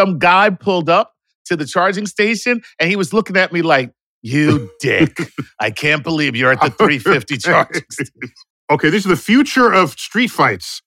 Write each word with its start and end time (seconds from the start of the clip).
some 0.00 0.18
guy 0.18 0.48
pulled 0.48 0.88
up 0.88 1.12
to 1.44 1.56
the 1.56 1.66
charging 1.66 2.06
station 2.06 2.62
and 2.78 2.88
he 2.88 2.96
was 2.96 3.12
looking 3.12 3.36
at 3.36 3.52
me 3.52 3.60
like, 3.60 3.90
"You 4.22 4.70
dick! 4.80 5.14
I 5.60 5.70
can't 5.70 6.02
believe 6.02 6.34
you're 6.34 6.52
at 6.52 6.60
the 6.62 6.70
350 6.78 7.36
charging 7.36 7.82
station." 7.90 8.32
Okay, 8.70 8.88
this 8.88 9.04
is 9.04 9.10
the 9.10 9.16
future 9.16 9.70
of 9.70 9.90
street 9.90 10.28
fights. 10.30 10.80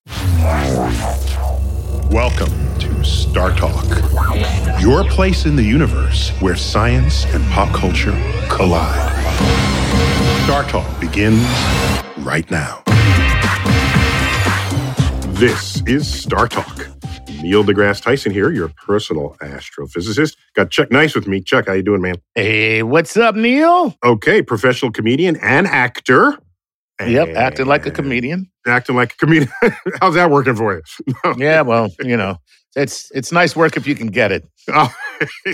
Welcome 2.10 2.50
to 2.80 2.90
StarTalk, 3.04 4.82
your 4.82 5.04
place 5.04 5.46
in 5.46 5.56
the 5.56 5.64
universe 5.64 6.32
where 6.42 6.56
science 6.56 7.26
and 7.36 7.46
pop 7.52 7.72
culture 7.72 8.18
collide. 8.50 9.12
StarTalk 10.48 11.00
begins 11.00 11.46
right 12.26 12.50
now. 12.50 12.83
This 15.34 15.82
is 15.88 16.06
StarTalk. 16.06 16.90
Neil 17.44 17.64
deGrasse 17.64 18.02
Tyson 18.02 18.32
here, 18.32 18.52
your 18.52 18.70
personal 18.70 19.36
astrophysicist. 19.42 20.38
Got 20.56 20.72
Chuck 20.72 20.92
Nice 20.92 21.16
with 21.16 21.28
me. 21.28 21.42
Chuck, 21.42 21.68
how 21.68 21.74
you 21.74 21.84
doing, 21.84 22.02
man? 22.02 22.16
Hey, 22.36 22.84
what's 22.84 23.18
up, 23.18 23.36
Neil? 23.36 23.96
Okay, 24.04 24.42
professional 24.44 24.92
comedian 24.92 25.38
and 25.38 25.68
actor. 25.68 26.38
Yep, 27.06 27.30
acting 27.36 27.66
like 27.68 27.86
a 27.86 27.92
comedian. 27.92 28.52
Acting 28.68 28.96
like 28.96 29.14
a 29.14 29.18
comedian. 29.18 29.52
How's 30.02 30.16
that 30.16 30.32
working 30.32 30.56
for 30.56 30.76
you? 30.76 30.84
No. 31.26 31.36
Yeah, 31.38 31.62
well, 31.62 31.90
you 32.02 32.18
know, 32.18 32.38
it's 32.76 33.12
it's 33.14 33.32
nice 33.32 33.56
work 33.56 33.78
if 33.78 33.88
you 33.88 33.96
can 33.96 34.08
get 34.08 34.32
it. 34.32 34.48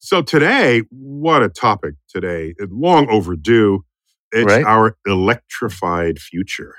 So 0.00 0.22
today, 0.22 0.82
what 0.90 1.42
a 1.42 1.48
topic 1.48 1.94
today. 2.08 2.54
Long 2.70 3.08
overdue. 3.10 3.84
It's 4.32 4.46
Right. 4.46 4.64
our 4.64 4.96
electrified 5.06 6.18
future. 6.18 6.74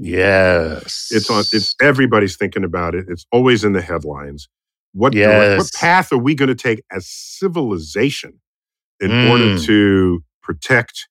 Yes, 0.00 1.08
It's 1.10 1.30
on 1.30 1.44
it's 1.52 1.74
everybody's 1.80 2.36
thinking 2.36 2.64
about 2.64 2.94
it. 2.94 3.06
It's 3.08 3.26
always 3.32 3.64
in 3.64 3.72
the 3.72 3.82
headlines. 3.82 4.48
What 4.92 5.12
dire- 5.12 5.56
what 5.58 5.70
path 5.74 6.12
are 6.12 6.18
we 6.18 6.34
going 6.34 6.48
to 6.48 6.54
take 6.54 6.82
as 6.92 7.06
civilization 7.08 8.40
in 9.00 9.10
Mm. 9.10 9.30
order 9.30 9.58
to 9.66 10.22
protect 10.42 11.08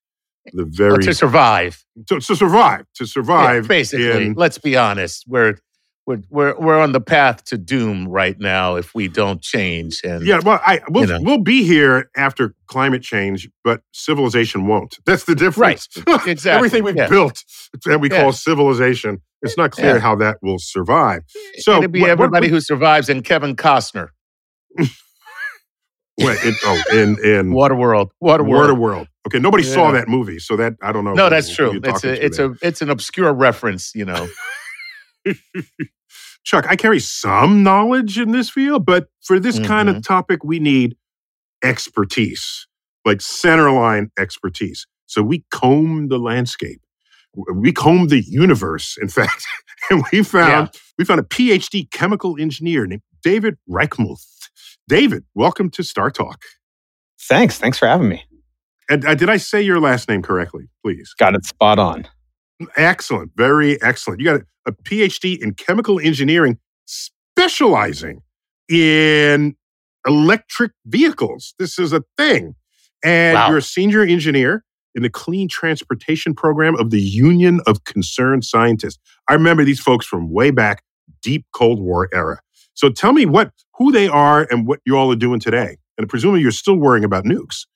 the 0.52 0.64
Well, 0.64 0.70
very 0.72 1.02
to 1.04 1.14
survive. 1.14 1.84
to, 2.08 2.20
to 2.20 2.36
survive 2.36 2.84
to 2.96 3.04
Yeah, 3.04 3.08
survive 3.08 3.68
basically, 3.68 4.26
in- 4.26 4.34
let's 4.34 4.58
be 4.58 4.76
honest. 4.76 5.24
We're 5.26 5.56
we're 6.06 6.18
we're 6.30 6.58
we're 6.58 6.78
on 6.80 6.92
the 6.92 7.00
path 7.00 7.44
to 7.44 7.56
doom 7.58 8.08
right 8.08 8.38
now 8.38 8.74
if 8.76 8.94
we 8.94 9.06
don't 9.08 9.40
change. 9.40 10.00
And 10.04 10.26
Yeah, 10.26 10.40
well, 10.44 10.60
I 10.66 10.80
we'll, 10.88 11.06
know. 11.06 11.20
we'll 11.22 11.38
be 11.38 11.62
here 11.64 12.10
after 12.16 12.54
climate 12.66 13.02
change, 13.02 13.48
but 13.62 13.82
civilization 13.92 14.66
won't. 14.66 14.96
That's 15.06 15.24
the 15.24 15.34
difference. 15.36 15.88
Right. 16.06 16.26
exactly. 16.26 16.50
Everything 16.56 16.82
we've 16.84 16.96
yeah. 16.96 17.08
built 17.08 17.42
that 17.84 18.00
we 18.00 18.10
Yeah. 18.10 18.20
call 18.22 18.32
civilization, 18.32 19.22
it's 19.42 19.56
not 19.56 19.70
clear 19.70 19.94
Yeah. 19.94 20.00
how 20.00 20.16
that 20.16 20.38
will 20.42 20.58
survive. 20.58 21.22
So 21.58 21.78
it'd 21.78 21.92
be 21.92 22.00
what- 22.00 22.06
what- 22.08 22.12
everybody 22.12 22.48
who 22.48 22.60
survives 22.60 23.08
and 23.08 23.24
Kevin 23.24 23.54
Costner, 23.54 24.08
Wait, 26.18 26.44
in, 26.44 26.54
oh, 26.64 26.82
in 26.92 27.08
in 27.24 27.52
Waterworld, 27.52 28.10
Waterworld. 28.22 28.76
Waterworld. 28.76 29.06
Okay, 29.26 29.38
nobody 29.38 29.62
saw 29.62 29.92
that 29.92 30.08
movie, 30.08 30.38
so 30.38 30.56
that 30.56 30.74
I 30.82 30.92
don't 30.92 31.04
know. 31.04 31.14
No, 31.14 31.24
who- 31.24 31.30
that's 31.30 31.54
true. 31.54 31.80
It's 31.82 32.04
a 32.04 32.24
it's 32.24 32.38
a 32.38 32.54
it's 32.60 32.82
an 32.82 32.90
obscure 32.90 33.32
reference, 33.32 33.94
you 33.94 34.04
know. 34.04 34.28
Chuck. 36.44 36.66
I 36.68 36.76
carry 36.76 36.98
some 37.00 37.62
knowledge 37.62 38.18
in 38.18 38.32
this 38.32 38.50
field, 38.50 38.84
but 38.84 39.08
for 39.22 39.38
this 39.40 39.58
kind 39.58 39.88
Mm-hmm. 39.88 39.98
of 39.98 40.04
topic, 40.06 40.44
we 40.44 40.58
need 40.58 40.96
expertise, 41.62 42.66
like 43.04 43.18
centerline 43.18 44.08
expertise. 44.18 44.86
So 45.06 45.22
we 45.22 45.44
comb 45.50 46.08
the 46.08 46.18
landscape. 46.18 46.80
We 47.54 47.72
combed 47.72 48.10
the 48.10 48.20
universe, 48.20 48.96
in 49.00 49.08
fact, 49.08 49.44
and 49.90 50.04
we 50.12 50.22
found 50.22 50.70
we 50.98 51.04
found 51.04 51.20
a 51.20 51.24
PhD 51.24 51.90
chemical 51.90 52.36
engineer 52.38 52.86
named 52.86 53.02
David 53.22 53.56
Reichmuth. 53.70 54.26
David, 54.88 55.24
welcome 55.34 55.70
to 55.70 55.82
StarTalk. 55.82 56.36
Thanks. 57.22 57.58
Thanks 57.58 57.78
for 57.78 57.86
having 57.86 58.08
me. 58.08 58.24
And 58.90 59.04
uh, 59.06 59.14
did 59.14 59.30
I 59.30 59.38
say 59.38 59.62
your 59.62 59.80
last 59.80 60.08
name 60.08 60.20
correctly, 60.22 60.68
please? 60.84 61.14
Got 61.18 61.34
it 61.34 61.46
spot 61.46 61.78
on. 61.78 62.06
Excellent, 62.76 63.32
very 63.36 63.80
excellent. 63.82 64.20
You 64.20 64.26
got 64.26 64.40
a, 64.66 64.72
PhD 64.84 65.42
in 65.42 65.54
chemical 65.54 65.98
engineering, 65.98 66.58
specializing 66.86 68.22
in 68.70 69.56
electric 70.06 70.72
vehicles. 70.86 71.54
This 71.58 71.78
is 71.78 71.92
a 71.92 72.02
thing. 72.16 72.54
And 73.04 73.34
Wow. 73.34 73.48
you're 73.48 73.58
a 73.58 73.62
senior 73.62 74.02
engineer 74.02 74.64
in 74.94 75.02
the 75.02 75.10
clean 75.10 75.48
transportation 75.48 76.34
program 76.34 76.76
of 76.76 76.90
the 76.90 77.00
Union 77.00 77.60
of 77.66 77.82
Concerned 77.84 78.44
Scientists. 78.44 78.98
I 79.28 79.32
remember 79.34 79.64
these 79.64 79.80
folks 79.80 80.06
from 80.06 80.30
way 80.30 80.50
back, 80.50 80.82
deep 81.22 81.44
Cold 81.52 81.80
War 81.80 82.08
era. 82.12 82.40
So 82.74 82.88
tell 82.88 83.12
me 83.12 83.26
what 83.26 83.50
who 83.78 83.90
they 83.90 84.06
are 84.08 84.46
and 84.50 84.66
what 84.66 84.80
you 84.84 84.96
all 84.96 85.10
are 85.10 85.16
doing 85.16 85.40
today. 85.40 85.76
And 85.98 86.08
presumably 86.08 86.40
you're 86.42 86.50
still 86.52 86.76
worrying 86.76 87.04
about 87.04 87.24
nukes. 87.24 87.66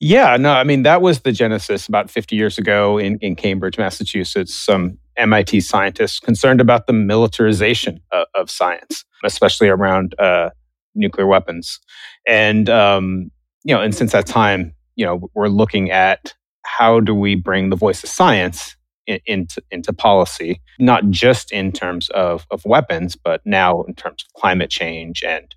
Yeah, 0.00 0.36
no, 0.36 0.52
I 0.52 0.64
mean, 0.64 0.82
that 0.82 1.00
was 1.00 1.20
the 1.20 1.32
genesis 1.32 1.86
about 1.86 2.10
50 2.10 2.34
years 2.34 2.58
ago 2.58 2.98
in, 2.98 3.18
in 3.20 3.36
Cambridge, 3.36 3.78
Massachusetts. 3.78 4.54
Some 4.54 4.98
MIT 5.16 5.60
scientists 5.60 6.18
concerned 6.18 6.60
about 6.60 6.86
the 6.86 6.92
militarization 6.92 8.00
of, 8.10 8.26
of 8.34 8.50
science, 8.50 9.04
especially 9.24 9.68
around 9.68 10.14
uh, 10.18 10.50
nuclear 10.94 11.26
weapons. 11.26 11.78
And, 12.26 12.68
um, 12.68 13.30
you 13.64 13.74
know, 13.74 13.80
and 13.80 13.94
since 13.94 14.12
that 14.12 14.26
time, 14.26 14.74
you 14.96 15.06
know, 15.06 15.30
we're 15.34 15.48
looking 15.48 15.90
at 15.90 16.34
how 16.64 17.00
do 17.00 17.14
we 17.14 17.34
bring 17.34 17.70
the 17.70 17.76
voice 17.76 18.02
of 18.02 18.10
science 18.10 18.76
in, 19.06 19.20
into, 19.26 19.62
into 19.70 19.92
policy, 19.92 20.60
not 20.78 21.08
just 21.10 21.52
in 21.52 21.72
terms 21.72 22.08
of, 22.10 22.46
of 22.50 22.64
weapons, 22.64 23.16
but 23.16 23.40
now 23.44 23.82
in 23.82 23.94
terms 23.94 24.24
of 24.26 24.40
climate 24.40 24.70
change 24.70 25.22
and, 25.22 25.54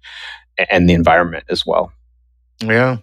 and 0.70 0.90
the 0.90 0.94
environment 0.94 1.46
as 1.50 1.66
well. 1.66 1.92
Yeah. 2.62 2.98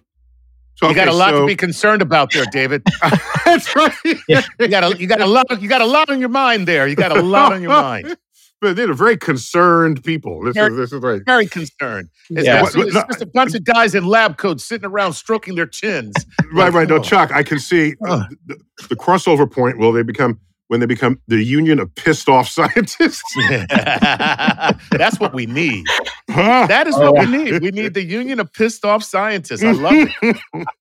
You 0.89 0.95
got 0.95 1.07
a 1.07 1.13
lot 1.13 1.31
so- 1.31 1.41
to 1.41 1.47
be 1.47 1.55
concerned 1.55 2.01
about 2.01 2.31
there, 2.33 2.45
David. 2.51 2.83
That's 3.45 3.75
right. 3.75 3.93
You 4.03 4.67
got 4.67 4.83
a 4.83 4.97
you 4.97 5.07
got 5.07 5.21
a 5.21 5.25
lot 5.27 5.61
you 5.61 5.67
got 5.69 5.81
a 5.81 5.85
lot 5.85 6.09
on 6.09 6.19
your 6.19 6.29
mind 6.29 6.67
there. 6.67 6.87
You 6.87 6.95
got 6.95 7.15
a 7.15 7.21
lot 7.21 7.53
on 7.53 7.61
your 7.61 7.71
mind. 7.81 8.15
But 8.61 8.77
they're 8.77 8.93
very 8.93 9.17
concerned 9.17 10.03
people. 10.05 10.41
This 10.41 10.55
is 10.55 10.77
this 10.77 10.93
is 10.93 11.01
right. 11.01 11.21
Very 11.25 11.47
concerned. 11.47 12.07
It's, 12.29 12.45
Yeah. 12.47 12.61
just, 12.61 12.75
it's 12.77 12.93
just 12.93 13.21
a 13.21 13.25
bunch 13.25 13.53
of 13.55 13.65
guys 13.65 13.93
in 13.93 14.05
lab 14.05 14.37
coats 14.37 14.63
sitting 14.65 14.85
around 14.85 15.13
stroking 15.13 15.55
their 15.55 15.65
chins. 15.67 16.15
Right, 16.53 16.71
right. 16.71 16.87
No. 16.87 16.99
Chuck, 16.99 17.31
I 17.33 17.43
can 17.43 17.59
see 17.59 17.95
uh, 18.07 18.23
the, 18.45 18.57
the 18.87 18.95
crossover 18.95 19.51
point. 19.51 19.79
Will 19.79 19.91
they 19.91 20.01
become 20.03 20.39
when 20.73 20.79
they 20.79 20.87
become 20.87 21.21
the 21.27 21.43
union 21.43 21.77
of 21.79 21.93
pissed 21.93 22.27
off 22.27 22.49
scientists? 22.57 23.21
That's 23.69 25.19
what 25.19 25.31
we 25.31 25.45
need. 25.45 25.85
Huh? 26.31 26.65
That 26.67 26.87
is 26.87 26.97
what 26.97 27.13
we 27.13 27.19
oh, 27.19 27.25
need. 27.25 27.61
We 27.61 27.69
need 27.69 27.93
the 27.93 28.03
union 28.03 28.39
of 28.39 28.51
pissed 28.51 28.83
off 28.83 29.03
scientists. 29.03 29.63
I 29.63 29.71
love 29.73 29.93
it. 30.23 30.37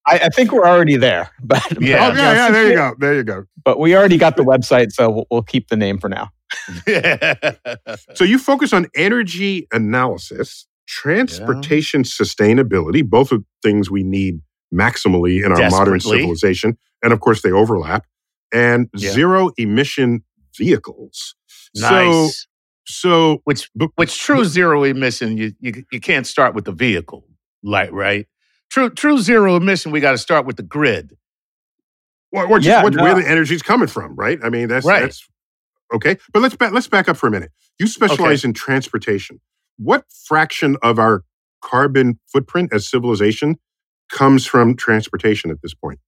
I, 0.07 0.19
I 0.19 0.29
think 0.31 0.51
we're 0.51 0.67
already 0.67 0.97
there, 0.97 1.31
but 1.43 1.63
but- 1.69 1.83
Yeah. 1.83 2.09
Oh, 2.09 2.17
yeah, 2.17 2.33
yeah. 2.33 2.51
There 2.51 2.69
you 2.69 2.75
go. 2.75 2.95
There 2.99 3.15
you 3.15 3.23
go. 3.23 3.45
But 3.63 3.79
we 3.79 3.95
already 3.95 4.17
got 4.17 4.37
the 4.37 4.45
website, 4.45 4.93
so 4.93 5.11
we'll, 5.11 5.27
we'll 5.31 5.43
keep 5.43 5.69
the 5.69 5.77
name 5.77 5.99
for 5.99 6.09
now. 6.09 6.31
So 8.15 8.25
you 8.25 8.39
focus 8.39 8.73
on 8.73 8.87
energy 8.97 9.69
analysis, 9.73 10.67
transportation 10.89 12.03
sustainability, 12.03 13.05
both 13.05 13.31
of 13.31 13.45
things 13.63 13.91
we 13.91 14.03
need 14.03 14.41
maximally 14.73 15.45
in 15.45 15.53
our 15.53 15.69
modern 15.69 16.01
civilization, 16.01 16.79
and 17.03 17.13
of 17.13 17.21
course 17.21 17.43
they 17.43 17.53
overlap, 17.53 18.07
and 18.53 18.89
Yeah. 18.95 19.11
zero 19.13 19.51
emission 19.57 20.23
vehicles. 20.57 21.35
So, 21.75 21.91
nice. 21.91 22.47
so 22.87 23.41
which 23.45 23.71
which 23.97 24.19
true 24.21 24.45
zero 24.45 24.85
emission 24.85 25.37
you, 25.37 25.53
you 25.61 25.85
you 25.93 26.01
can't 26.01 26.27
start 26.27 26.55
with 26.55 26.65
the 26.67 26.73
vehicle 26.73 27.25
like 27.63 27.91
right 27.93 28.27
true 28.71 28.91
true 28.91 29.19
zero 29.19 29.57
emission 29.57 29.93
we 29.93 30.01
got 30.01 30.13
to 30.13 30.19
start 30.19 30.45
with 30.47 30.57
the 30.57 30.63
grid 30.63 31.17
Or, 32.33 32.47
or 32.47 32.59
just 32.59 32.67
Yeah, 32.69 32.83
what, 32.83 32.95
no. 32.95 33.03
where 33.03 33.15
the 33.15 33.29
energy's 33.29 33.63
coming 33.63 33.89
from, 33.89 34.15
right? 34.17 34.39
I 34.43 34.51
mean, 34.51 34.69
that's 34.69 34.87
Right. 34.87 35.03
that's 35.03 35.27
okay. 35.95 36.19
But 36.33 36.43
let's 36.43 36.57
back 36.57 36.73
let's 36.73 36.89
back 36.89 37.09
up 37.09 37.17
for 37.17 37.27
a 37.27 37.31
minute. 37.31 37.53
You 37.79 37.87
specialize 37.87 38.45
in 38.45 38.53
transportation. 38.55 39.41
What 39.79 40.05
fraction 40.27 40.77
of 40.83 40.99
our 40.99 41.25
carbon 41.63 42.19
footprint 42.33 42.73
as 42.73 42.89
civilization 42.89 43.57
comes 44.11 44.47
from 44.47 44.77
transportation 44.77 45.51
at 45.51 45.63
this 45.63 45.75
point? 45.75 46.01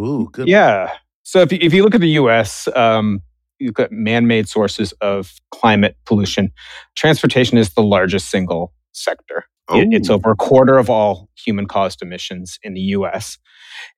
ooh 0.00 0.28
good 0.32 0.48
Yeah. 0.48 0.92
So 1.28 1.42
if 1.42 1.52
you, 1.52 1.58
if 1.60 1.74
you 1.74 1.84
look 1.84 1.94
at 1.94 2.00
the 2.00 2.08
U.S., 2.22 2.68
um, 2.74 3.20
you 3.58 3.66
look 3.68 3.80
at 3.80 3.92
man-made 3.92 4.48
sources 4.48 4.92
of 5.02 5.34
climate 5.50 5.94
pollution. 6.06 6.50
Transportation 6.96 7.58
is 7.58 7.74
the 7.74 7.82
largest 7.82 8.30
single 8.30 8.72
sector. 8.92 9.44
It- 9.70 9.88
it's 9.92 10.08
Oh. 10.08 10.14
over 10.14 10.30
a 10.30 10.36
quarter 10.36 10.78
of 10.78 10.88
all 10.88 11.28
human-caused 11.36 12.00
emissions 12.00 12.58
in 12.62 12.72
the 12.72 12.80
U.S. 12.96 13.36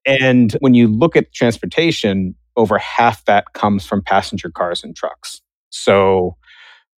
And 0.05 0.55
when 0.59 0.75
you 0.75 0.89
look 0.89 1.15
at 1.15 1.33
transportation, 1.33 2.35
over 2.57 2.79
half 2.79 3.25
that 3.27 3.45
comes 3.55 3.87
from 3.87 4.03
passenger 4.03 4.51
cars 4.51 4.83
and 4.83 4.97
trucks. 4.97 5.41
So 5.69 6.37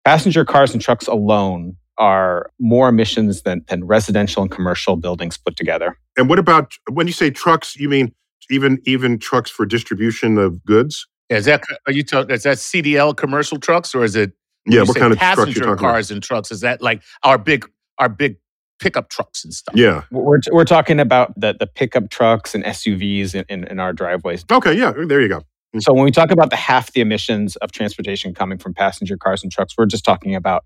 passenger 0.07 0.47
cars 0.47 0.73
and 0.73 0.81
trucks 0.81 1.07
alone 1.09 1.77
are 1.99 2.51
more 2.59 2.89
emissions 2.89 3.43
than, 3.43 3.67
than 3.69 3.85
residential 3.85 4.41
and 4.41 4.51
commercial 4.51 4.97
buildings 4.97 5.37
put 5.37 5.57
together. 5.57 5.99
And 6.17 6.31
what 6.31 6.39
about 6.39 6.73
when 6.91 7.07
you 7.07 7.13
say 7.13 7.29
trucks? 7.31 7.77
You 7.77 7.91
mean 7.91 8.15
even 8.51 8.79
even 8.85 9.19
trucks 9.19 9.51
for 9.51 9.67
distribution 9.67 10.39
of 10.39 10.65
goods? 10.65 11.07
is 11.29 11.47
that 11.47 11.63
are 11.87 11.93
you 11.93 12.03
talking 12.03 12.35
is 12.35 12.43
that 12.43 12.59
cdl 12.59 13.17
commercial 13.17 13.59
trucks 13.59 13.95
or 13.95 14.05
is 14.05 14.15
it 14.17 14.33
Yeah. 14.67 14.83
What 14.83 14.97
kind 14.97 15.13
of 15.13 15.19
trucks 15.19 15.39
you 15.39 15.45
passenger 15.45 15.61
talking 15.61 15.73
about? 15.73 15.79
cars 15.79 16.11
and 16.11 16.23
trucks 16.23 16.51
is 16.53 16.61
that 16.61 16.83
like 16.83 17.03
our 17.23 17.39
big 17.39 17.69
our 17.99 18.09
big 18.09 18.37
pickup 18.81 19.09
trucks 19.11 19.45
and 19.45 19.55
stuff. 19.55 19.77
Yeah. 19.77 20.03
We're, 20.11 20.41
we're 20.51 20.65
talking 20.65 20.99
about 20.99 21.39
the, 21.39 21.55
the 21.59 21.69
pickup 21.69 22.11
trucks 22.11 22.53
and 22.53 22.65
SUVs 22.65 23.33
in, 23.35 23.45
in, 23.49 23.65
in 23.69 23.79
our 23.79 23.93
driveways. 23.93 24.45
Okay. 24.51 24.73
Yeah. 24.77 24.93
There 25.07 25.21
you 25.21 25.29
go. 25.29 25.43
Hmm. 25.73 25.79
So 25.79 25.95
when 25.95 26.05
we 26.05 26.11
talk 26.11 26.33
about 26.33 26.51
the 26.51 26.57
half 26.57 26.93
the 26.93 27.01
emissions 27.01 27.55
of 27.57 27.71
transportation 27.71 28.35
coming 28.35 28.59
from 28.59 28.75
passenger 28.75 29.17
cars 29.17 29.43
and 29.43 29.53
trucks, 29.53 29.75
we're 29.79 29.87
just 29.87 30.05
talking 30.05 30.35
about 30.35 30.65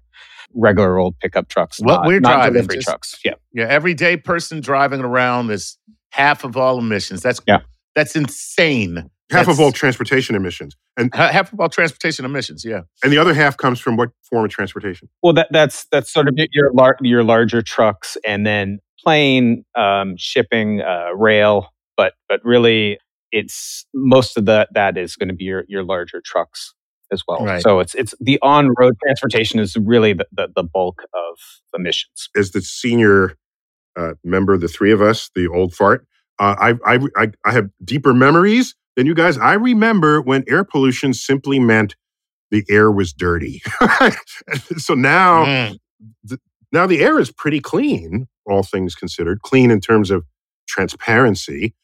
regular 0.54 0.98
old 0.98 1.18
pickup 1.20 1.48
trucks. 1.48 1.78
What 1.78 1.88
not, 1.88 2.06
we're 2.06 2.20
not 2.20 2.36
driving, 2.36 2.52
delivery 2.54 2.76
just- 2.76 2.86
trucks. 2.88 3.20
Yeah. 3.24 3.34
Yeah, 3.52 3.66
everyday 3.68 4.16
person 4.16 4.60
driving 4.60 5.00
around 5.02 5.50
is 5.50 5.76
half 6.16 6.44
of 6.44 6.56
all 6.56 6.78
emissions. 6.78 7.22
That's 7.22 7.40
Yeah. 7.46 7.60
that's 7.94 8.16
insane. 8.16 9.10
Half 9.30 9.48
of 9.48 9.58
all 9.58 9.72
transportation 9.72 10.36
emissions. 10.36 10.76
And 10.96 11.12
Half 11.14 11.52
of 11.52 11.58
all 11.60 11.68
transportation 11.68 12.24
emissions. 12.24 12.64
Yeah. 12.64 12.82
and 13.02 13.12
the 13.12 13.18
other 13.18 13.34
half 13.34 13.56
comes 13.56 13.80
from 13.80 13.96
what 13.96 14.10
form 14.30 14.44
of 14.44 14.50
transportation? 14.50 15.08
Well, 15.22 15.32
that, 15.34 15.48
that's 15.50 15.86
that's 15.90 16.12
sort 16.12 16.28
of 16.28 16.34
your 16.36 16.46
your, 16.52 16.72
lar- 16.72 16.96
your 17.00 17.24
larger 17.24 17.60
trucks, 17.60 18.16
and 18.26 18.46
then 18.46 18.78
plane, 19.04 19.64
um, 19.74 20.14
shipping, 20.16 20.80
uh, 20.80 21.10
rail. 21.14 21.68
But 21.96 22.14
but 22.28 22.40
really, 22.44 22.98
it's 23.32 23.84
most 23.94 24.36
of 24.38 24.44
that 24.46 24.68
that 24.74 24.96
is 24.96 25.16
going 25.16 25.28
to 25.28 25.34
be 25.34 25.44
your 25.44 25.64
your 25.68 25.82
larger 25.82 26.22
trucks 26.24 26.72
as 27.12 27.22
well. 27.26 27.44
Right. 27.44 27.62
So 27.62 27.80
it's 27.80 27.94
it's 27.96 28.14
the 28.20 28.38
on 28.42 28.70
road 28.78 28.94
transportation 29.02 29.58
is 29.58 29.76
really 29.76 30.12
the, 30.12 30.26
the 30.32 30.48
the 30.54 30.62
bulk 30.62 31.02
of 31.12 31.38
emissions. 31.74 32.28
As 32.36 32.52
the 32.52 32.60
senior 32.62 33.34
uh, 33.96 34.14
member, 34.24 34.58
the 34.58 34.68
three 34.68 34.92
of 34.92 35.02
us, 35.02 35.30
the 35.34 35.48
old 35.48 35.74
fart, 35.74 36.06
uh, 36.38 36.56
I, 36.58 36.94
I, 36.96 37.00
I, 37.16 37.32
I 37.44 37.52
have 37.52 37.70
deeper 37.84 38.14
memories 38.14 38.74
than 38.96 39.06
you 39.06 39.14
guys. 39.14 39.38
I 39.38 39.54
remember 39.54 40.20
when 40.22 40.44
air 40.48 40.64
pollution 40.64 41.14
simply 41.14 41.58
meant 41.60 41.96
the 42.50 42.64
air 42.70 42.90
was 42.92 43.12
dirty. 43.12 43.62
so 44.78 44.94
now, 44.94 45.44
Mm. 45.46 45.78
now 46.72 46.86
the 46.86 47.02
air 47.02 47.18
is 47.20 47.32
pretty 47.32 47.60
clean, 47.60 48.28
all 48.46 48.62
things 48.64 48.94
considered, 48.94 49.42
clean 49.42 49.70
in 49.70 49.80
terms 49.80 50.10
of 50.10 50.24
transparency. 50.68 51.74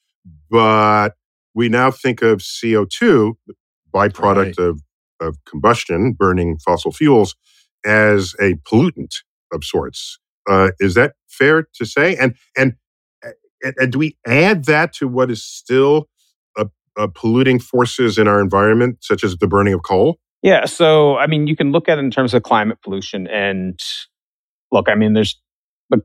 But 0.51 1.11
we 1.55 1.69
now 1.69 1.91
think 1.91 2.23
of 2.23 2.39
CO2, 2.41 3.35
the 3.47 3.55
byproduct 3.95 4.59
of, 4.59 4.81
of 5.21 5.39
combustion, 5.47 6.13
burning 6.15 6.59
fossil 6.59 6.93
fuels, 6.93 7.37
as 7.85 8.35
a 8.41 8.55
pollutant 8.71 9.15
of 9.53 9.65
sorts. 9.65 10.19
Uh, 10.49 10.71
is 10.81 10.95
that 10.95 11.15
fair 11.29 11.67
to 11.75 11.85
say? 11.85 12.17
And 12.17 12.35
and 12.57 12.75
and, 13.63 13.93
do 13.93 13.99
we 13.99 14.17
add 14.27 14.65
that 14.65 14.93
to 14.95 15.09
what 15.09 15.31
is 15.31 15.45
still 15.45 16.09
a, 16.57 16.67
a 16.97 17.09
polluting 17.09 17.59
forces 17.59 18.19
in 18.19 18.29
our 18.29 18.41
environment, 18.41 18.99
such 19.01 19.25
as 19.25 19.37
the 19.37 19.47
burning 19.47 19.75
of 19.75 19.83
coal? 19.83 20.19
Yeah. 20.43 20.65
So, 20.65 21.17
I 21.17 21.27
mean, 21.27 21.47
you 21.47 21.55
can 21.55 21.71
look 21.71 21.89
at 21.89 21.99
it 21.99 22.01
in 22.01 22.11
terms 22.11 22.35
of 22.35 22.43
climate 22.43 22.79
pollution. 22.83 23.29
And 23.29 23.79
look, 24.73 24.89
I 24.89 24.95
mean, 24.95 25.13
there's, 25.13 25.41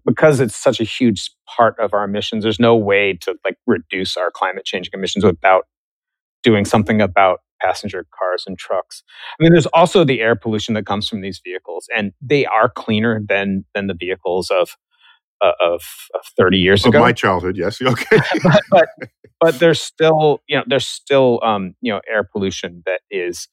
because 0.05 0.39
it's 0.39 0.55
such 0.55 0.79
a 0.79 0.83
huge 0.83 1.31
part 1.55 1.79
of 1.79 1.93
our 1.93 2.03
emissions, 2.03 2.43
there's 2.43 2.59
no 2.59 2.75
way 2.75 3.17
to 3.21 3.35
like 3.43 3.57
reduce 3.65 4.15
our 4.17 4.29
climate 4.29 4.65
changing 4.65 4.91
emissions 4.93 5.25
without 5.25 5.63
doing 6.43 6.65
something 6.65 7.01
about 7.01 7.39
passenger 7.61 8.05
cars 8.17 8.43
and 8.47 8.57
trucks. 8.57 9.03
I 9.39 9.43
mean, 9.43 9.51
there's 9.51 9.65
also 9.67 10.03
the 10.03 10.21
air 10.21 10.35
pollution 10.35 10.73
that 10.75 10.85
comes 10.85 11.07
from 11.07 11.21
these 11.21 11.41
vehicles, 11.43 11.87
and 11.95 12.13
they 12.21 12.45
are 12.45 12.69
cleaner 12.69 13.21
than 13.27 13.65
than 13.73 13.87
the 13.87 13.93
vehicles 13.93 14.49
of 14.49 14.75
uh, 15.41 15.51
of, 15.61 15.81
of 16.15 16.21
30 16.35 16.57
years 16.57 16.83
Of 16.85 16.89
ago 16.89 16.99
my 17.01 17.13
childhood, 17.13 17.57
yes. 17.57 17.79
Okay. 17.85 18.17
but, 18.43 18.63
but 18.71 18.89
but 19.39 19.59
there's 19.59 19.81
still 19.81 20.41
you 20.47 20.57
know 20.57 20.63
there's 20.67 20.87
still 20.87 21.39
um, 21.43 21.75
you 21.81 21.91
know 21.91 22.01
air 22.11 22.23
pollution 22.23 22.83
that 22.85 23.01
is 23.11 23.47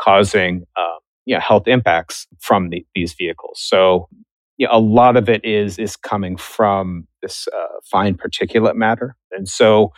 causing 0.00 0.64
uh, 0.76 0.98
you 1.26 1.34
know 1.34 1.40
health 1.40 1.68
impacts 1.68 2.26
from 2.40 2.70
the, 2.70 2.84
these 2.94 3.14
vehicles. 3.14 3.60
So 3.62 4.08
you 4.56 4.66
know, 4.66 4.72
a 4.72 4.80
lot 4.80 5.16
of 5.16 5.28
it 5.28 5.44
is 5.44 5.78
is 5.78 5.96
coming 5.96 6.36
from 6.36 7.06
this 7.22 7.46
uh, 7.54 7.78
fine 7.84 8.16
particulate 8.16 8.74
matter, 8.74 9.16
and 9.30 9.48
so 9.48 9.92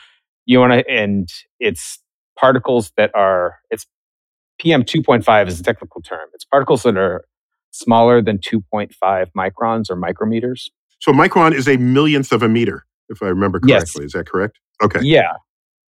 you 0.44 0.58
want 0.58 0.72
to 0.72 0.88
and 0.90 1.28
it's 1.60 1.98
particles 2.38 2.92
that 2.96 3.10
are 3.14 3.56
it's 3.70 3.86
PM 4.58 4.84
two 4.84 5.02
point 5.02 5.24
five 5.24 5.48
is 5.48 5.58
a 5.60 5.62
technical 5.62 6.00
term. 6.02 6.28
It's 6.34 6.44
particles 6.44 6.82
that 6.84 6.96
are 6.96 7.24
smaller 7.70 8.20
than 8.20 8.36
2.5 8.38 8.92
microns 9.36 9.90
or 9.90 9.96
micrometers. 9.96 10.68
So 11.00 11.10
micron 11.12 11.54
is 11.54 11.66
a 11.66 11.78
millionth 11.78 12.30
of 12.30 12.42
a 12.42 12.48
meter, 12.48 12.84
if 13.08 13.22
I 13.22 13.26
remember 13.28 13.60
Yes. 13.64 13.84
correctly. 13.92 14.04
Is 14.04 14.12
that 14.12 14.28
correct? 14.28 14.58
Okay. 14.82 15.00
Yeah. 15.02 15.32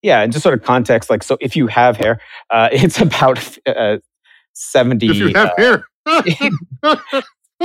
Yeah. 0.02 0.22
And 0.22 0.32
just 0.32 0.42
sort 0.42 0.54
of 0.58 0.64
context, 0.64 1.10
like, 1.10 1.22
so 1.22 1.36
if 1.40 1.54
you 1.56 1.66
have 1.66 1.96
hair, 1.98 2.20
uh, 2.50 2.68
it's 2.72 3.00
about 3.00 3.38
uh, 3.66 3.98
70, 4.54 5.08
If 5.10 5.16
you 5.16 5.28
have 5.34 5.50
uh, 5.50 5.54
hair. 5.58 5.84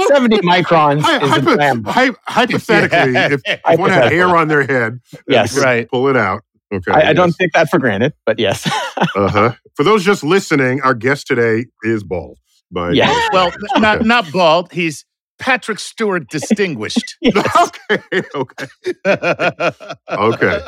70 0.07 0.37
microns 0.39 1.01
Hy- 1.01 1.23
is 1.23 1.29
hypo- 1.29 1.57
a 1.57 1.91
hy- 1.91 2.15
hypothetically, 2.27 3.15
if, 3.15 3.41
if 3.45 3.59
one 3.79 3.89
had 3.89 4.11
hair 4.11 4.27
on 4.35 4.47
their 4.47 4.63
head, 4.65 4.99
Yes. 5.27 5.57
Right. 5.57 5.89
pull 5.89 6.07
it 6.07 6.15
out. 6.17 6.43
Okay. 6.71 6.91
I, 6.91 7.09
I 7.09 7.13
don't 7.13 7.29
yes. 7.29 7.37
take 7.37 7.51
that 7.53 7.69
for 7.69 7.79
granted, 7.79 8.13
but 8.25 8.39
yes. 8.39 8.69
Uh-huh. 9.15 9.53
For 9.75 9.83
those 9.85 10.03
just 10.03 10.25
listening, 10.25 10.81
our 10.81 10.93
guest 10.93 11.25
today 11.25 11.67
is 11.83 12.03
bald. 12.03 12.37
By 12.69 12.91
Yeah. 12.91 13.29
Well, 13.31 13.47
n- 13.47 13.53
not 13.81 14.05
not 14.05 14.31
bald. 14.31 14.73
He's 14.73 15.05
Patrick 15.39 15.79
Stewart 15.79 16.29
distinguished. 16.29 17.17
Okay. 17.25 18.21
Okay. 18.35 19.71
Okay. 20.09 20.59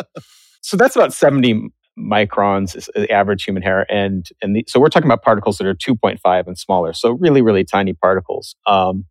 So 0.62 0.77
that's 0.77 0.95
about 0.95 1.13
70 1.13 1.69
microns 2.00 2.75
is 2.75 2.89
the 2.95 3.12
average 3.12 3.44
human 3.44 3.62
hair. 3.62 3.86
And, 3.92 4.27
and 4.42 4.56
the, 4.56 4.65
so 4.68 4.80
we're 4.80 4.89
talking 4.89 5.07
about 5.07 5.24
particles 5.24 5.57
that 5.57 5.68
are 5.68 5.75
2.5 5.75 6.47
and 6.47 6.57
smaller. 6.57 6.94
So 6.94 7.12
really, 7.12 7.42
really 7.42 7.63
tiny 7.63 7.94
particles. 7.94 8.56
Um, 8.65 9.06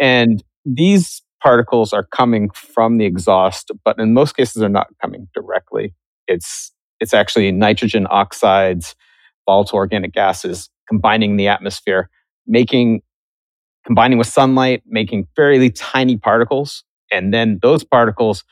and 0.00 0.42
these 0.64 1.22
particles 1.42 1.92
are 1.92 2.04
coming 2.04 2.50
from 2.50 2.98
the 2.98 3.04
exhaust, 3.04 3.70
but 3.84 3.98
in 3.98 4.12
most 4.12 4.36
cases, 4.36 4.60
they're 4.60 4.68
not 4.68 4.88
coming 5.00 5.28
directly. 5.34 5.94
It's, 6.26 6.72
it's 7.00 7.14
actually 7.14 7.50
nitrogen 7.52 8.06
oxides, 8.10 8.94
volatile 9.46 9.76
organic 9.78 10.12
gases 10.12 10.68
combining 10.88 11.32
in 11.32 11.36
the 11.36 11.48
atmosphere, 11.48 12.08
making, 12.46 13.02
combining 13.84 14.18
with 14.18 14.26
sunlight, 14.28 14.82
making 14.86 15.26
fairly 15.36 15.70
tiny 15.70 16.16
particles. 16.16 16.84
And 17.12 17.32
then 17.34 17.58
those 17.62 17.84
particles 17.84 18.44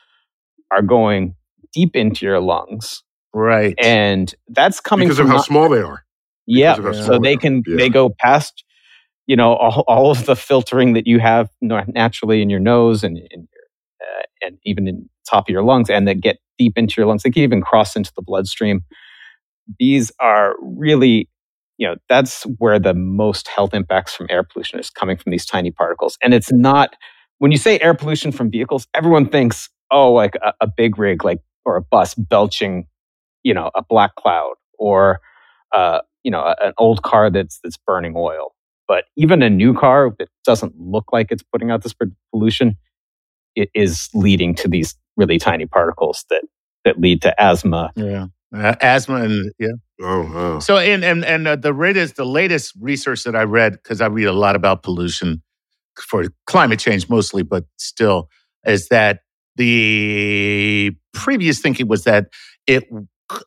are 0.71 0.81
going 0.81 1.35
deep 1.73 1.95
into 1.95 2.25
your 2.25 2.39
lungs 2.39 3.03
right. 3.33 3.75
and 3.83 4.33
that's 4.49 4.79
coming 4.79 5.07
Because 5.07 5.17
from 5.17 5.25
of 5.27 5.31
how 5.31 5.35
not- 5.37 5.45
small 5.45 5.69
they 5.69 5.81
are. 5.81 6.03
yeah 6.47 6.75
because 6.77 6.99
of 6.99 7.05
so 7.05 7.11
they 7.19 7.33
they 7.33 7.37
can 7.37 7.63
are. 7.67 7.77
they 7.77 7.89
go 7.89 8.09
past 8.09 8.63
you 9.27 9.35
know 9.35 9.53
all, 9.55 9.83
all 9.87 10.09
of 10.09 10.25
the 10.25 10.37
filtering 10.37 10.93
that 10.93 11.05
you 11.05 11.19
have 11.19 11.49
na- 11.61 11.83
naturally 11.87 12.41
in 12.41 12.49
your 12.49 12.61
nose 12.61 13.03
and 13.03 13.17
and, 13.31 13.47
uh, 14.01 14.23
and 14.41 14.57
even 14.65 14.87
in 14.87 15.09
top 15.29 15.49
of 15.49 15.53
your 15.53 15.63
lungs 15.63 15.89
and 15.89 16.07
that 16.07 16.21
get 16.21 16.37
deep 16.57 16.77
into 16.77 16.95
your 16.97 17.07
lungs. 17.07 17.23
They 17.23 17.31
can 17.31 17.43
even 17.43 17.61
cross 17.61 17.95
into 17.95 18.11
the 18.15 18.21
bloodstream. 18.21 18.81
These 19.79 20.11
are 20.19 20.55
really 20.61 21.29
you 21.77 21.87
know 21.87 21.95
that's 22.09 22.43
where 22.57 22.79
the 22.79 22.93
most 22.93 23.47
health 23.49 23.73
impacts 23.73 24.15
from 24.15 24.27
air 24.29 24.43
pollution 24.43 24.79
is 24.79 24.89
coming 24.89 25.17
from 25.17 25.31
these 25.31 25.45
tiny 25.45 25.71
particles. 25.71 26.17
And 26.23 26.33
it's 26.33 26.51
not 26.51 26.95
when 27.39 27.51
you 27.51 27.57
say 27.57 27.79
air 27.79 27.93
pollution 27.93 28.31
from 28.31 28.49
vehicles 28.51 28.87
everyone 28.93 29.27
thinks 29.29 29.69
oh 29.91 30.11
like 30.13 30.35
a, 30.35 30.53
a 30.61 30.67
big 30.67 30.97
rig 30.97 31.25
like 31.25 31.39
or 31.65 31.75
a 31.77 31.81
bus 31.81 32.13
belching 32.15 32.85
you 33.43 33.53
know 33.53 33.71
a 33.75 33.83
black 33.83 34.15
cloud 34.15 34.55
or 34.79 35.19
uh, 35.75 36.01
you 36.23 36.31
know 36.31 36.41
a- 36.41 36.67
an 36.67 36.73
old 36.77 37.03
car 37.03 37.29
that's 37.29 37.59
that's 37.63 37.77
burning 37.87 38.13
oil. 38.15 38.53
But 38.87 39.05
even 39.17 39.41
a 39.41 39.49
new 39.49 39.73
car 39.73 40.13
that 40.19 40.29
doesn't 40.45 40.73
look 40.79 41.05
like 41.13 41.27
it's 41.31 41.43
putting 41.43 41.71
out 41.71 41.83
this 41.83 41.95
pollution 42.31 42.77
it 43.55 43.69
is 43.73 44.09
leading 44.13 44.55
to 44.55 44.67
these 44.67 44.95
really 45.17 45.37
tiny 45.37 45.65
particles 45.65 46.25
that 46.29 46.43
that 46.83 46.99
lead 46.99 47.21
to 47.21 47.41
asthma 47.41 47.91
yeah. 47.95 48.27
Uh, 48.53 48.75
asthma 48.81 49.15
and 49.15 49.51
yeah. 49.59 49.67
Oh, 50.01 50.31
oh. 50.33 50.59
So 50.59 50.77
and 50.77 51.03
and 51.03 51.25
and 51.25 51.47
uh, 51.47 51.55
the 51.55 51.73
latest 51.73 52.15
the 52.15 52.25
latest 52.25 52.73
research 52.79 53.23
that 53.23 53.35
I 53.35 53.43
read 53.43 53.73
because 53.73 54.01
I 54.01 54.07
read 54.07 54.25
a 54.25 54.33
lot 54.33 54.55
about 54.55 54.83
pollution 54.83 55.41
for 55.99 56.25
climate 56.45 56.79
change 56.79 57.09
mostly, 57.09 57.43
but 57.43 57.65
still 57.77 58.29
is 58.65 58.87
that 58.89 59.21
the 59.55 60.91
previous 61.13 61.59
thinking 61.59 61.87
was 61.87 62.03
that 62.03 62.27
it 62.67 62.87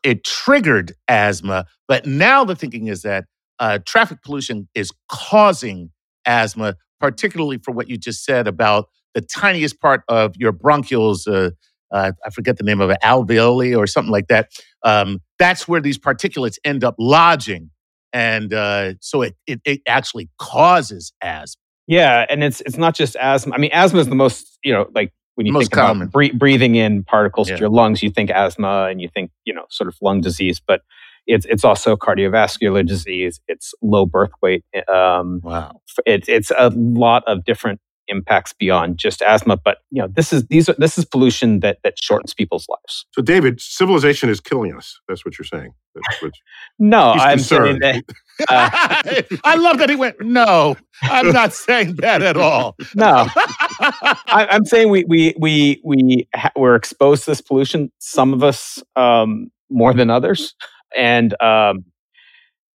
it 0.03 0.23
triggered 0.23 0.93
asthma, 1.07 1.65
but 1.87 2.05
now 2.05 2.43
the 2.43 2.55
thinking 2.55 2.87
is 2.87 3.01
that 3.03 3.25
uh, 3.59 3.79
traffic 3.85 4.21
pollution 4.23 4.67
is 4.75 4.91
causing 5.09 5.91
asthma, 6.25 6.75
particularly 6.99 7.57
for 7.57 7.71
what 7.71 7.89
you 7.89 7.97
just 7.97 8.23
said 8.25 8.47
about 8.47 8.89
the 9.15 9.21
tiniest 9.21 9.79
part 9.79 10.03
of 10.07 10.35
your 10.37 10.53
bronchioles. 10.53 11.27
Uh, 11.27 11.51
uh, 11.91 12.11
I 12.25 12.29
forget 12.29 12.57
the 12.57 12.63
name 12.63 12.81
of 12.81 12.89
it, 12.91 12.97
alveoli 13.03 13.75
or 13.77 13.87
something 13.87 14.11
like 14.11 14.27
that. 14.27 14.49
Um, 14.83 15.19
that's 15.39 15.67
where 15.67 15.81
these 15.81 15.97
particulates 15.97 16.57
end 16.63 16.83
up 16.83 16.95
lodging, 16.99 17.71
and 18.13 18.53
uh, 18.53 18.93
so 19.01 19.21
it, 19.23 19.35
it 19.47 19.59
it 19.65 19.81
actually 19.87 20.29
causes 20.37 21.11
asthma. 21.23 21.59
yeah 21.87 22.25
and 22.29 22.43
it's 22.43 22.61
it's 22.61 22.77
not 22.77 22.93
just 22.95 23.15
asthma 23.15 23.55
i 23.55 23.57
mean 23.57 23.71
asthma 23.73 23.99
is 23.99 24.07
the 24.07 24.15
most 24.15 24.59
you 24.63 24.71
know 24.71 24.85
like 24.93 25.11
when 25.35 25.45
you 25.47 25.53
Most 25.53 25.63
think 25.71 25.73
common. 25.73 26.03
about 26.03 26.11
bre- 26.11 26.37
breathing 26.37 26.75
in 26.75 27.03
particles 27.03 27.49
Yeah. 27.49 27.55
to 27.55 27.59
your 27.61 27.69
lungs 27.69 28.03
you 28.03 28.09
think 28.11 28.29
asthma 28.29 28.87
and 28.91 29.01
you 29.01 29.09
think 29.15 29.31
you 29.45 29.53
know 29.53 29.65
sort 29.69 29.87
of 29.87 29.95
lung 30.01 30.21
disease 30.21 30.61
but 30.65 30.81
it's 31.25 31.45
it's 31.49 31.63
also 31.63 31.95
cardiovascular 31.95 32.85
disease 32.85 33.39
it's 33.47 33.73
low 33.81 34.05
birth 34.05 34.31
weight 34.43 34.63
um, 34.93 35.39
Wow. 35.43 35.81
it's 36.05 36.27
it's 36.29 36.51
a 36.51 36.69
lot 36.75 37.23
of 37.25 37.43
different 37.45 37.79
impacts 38.09 38.53
beyond 38.53 38.97
just 38.97 39.21
asthma. 39.21 39.57
But 39.57 39.79
you 39.91 40.01
know, 40.01 40.09
this 40.11 40.33
is 40.33 40.47
these 40.47 40.69
are 40.69 40.75
this 40.77 40.97
is 40.97 41.05
pollution 41.05 41.61
that 41.61 41.79
that 41.83 41.95
shortens 42.01 42.33
people's 42.33 42.67
lives. 42.69 43.05
So, 43.13 43.21
David, 43.21 43.61
civilization 43.61 44.29
is 44.29 44.41
killing 44.41 44.75
us. 44.75 44.99
That's 45.07 45.25
what 45.25 45.39
you're 45.39 45.45
saying. 45.45 45.73
That's 45.95 46.21
what 46.21 46.31
No, 46.79 47.13
he's 47.13 47.21
I'm 47.23 47.39
saying 47.39 47.79
concerned. 47.79 47.81
that 47.81 48.03
uh, 48.49 49.39
I 49.43 49.55
love 49.55 49.79
that 49.79 49.89
he 49.89 49.95
went, 49.97 50.21
no, 50.21 50.77
I'm 51.03 51.31
not 51.33 51.53
saying 51.53 51.95
that 51.97 52.21
at 52.21 52.37
all. 52.37 52.75
no, 52.95 53.27
I, 53.35 54.47
I'm 54.51 54.65
saying 54.65 54.89
we 54.89 55.03
we 55.05 55.35
we 55.39 55.81
we 55.83 56.27
ha- 56.35 56.51
we're 56.55 56.75
exposed 56.75 57.25
to 57.25 57.31
this 57.31 57.41
pollution. 57.41 57.91
Some 57.99 58.33
of 58.33 58.43
us 58.43 58.81
um, 58.95 59.51
more 59.69 59.93
than 59.93 60.09
others, 60.09 60.55
and 60.95 61.33
um, 61.41 61.85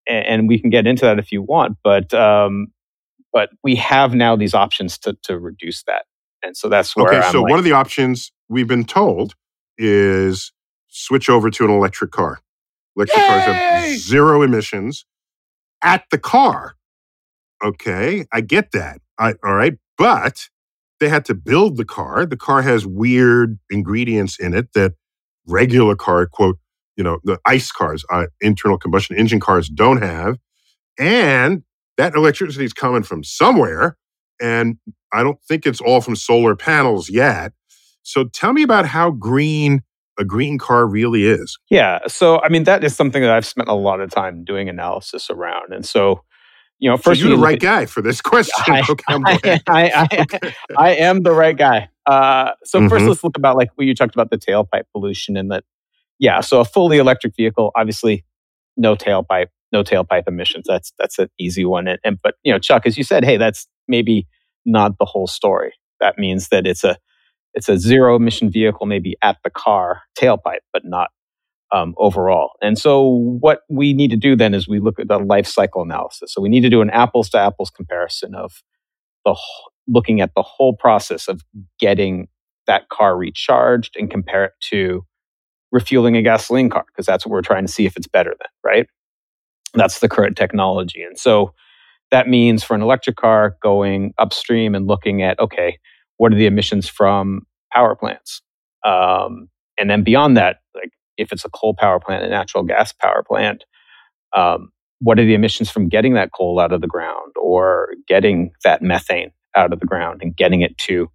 and, 0.06 0.26
and 0.26 0.48
we 0.48 0.58
can 0.58 0.70
get 0.70 0.86
into 0.86 1.04
that 1.06 1.18
if 1.18 1.32
you 1.32 1.42
want. 1.42 1.78
But 1.82 2.12
um, 2.14 2.68
but 3.34 3.50
we 3.62 3.74
have 3.76 4.14
now 4.14 4.36
these 4.36 4.54
options 4.54 4.96
to 5.00 5.18
to 5.24 5.38
reduce 5.38 5.82
that, 5.82 6.06
and 6.42 6.56
so 6.56 6.70
that's 6.70 6.96
where 6.96 7.08
Okay, 7.08 7.18
I'm 7.18 7.32
so 7.32 7.42
like, 7.42 7.50
one 7.50 7.58
of 7.58 7.66
the 7.66 7.72
options 7.72 8.32
we've 8.48 8.68
been 8.68 8.86
told 8.86 9.34
is 9.76 10.52
switch 10.88 11.28
over 11.28 11.50
to 11.50 11.64
an 11.64 11.70
electric 11.70 12.12
car. 12.12 12.40
Electric 12.96 13.26
cars 13.26 13.44
have 13.44 13.98
zero 13.98 14.42
emissions 14.42 15.04
at 15.82 16.04
the 16.10 16.18
car. 16.18 16.76
Okay, 17.62 18.24
I 18.32 18.40
get 18.40 18.72
that. 18.72 19.00
I, 19.18 19.34
all 19.44 19.54
right, 19.54 19.74
but 19.98 20.48
they 21.00 21.08
had 21.08 21.24
to 21.26 21.34
build 21.34 21.76
the 21.76 21.84
car. 21.84 22.24
The 22.26 22.36
car 22.36 22.62
has 22.62 22.86
weird 22.86 23.58
ingredients 23.70 24.38
in 24.38 24.54
it 24.54 24.72
that 24.74 24.94
regular 25.46 25.96
car, 25.96 26.26
quote, 26.26 26.58
you 26.96 27.04
know, 27.04 27.18
the 27.24 27.38
ICE 27.46 27.70
cars, 27.72 28.04
uh, 28.10 28.26
internal 28.40 28.78
combustion 28.78 29.16
engine 29.16 29.40
cars, 29.40 29.68
don't 29.68 30.02
have. 30.02 30.38
And 30.98 31.64
that 31.96 32.14
electricity 32.14 32.64
is 32.64 32.72
coming 32.72 33.02
from 33.02 33.22
somewhere. 33.24 33.96
And 34.40 34.78
I 35.12 35.22
don't 35.22 35.38
think 35.48 35.66
it's 35.66 35.80
all 35.80 36.00
from 36.00 36.16
solar 36.16 36.56
panels 36.56 37.08
yet. 37.08 37.52
So 38.02 38.24
tell 38.24 38.52
me 38.52 38.62
about 38.62 38.86
how 38.86 39.10
green 39.10 39.82
a 40.18 40.24
green 40.24 40.58
car 40.58 40.86
really 40.86 41.26
is. 41.26 41.58
Yeah. 41.70 41.98
So, 42.06 42.40
I 42.40 42.48
mean, 42.48 42.64
that 42.64 42.84
is 42.84 42.94
something 42.94 43.20
that 43.22 43.30
I've 43.32 43.46
spent 43.46 43.68
a 43.68 43.74
lot 43.74 44.00
of 44.00 44.10
time 44.10 44.44
doing 44.44 44.68
analysis 44.68 45.28
around. 45.30 45.72
And 45.72 45.84
so, 45.84 46.22
you 46.78 46.88
know, 46.88 46.96
So 46.96 47.02
first 47.02 47.20
you're 47.20 47.30
the 47.36 47.42
right 47.42 47.54
at- 47.56 47.60
guy 47.60 47.86
for 47.86 48.00
this 48.02 48.20
question. 48.20 48.54
I, 48.74 48.82
okay, 48.88 49.58
I. 49.68 50.06
I, 50.10 50.26
I, 50.42 50.54
I 50.76 50.90
am 50.96 51.22
the 51.22 51.32
right 51.32 51.56
guy. 51.56 51.88
Uh, 52.06 52.52
so 52.64 52.80
1st 52.80 52.88
Mhm. 52.90 53.08
let's 53.08 53.24
look 53.24 53.36
about 53.36 53.56
like 53.56 53.70
what 53.76 53.86
you 53.88 53.94
talked 53.94 54.14
about 54.14 54.30
the 54.30 54.38
tailpipe 54.38 54.84
pollution 54.92 55.36
and 55.36 55.50
that. 55.50 55.64
Yeah. 56.20 56.40
So 56.42 56.60
a 56.60 56.64
fully 56.64 56.98
electric 56.98 57.34
vehicle, 57.34 57.72
obviously, 57.74 58.24
no 58.76 58.94
tailpipe, 58.94 59.48
no 59.74 59.84
tailpipe 59.84 60.26
emissions. 60.26 60.64
That's 60.66 60.94
that's 60.98 61.18
an 61.18 61.28
easy 61.38 61.66
one. 61.66 61.86
And, 61.88 61.98
and 62.04 62.18
but 62.22 62.36
you 62.42 62.52
know, 62.52 62.58
Chuck, 62.58 62.86
as 62.86 62.96
you 62.96 63.04
said, 63.04 63.24
hey, 63.24 63.36
that's 63.36 63.66
maybe 63.88 64.26
not 64.64 64.98
the 64.98 65.04
whole 65.04 65.26
story. 65.26 65.74
That 66.00 66.18
means 66.18 66.48
that 66.48 66.66
it's 66.66 66.84
a 66.84 66.96
it's 67.52 67.68
a 67.68 67.78
zero 67.78 68.16
emission 68.16 68.50
vehicle, 68.50 68.86
maybe 68.86 69.16
at 69.22 69.36
the 69.44 69.50
car 69.50 70.02
tailpipe, 70.18 70.64
but 70.72 70.84
not 70.84 71.10
um, 71.72 71.94
overall. 71.98 72.52
And 72.62 72.78
so, 72.78 73.06
what 73.40 73.60
we 73.68 73.92
need 73.92 74.10
to 74.10 74.16
do 74.16 74.36
then 74.36 74.54
is 74.54 74.68
we 74.68 74.80
look 74.80 74.98
at 74.98 75.08
the 75.08 75.18
life 75.18 75.46
cycle 75.46 75.82
analysis. 75.82 76.32
So 76.32 76.40
we 76.40 76.48
need 76.48 76.62
to 76.62 76.70
do 76.70 76.80
an 76.80 76.90
apples 76.90 77.28
to 77.30 77.38
apples 77.38 77.70
comparison 77.70 78.34
of 78.34 78.62
the 79.24 79.36
looking 79.86 80.20
at 80.20 80.30
the 80.34 80.42
whole 80.42 80.74
process 80.74 81.28
of 81.28 81.42
getting 81.78 82.28
that 82.66 82.88
car 82.88 83.16
recharged 83.16 83.96
and 83.96 84.10
compare 84.10 84.44
it 84.44 84.52
to 84.70 85.04
refueling 85.72 86.16
a 86.16 86.22
gasoline 86.22 86.70
car 86.70 86.84
because 86.86 87.04
that's 87.04 87.26
what 87.26 87.32
we're 87.32 87.42
trying 87.42 87.66
to 87.66 87.72
see 87.72 87.84
if 87.84 87.96
it's 87.96 88.06
better 88.06 88.30
than 88.30 88.48
right. 88.64 88.86
That's 89.74 90.00
the 90.00 90.08
current 90.08 90.36
technology, 90.36 91.02
and 91.02 91.18
so 91.18 91.52
that 92.10 92.28
means 92.28 92.62
for 92.62 92.74
an 92.74 92.82
electric 92.82 93.16
car 93.16 93.56
going 93.62 94.14
upstream 94.18 94.74
and 94.74 94.86
looking 94.86 95.22
at 95.22 95.38
okay, 95.40 95.78
what 96.16 96.32
are 96.32 96.36
the 96.36 96.46
emissions 96.46 96.88
from 96.88 97.42
power 97.72 97.96
plants, 97.96 98.40
um, 98.84 99.48
and 99.78 99.90
then 99.90 100.04
beyond 100.04 100.36
that, 100.36 100.58
like 100.74 100.90
if 101.16 101.32
it's 101.32 101.44
a 101.44 101.50
coal 101.50 101.74
power 101.74 101.98
plant, 102.00 102.24
a 102.24 102.28
natural 102.28 102.64
gas 102.64 102.92
power 102.92 103.24
plant, 103.26 103.64
um, 104.34 104.70
what 105.00 105.18
are 105.18 105.24
the 105.24 105.34
emissions 105.34 105.70
from 105.70 105.88
getting 105.88 106.14
that 106.14 106.30
coal 106.32 106.60
out 106.60 106.72
of 106.72 106.80
the 106.80 106.86
ground 106.86 107.32
or 107.40 107.88
getting 108.06 108.52
that 108.64 108.82
methane 108.82 109.30
out 109.56 109.72
of 109.72 109.80
the 109.80 109.86
ground 109.86 110.20
and 110.22 110.36
getting 110.36 110.60
it 110.60 110.76
to 110.78 111.08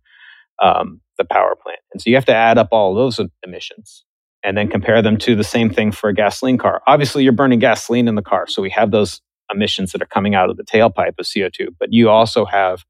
um, 0.62 1.02
the 1.18 1.26
power 1.26 1.56
plant? 1.62 1.80
And 1.94 2.02
so 2.02 2.10
you 2.10 2.16
have 2.16 2.26
to 2.26 2.36
add 2.36 2.58
up 2.58 2.70
all 2.72 2.94
those 2.94 3.20
emissions 3.44 4.06
and 4.44 4.58
then 4.58 4.70
compare 4.70 5.02
them 5.02 5.18
to 5.18 5.36
the 5.36 5.44
same 5.44 5.70
thing 5.70 5.92
for 5.92 6.10
a 6.10 6.14
gasoline 6.14 6.58
car. 6.58 6.82
Obviously, 6.88 7.24
you're 7.24 7.34
burning 7.34 7.60
gasoline 7.60 8.08
in 8.08 8.16
the 8.16 8.22
car, 8.22 8.48
so 8.48 8.62
we 8.62 8.70
have 8.70 8.92
those 8.92 9.22
emissions 9.52 9.92
that 9.92 10.02
are 10.02 10.08
coming 10.08 10.36
out 10.36 10.50
of 10.50 10.58
the 10.58 10.64
tailpipe 10.64 11.20
of 11.20 11.26
CO2, 11.26 11.70
but 11.80 11.92
you 11.92 12.10
also 12.10 12.46
have 12.46 12.86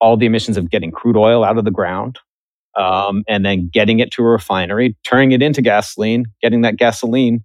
all 0.00 0.16
the 0.16 0.26
emissions 0.26 0.56
of 0.56 0.70
getting 0.70 0.90
crude 0.90 1.16
oil 1.16 1.44
out 1.44 1.58
of 1.58 1.64
the 1.64 1.70
ground 1.70 2.18
um, 2.76 3.22
and 3.28 3.44
then 3.44 3.70
getting 3.72 4.00
it 4.00 4.10
to 4.12 4.22
a 4.22 4.26
refinery, 4.26 4.96
turning 5.04 5.32
it 5.32 5.42
into 5.42 5.62
gasoline, 5.62 6.26
getting 6.40 6.62
that 6.62 6.76
gasoline, 6.76 7.44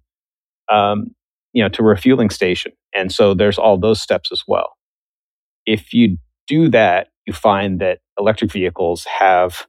um, 0.70 1.14
you 1.52 1.62
know, 1.62 1.68
to 1.68 1.82
a 1.82 1.86
refueling 1.86 2.30
station. 2.30 2.72
And 2.94 3.12
so 3.12 3.34
there's 3.34 3.58
all 3.58 3.78
those 3.78 4.00
steps 4.00 4.30
as 4.32 4.42
well. 4.46 4.76
If 5.66 5.92
you 5.92 6.18
do 6.46 6.68
that, 6.70 7.08
you 7.26 7.32
find 7.32 7.80
that 7.80 7.98
electric 8.18 8.50
vehicles 8.50 9.04
have, 9.04 9.66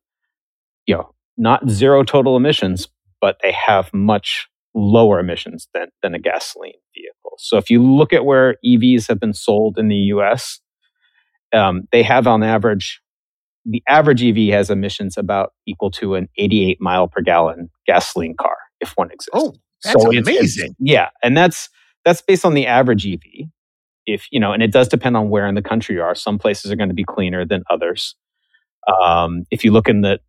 you 0.86 0.96
know, 0.96 1.14
not 1.38 1.70
zero 1.70 2.04
total 2.04 2.38
emissions, 2.38 2.88
but 3.22 3.38
they 3.42 3.52
have 3.52 3.94
much 3.94 4.48
lower 4.76 5.20
emissions 5.20 5.68
than, 5.74 5.88
than 6.04 6.14
a 6.14 6.20
gasoline 6.20 6.74
vehicle. 6.96 7.34
So 7.38 7.58
if 7.58 7.70
you 7.70 7.84
look 7.84 8.14
at 8.14 8.26
where 8.26 8.56
EVs 8.66 9.08
have 9.08 9.20
been 9.20 9.34
sold 9.34 9.78
in 9.78 9.88
the 9.88 9.96
US, 10.14 10.60
um, 11.54 11.88
they 11.92 12.04
have 12.04 12.28
on 12.28 12.44
average 12.44 13.02
the 13.66 13.84
average 13.88 14.24
EV 14.24 14.54
has 14.54 14.70
emissions 14.70 15.18
about 15.18 15.54
equal 15.68 15.92
to 15.92 16.16
an 16.16 16.28
88 16.38 16.78
mile 16.80 17.08
per 17.08 17.22
gallon 17.22 17.70
gasoline 17.86 18.36
car, 18.40 18.56
if 18.80 18.92
one 18.96 19.12
exists. 19.12 19.30
Oh, 19.34 19.54
that's 19.84 20.06
it's- 20.06 20.28
amazing. 20.28 20.76
yeah, 20.80 21.10
and 21.24 21.36
that's 21.38 21.70
that's 22.06 22.22
based 22.22 22.46
on 22.46 22.54
the 22.54 22.66
average 22.68 23.06
EV. 23.06 23.48
If 24.06 24.28
you 24.32 24.40
know, 24.40 24.54
and 24.54 24.64
it 24.64 24.72
does 24.72 24.88
depend 24.88 25.18
on 25.18 25.30
where 25.30 25.46
in 25.48 25.56
the 25.56 25.62
country 25.62 25.96
you 25.96 26.02
are. 26.02 26.16
Some 26.16 26.40
places 26.40 26.72
are 26.72 26.76
going 26.76 26.90
to 26.90 26.96
be 26.96 27.04
cleaner 27.04 27.46
than 27.46 27.64
others. 27.70 28.16
Um, 29.02 29.44
if 29.52 29.64
you 29.64 29.72
look 29.72 29.88
in 29.90 30.02
the 30.02 30.20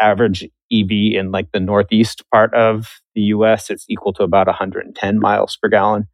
average 0.00 0.44
EV 0.72 0.90
in 0.90 1.30
like 1.30 1.50
the 1.52 1.60
northeast 1.60 2.22
part 2.30 2.52
of 2.54 2.88
the 3.14 3.22
U.S., 3.22 3.70
it's 3.70 3.84
equal 3.88 4.12
to 4.14 4.22
about 4.22 4.46
110 4.46 5.18
miles 5.18 5.58
per 5.60 5.68
gallon 5.68 6.06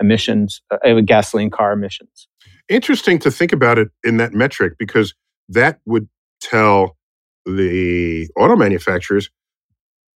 emissions, 0.00 0.60
uh, 0.70 0.78
uh, 0.84 1.00
gasoline 1.00 1.50
car 1.50 1.72
emissions. 1.72 2.28
Interesting 2.68 3.18
to 3.20 3.30
think 3.30 3.52
about 3.52 3.78
it 3.78 3.88
in 4.02 4.16
that 4.16 4.32
metric 4.32 4.74
because 4.78 5.14
that 5.48 5.78
would 5.86 6.08
tell 6.40 6.96
the 7.46 8.28
auto 8.36 8.56
manufacturers 8.56 9.30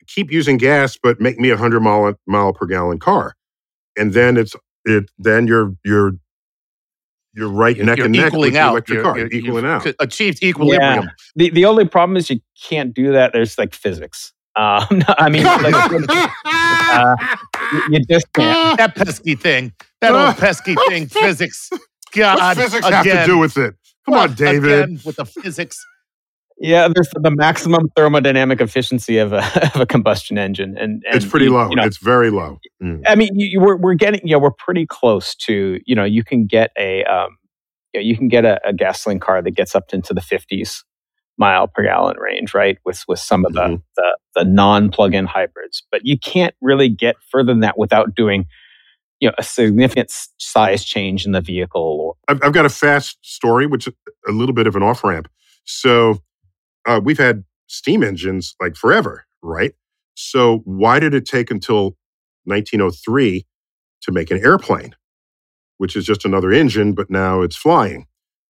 keep 0.06 0.30
using 0.30 0.56
gas, 0.56 0.98
but 1.02 1.20
make 1.20 1.38
me 1.38 1.50
a 1.50 1.56
hundred 1.56 1.80
mile 1.80 2.14
mile 2.26 2.52
per 2.52 2.66
gallon 2.66 2.98
car, 2.98 3.34
and 3.96 4.12
then 4.12 4.36
it's 4.36 4.54
it. 4.84 5.10
Then 5.18 5.46
you're 5.46 5.74
you're 5.84 6.12
you're 7.34 7.48
right 7.50 7.76
neck 7.78 7.96
You're 7.98 8.06
and 8.06 8.12
neck 8.14 8.24
with 8.24 8.32
equaling 8.32 8.52
the 8.54 8.58
out. 8.60 8.70
electric 8.72 8.96
You're- 8.96 9.04
car, 9.04 9.18
you're- 9.18 9.30
equaling 9.38 9.64
you've 9.64 9.86
out. 9.86 9.94
Achieved 10.00 10.42
equilibrium. 10.42 11.04
Yeah. 11.04 11.10
The 11.36 11.50
the 11.50 11.64
only 11.66 11.86
problem 11.86 12.16
is 12.16 12.30
you 12.30 12.40
can't 12.62 12.94
do 12.94 13.12
that. 13.12 13.32
There's 13.32 13.58
like 13.58 13.74
physics. 13.74 14.32
Um, 14.56 15.02
I 15.08 15.28
mean, 15.30 15.44
like, 15.44 15.74
uh, 16.44 17.16
you- 17.72 17.82
you 17.98 18.04
just 18.06 18.32
can't. 18.32 18.78
that 18.78 18.94
pesky 18.94 19.34
thing. 19.34 19.72
That 20.00 20.14
old 20.14 20.36
pesky 20.36 20.76
thing. 20.88 21.06
Physics. 21.08 21.70
God. 22.12 22.38
What 22.38 22.56
physics 22.56 22.86
again. 22.86 23.04
have 23.04 23.26
to 23.26 23.32
do 23.32 23.38
with 23.38 23.56
it? 23.56 23.74
Come 24.04 24.14
on, 24.14 24.34
David. 24.34 24.84
again, 24.84 25.00
with 25.04 25.16
the 25.16 25.24
physics. 25.24 25.84
Yeah, 26.58 26.88
there's 26.94 27.08
the 27.14 27.30
maximum 27.32 27.88
thermodynamic 27.96 28.60
efficiency 28.60 29.18
of 29.18 29.32
a, 29.32 29.38
of 29.74 29.80
a 29.80 29.86
combustion 29.86 30.38
engine, 30.38 30.76
and, 30.78 31.02
and 31.06 31.16
it's 31.16 31.26
pretty 31.26 31.46
you- 31.46 31.52
low. 31.54 31.68
You 31.68 31.76
know, 31.76 31.84
it's 31.84 31.98
very 31.98 32.30
low. 32.30 32.58
Mm. 32.82 33.02
I 33.06 33.14
mean, 33.16 33.30
you, 33.34 33.46
you- 33.46 33.60
we're 33.60 33.76
we're 33.76 33.94
getting, 33.94 34.20
yeah, 34.24 34.36
we're 34.36 34.52
pretty 34.52 34.86
close 34.86 35.34
to, 35.46 35.80
you 35.84 35.94
know, 35.94 36.04
you 36.04 36.22
can 36.24 36.46
get 36.46 36.70
a, 36.78 37.04
um, 37.04 37.36
you, 37.92 38.00
know, 38.00 38.04
you 38.06 38.16
can 38.16 38.28
get 38.28 38.44
a, 38.44 38.60
a 38.66 38.72
gasoline 38.72 39.18
car 39.20 39.42
that 39.42 39.50
gets 39.50 39.74
up 39.74 39.84
into 39.92 40.14
the 40.14 40.20
50s 40.20 40.84
mile 41.38 41.66
per 41.66 41.82
gallon 41.82 42.16
range, 42.18 42.54
right? 42.54 42.78
With 42.84 43.02
with 43.08 43.18
some 43.18 43.44
of 43.44 43.52
the 43.52 43.60
Mhm. 43.60 43.82
the, 43.96 44.18
the 44.36 44.44
non 44.44 44.90
plug-in 44.90 45.26
hybrids, 45.26 45.82
but 45.90 46.02
you 46.04 46.16
can't 46.18 46.54
really 46.60 46.88
get 46.88 47.16
further 47.32 47.52
than 47.52 47.60
that 47.60 47.76
without 47.76 48.14
doing, 48.14 48.46
you 49.18 49.28
know, 49.28 49.34
a 49.38 49.42
significant 49.42 50.12
size 50.38 50.84
change 50.84 51.26
in 51.26 51.32
the 51.32 51.40
vehicle. 51.40 51.82
Or, 51.82 52.14
I've, 52.28 52.40
I've 52.44 52.52
got 52.52 52.64
a 52.64 52.68
fast 52.70 53.18
story, 53.22 53.66
which 53.66 53.88
is 53.88 53.94
a 54.28 54.32
little 54.32 54.54
bit 54.54 54.68
of 54.68 54.76
an 54.76 54.84
off 54.84 55.02
ramp. 55.02 55.28
So 55.64 56.20
uh, 56.86 57.00
we've 57.02 57.18
had 57.18 57.44
steam 57.66 58.02
engines 58.02 58.54
like 58.60 58.76
forever, 58.76 59.24
right? 59.42 59.72
So 60.14 60.58
why 60.64 61.00
did 61.00 61.14
it 61.14 61.26
take 61.26 61.50
until 61.50 61.96
1903 62.44 63.46
to 64.02 64.12
make 64.12 64.30
an 64.30 64.38
airplane, 64.38 64.94
which 65.78 65.96
is 65.96 66.04
just 66.04 66.24
another 66.24 66.52
engine, 66.52 66.92
but 66.92 67.10
now 67.10 67.42
it's 67.42 67.56
flying? 67.56 68.06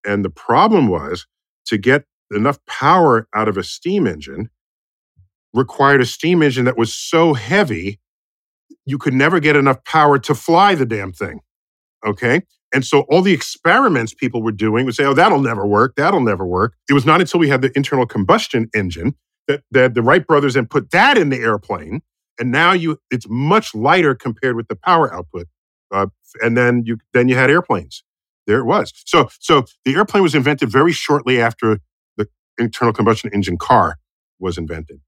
And 0.07 0.25
the 0.25 0.31
problem 0.31 0.89
was 0.89 1.27
to 1.67 1.79
get 1.79 2.05
enough 2.35 2.59
power 2.67 3.29
out 3.35 3.49
of 3.49 3.57
a 3.57 3.63
steam 3.65 4.07
engine 4.07 4.51
required 5.55 6.01
a 6.01 6.07
steam 6.07 6.43
engine 6.43 6.65
that 6.65 6.77
was 6.77 6.93
so 6.95 7.35
heavy 7.35 8.01
you 8.87 8.99
could 8.99 9.15
never 9.15 9.41
get 9.41 9.57
enough 9.57 9.83
power 9.85 10.19
to 10.19 10.35
fly 10.35 10.75
the 10.75 10.87
damn 10.87 11.13
thing. 11.13 11.41
Okay. 12.07 12.43
And 12.75 12.85
so 12.85 13.03
all 13.03 13.23
the 13.23 13.33
experiments 13.33 14.13
people 14.13 14.43
were 14.43 14.53
doing 14.53 14.85
would 14.85 14.97
say, 14.97 15.05
oh, 15.05 15.15
that'll 15.15 15.41
never 15.41 15.65
work. 15.67 15.95
That'll 15.97 16.21
never 16.21 16.45
work. 16.45 16.75
It 16.91 16.93
was 16.93 17.07
not 17.07 17.21
until 17.21 17.39
we 17.41 17.49
had 17.49 17.63
the 17.63 17.71
internal 17.77 18.05
combustion 18.05 18.69
engine 18.75 19.15
that, 19.47 19.63
that 19.71 19.95
the 19.95 20.03
Wright 20.03 20.27
brothers 20.27 20.55
then 20.55 20.67
put 20.67 20.91
that 20.91 21.17
in 21.17 21.31
the 21.31 21.39
airplane. 21.39 22.03
And 22.39 22.51
now 22.51 22.73
you 22.73 22.99
it's 23.13 23.27
much 23.29 23.75
lighter 23.75 24.15
compared 24.17 24.57
with 24.57 24.67
the 24.67 24.75
power 24.75 25.15
output. 25.15 25.47
Uh, 25.93 26.07
and 26.43 26.57
then 26.57 26.83
you 26.85 26.99
then 27.13 27.29
you 27.29 27.37
had 27.37 27.49
airplanes. 27.49 28.03
There 28.49 28.59
it 28.59 28.65
was. 28.65 28.93
So 29.07 29.29
so 29.39 29.65
the 29.85 29.95
airplane 29.95 30.25
was 30.25 30.35
invented 30.35 30.69
very 30.69 30.93
shortly 30.93 31.41
after 31.41 31.79
the 32.17 32.29
internal 32.59 32.93
combustion 32.93 33.31
engine 33.33 33.57
car 33.57 33.99
was 34.41 34.59
invented. 34.59 35.01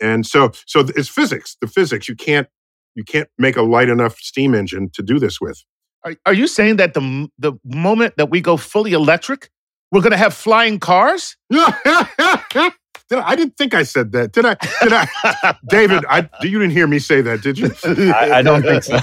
And 0.00 0.26
so 0.26 0.50
so 0.66 0.80
it's 0.96 1.08
physics. 1.08 1.56
The 1.60 1.68
physics 1.68 2.08
you 2.08 2.16
can't 2.16 2.48
you 2.96 3.04
can't 3.04 3.28
make 3.38 3.56
a 3.56 3.62
light 3.62 3.88
enough 3.88 4.18
steam 4.18 4.52
engine 4.52 4.90
to 4.94 5.02
do 5.02 5.20
this 5.20 5.40
with. 5.40 5.62
Are, 6.04 6.14
are 6.26 6.34
you 6.34 6.46
saying 6.46 6.76
that 6.76 6.94
the 6.94 7.28
the 7.38 7.54
moment 7.64 8.16
that 8.16 8.30
we 8.30 8.40
go 8.40 8.56
fully 8.56 8.92
electric, 8.92 9.50
we're 9.90 10.02
going 10.02 10.12
to 10.12 10.18
have 10.18 10.34
flying 10.34 10.78
cars? 10.78 11.36
Did 13.10 13.18
I, 13.18 13.28
I, 13.30 13.36
didn't 13.36 13.58
think 13.58 13.74
I 13.74 13.82
said 13.82 14.12
that. 14.12 14.32
Did 14.32 14.46
I? 14.46 14.56
Did 14.82 14.92
I? 14.92 15.56
David, 15.68 16.04
I, 16.08 16.28
you 16.40 16.58
didn't 16.58 16.72
hear 16.72 16.86
me 16.86 16.98
say 16.98 17.20
that, 17.20 17.42
did 17.42 17.58
you? 17.58 17.70
I, 18.14 18.38
I 18.38 18.42
don't 18.42 18.62
think 18.62 18.82
so. 18.82 18.98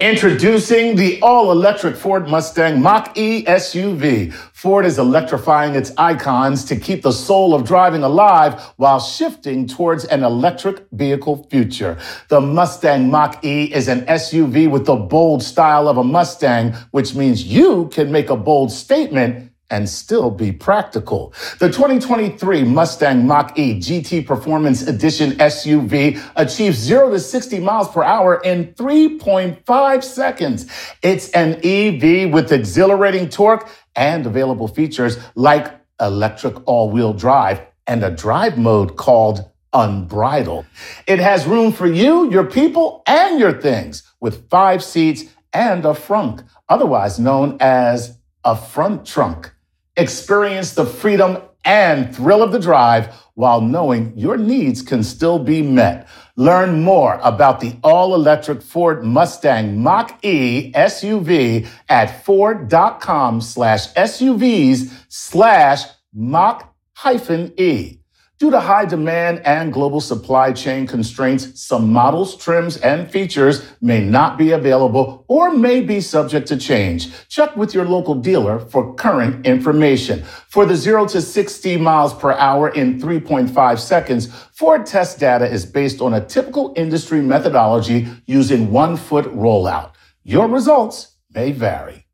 Introducing 0.00 0.94
the 0.94 1.20
all 1.22 1.50
electric 1.50 1.96
Ford 1.96 2.28
Mustang 2.28 2.80
Mach 2.80 3.18
E 3.18 3.44
SUV. 3.44 4.32
Ford 4.32 4.86
is 4.86 4.96
electrifying 4.96 5.74
its 5.74 5.90
icons 5.98 6.64
to 6.66 6.76
keep 6.76 7.02
the 7.02 7.10
soul 7.10 7.52
of 7.52 7.66
driving 7.66 8.04
alive 8.04 8.62
while 8.76 9.00
shifting 9.00 9.66
towards 9.66 10.04
an 10.04 10.22
electric 10.22 10.86
vehicle 10.92 11.48
future. 11.50 11.98
The 12.28 12.40
Mustang 12.40 13.10
Mach 13.10 13.44
E 13.44 13.74
is 13.74 13.88
an 13.88 14.02
SUV 14.02 14.70
with 14.70 14.86
the 14.86 14.94
bold 14.94 15.42
style 15.42 15.88
of 15.88 15.96
a 15.96 16.04
Mustang, 16.04 16.74
which 16.92 17.16
means 17.16 17.42
you 17.42 17.88
can 17.88 18.12
make 18.12 18.30
a 18.30 18.36
bold 18.36 18.70
statement 18.70 19.47
and 19.70 19.88
still 19.88 20.30
be 20.30 20.52
practical. 20.52 21.32
The 21.58 21.68
2023 21.68 22.64
Mustang 22.64 23.26
Mach-E 23.26 23.78
GT 23.78 24.26
Performance 24.26 24.82
Edition 24.86 25.32
SUV 25.32 26.20
achieves 26.36 26.78
0 26.78 27.10
to 27.10 27.20
60 27.20 27.60
miles 27.60 27.88
per 27.88 28.02
hour 28.02 28.40
in 28.42 28.72
3.5 28.74 30.04
seconds. 30.04 30.66
It's 31.02 31.30
an 31.32 31.60
EV 31.62 32.32
with 32.32 32.52
exhilarating 32.52 33.28
torque 33.28 33.68
and 33.94 34.26
available 34.26 34.68
features 34.68 35.18
like 35.34 35.74
electric 36.00 36.66
all-wheel 36.66 37.12
drive 37.12 37.60
and 37.86 38.04
a 38.04 38.10
drive 38.10 38.56
mode 38.56 38.96
called 38.96 39.50
Unbridled. 39.72 40.64
It 41.06 41.18
has 41.18 41.46
room 41.46 41.72
for 41.72 41.86
you, 41.86 42.30
your 42.30 42.44
people, 42.44 43.02
and 43.06 43.38
your 43.38 43.60
things 43.60 44.02
with 44.20 44.48
five 44.48 44.82
seats 44.82 45.24
and 45.52 45.84
a 45.84 45.90
frunk, 45.90 46.44
otherwise 46.68 47.18
known 47.18 47.56
as 47.60 48.18
a 48.44 48.56
front 48.56 49.04
trunk. 49.04 49.52
Experience 49.98 50.74
the 50.74 50.86
freedom 50.86 51.38
and 51.64 52.14
thrill 52.14 52.42
of 52.42 52.52
the 52.52 52.60
drive 52.60 53.12
while 53.34 53.60
knowing 53.60 54.16
your 54.16 54.36
needs 54.36 54.80
can 54.80 55.02
still 55.02 55.38
be 55.40 55.60
met. 55.60 56.08
Learn 56.36 56.82
more 56.82 57.18
about 57.22 57.58
the 57.58 57.76
all 57.82 58.14
electric 58.14 58.62
Ford 58.62 59.04
Mustang 59.04 59.82
Mach 59.82 60.24
E 60.24 60.72
SUV 60.72 61.68
at 61.88 62.24
Ford.com 62.24 63.40
slash 63.40 63.92
SUVs 63.94 64.92
slash 65.08 65.82
Mach 66.14 66.74
hyphen 66.94 67.52
E. 67.56 67.97
Due 68.38 68.52
to 68.52 68.60
high 68.60 68.84
demand 68.84 69.40
and 69.44 69.72
global 69.72 70.00
supply 70.00 70.52
chain 70.52 70.86
constraints, 70.86 71.60
some 71.60 71.92
models, 71.92 72.36
trims, 72.36 72.76
and 72.76 73.10
features 73.10 73.68
may 73.80 74.00
not 74.00 74.38
be 74.38 74.52
available 74.52 75.24
or 75.26 75.50
may 75.50 75.80
be 75.80 76.00
subject 76.00 76.46
to 76.46 76.56
change. 76.56 77.10
Check 77.28 77.56
with 77.56 77.74
your 77.74 77.84
local 77.84 78.14
dealer 78.14 78.60
for 78.60 78.94
current 78.94 79.44
information. 79.44 80.22
For 80.46 80.64
the 80.66 80.76
0 80.76 81.08
to 81.08 81.20
60 81.20 81.78
miles 81.78 82.14
per 82.14 82.30
hour 82.30 82.68
in 82.68 83.00
3.5 83.00 83.78
seconds, 83.80 84.32
Ford 84.52 84.86
test 84.86 85.18
data 85.18 85.50
is 85.50 85.66
based 85.66 86.00
on 86.00 86.14
a 86.14 86.24
typical 86.24 86.72
industry 86.76 87.20
methodology 87.20 88.06
using 88.26 88.70
one 88.70 88.96
foot 88.96 89.24
rollout. 89.34 89.94
Your 90.22 90.46
results 90.46 91.16
may 91.34 91.50
vary. 91.50 92.07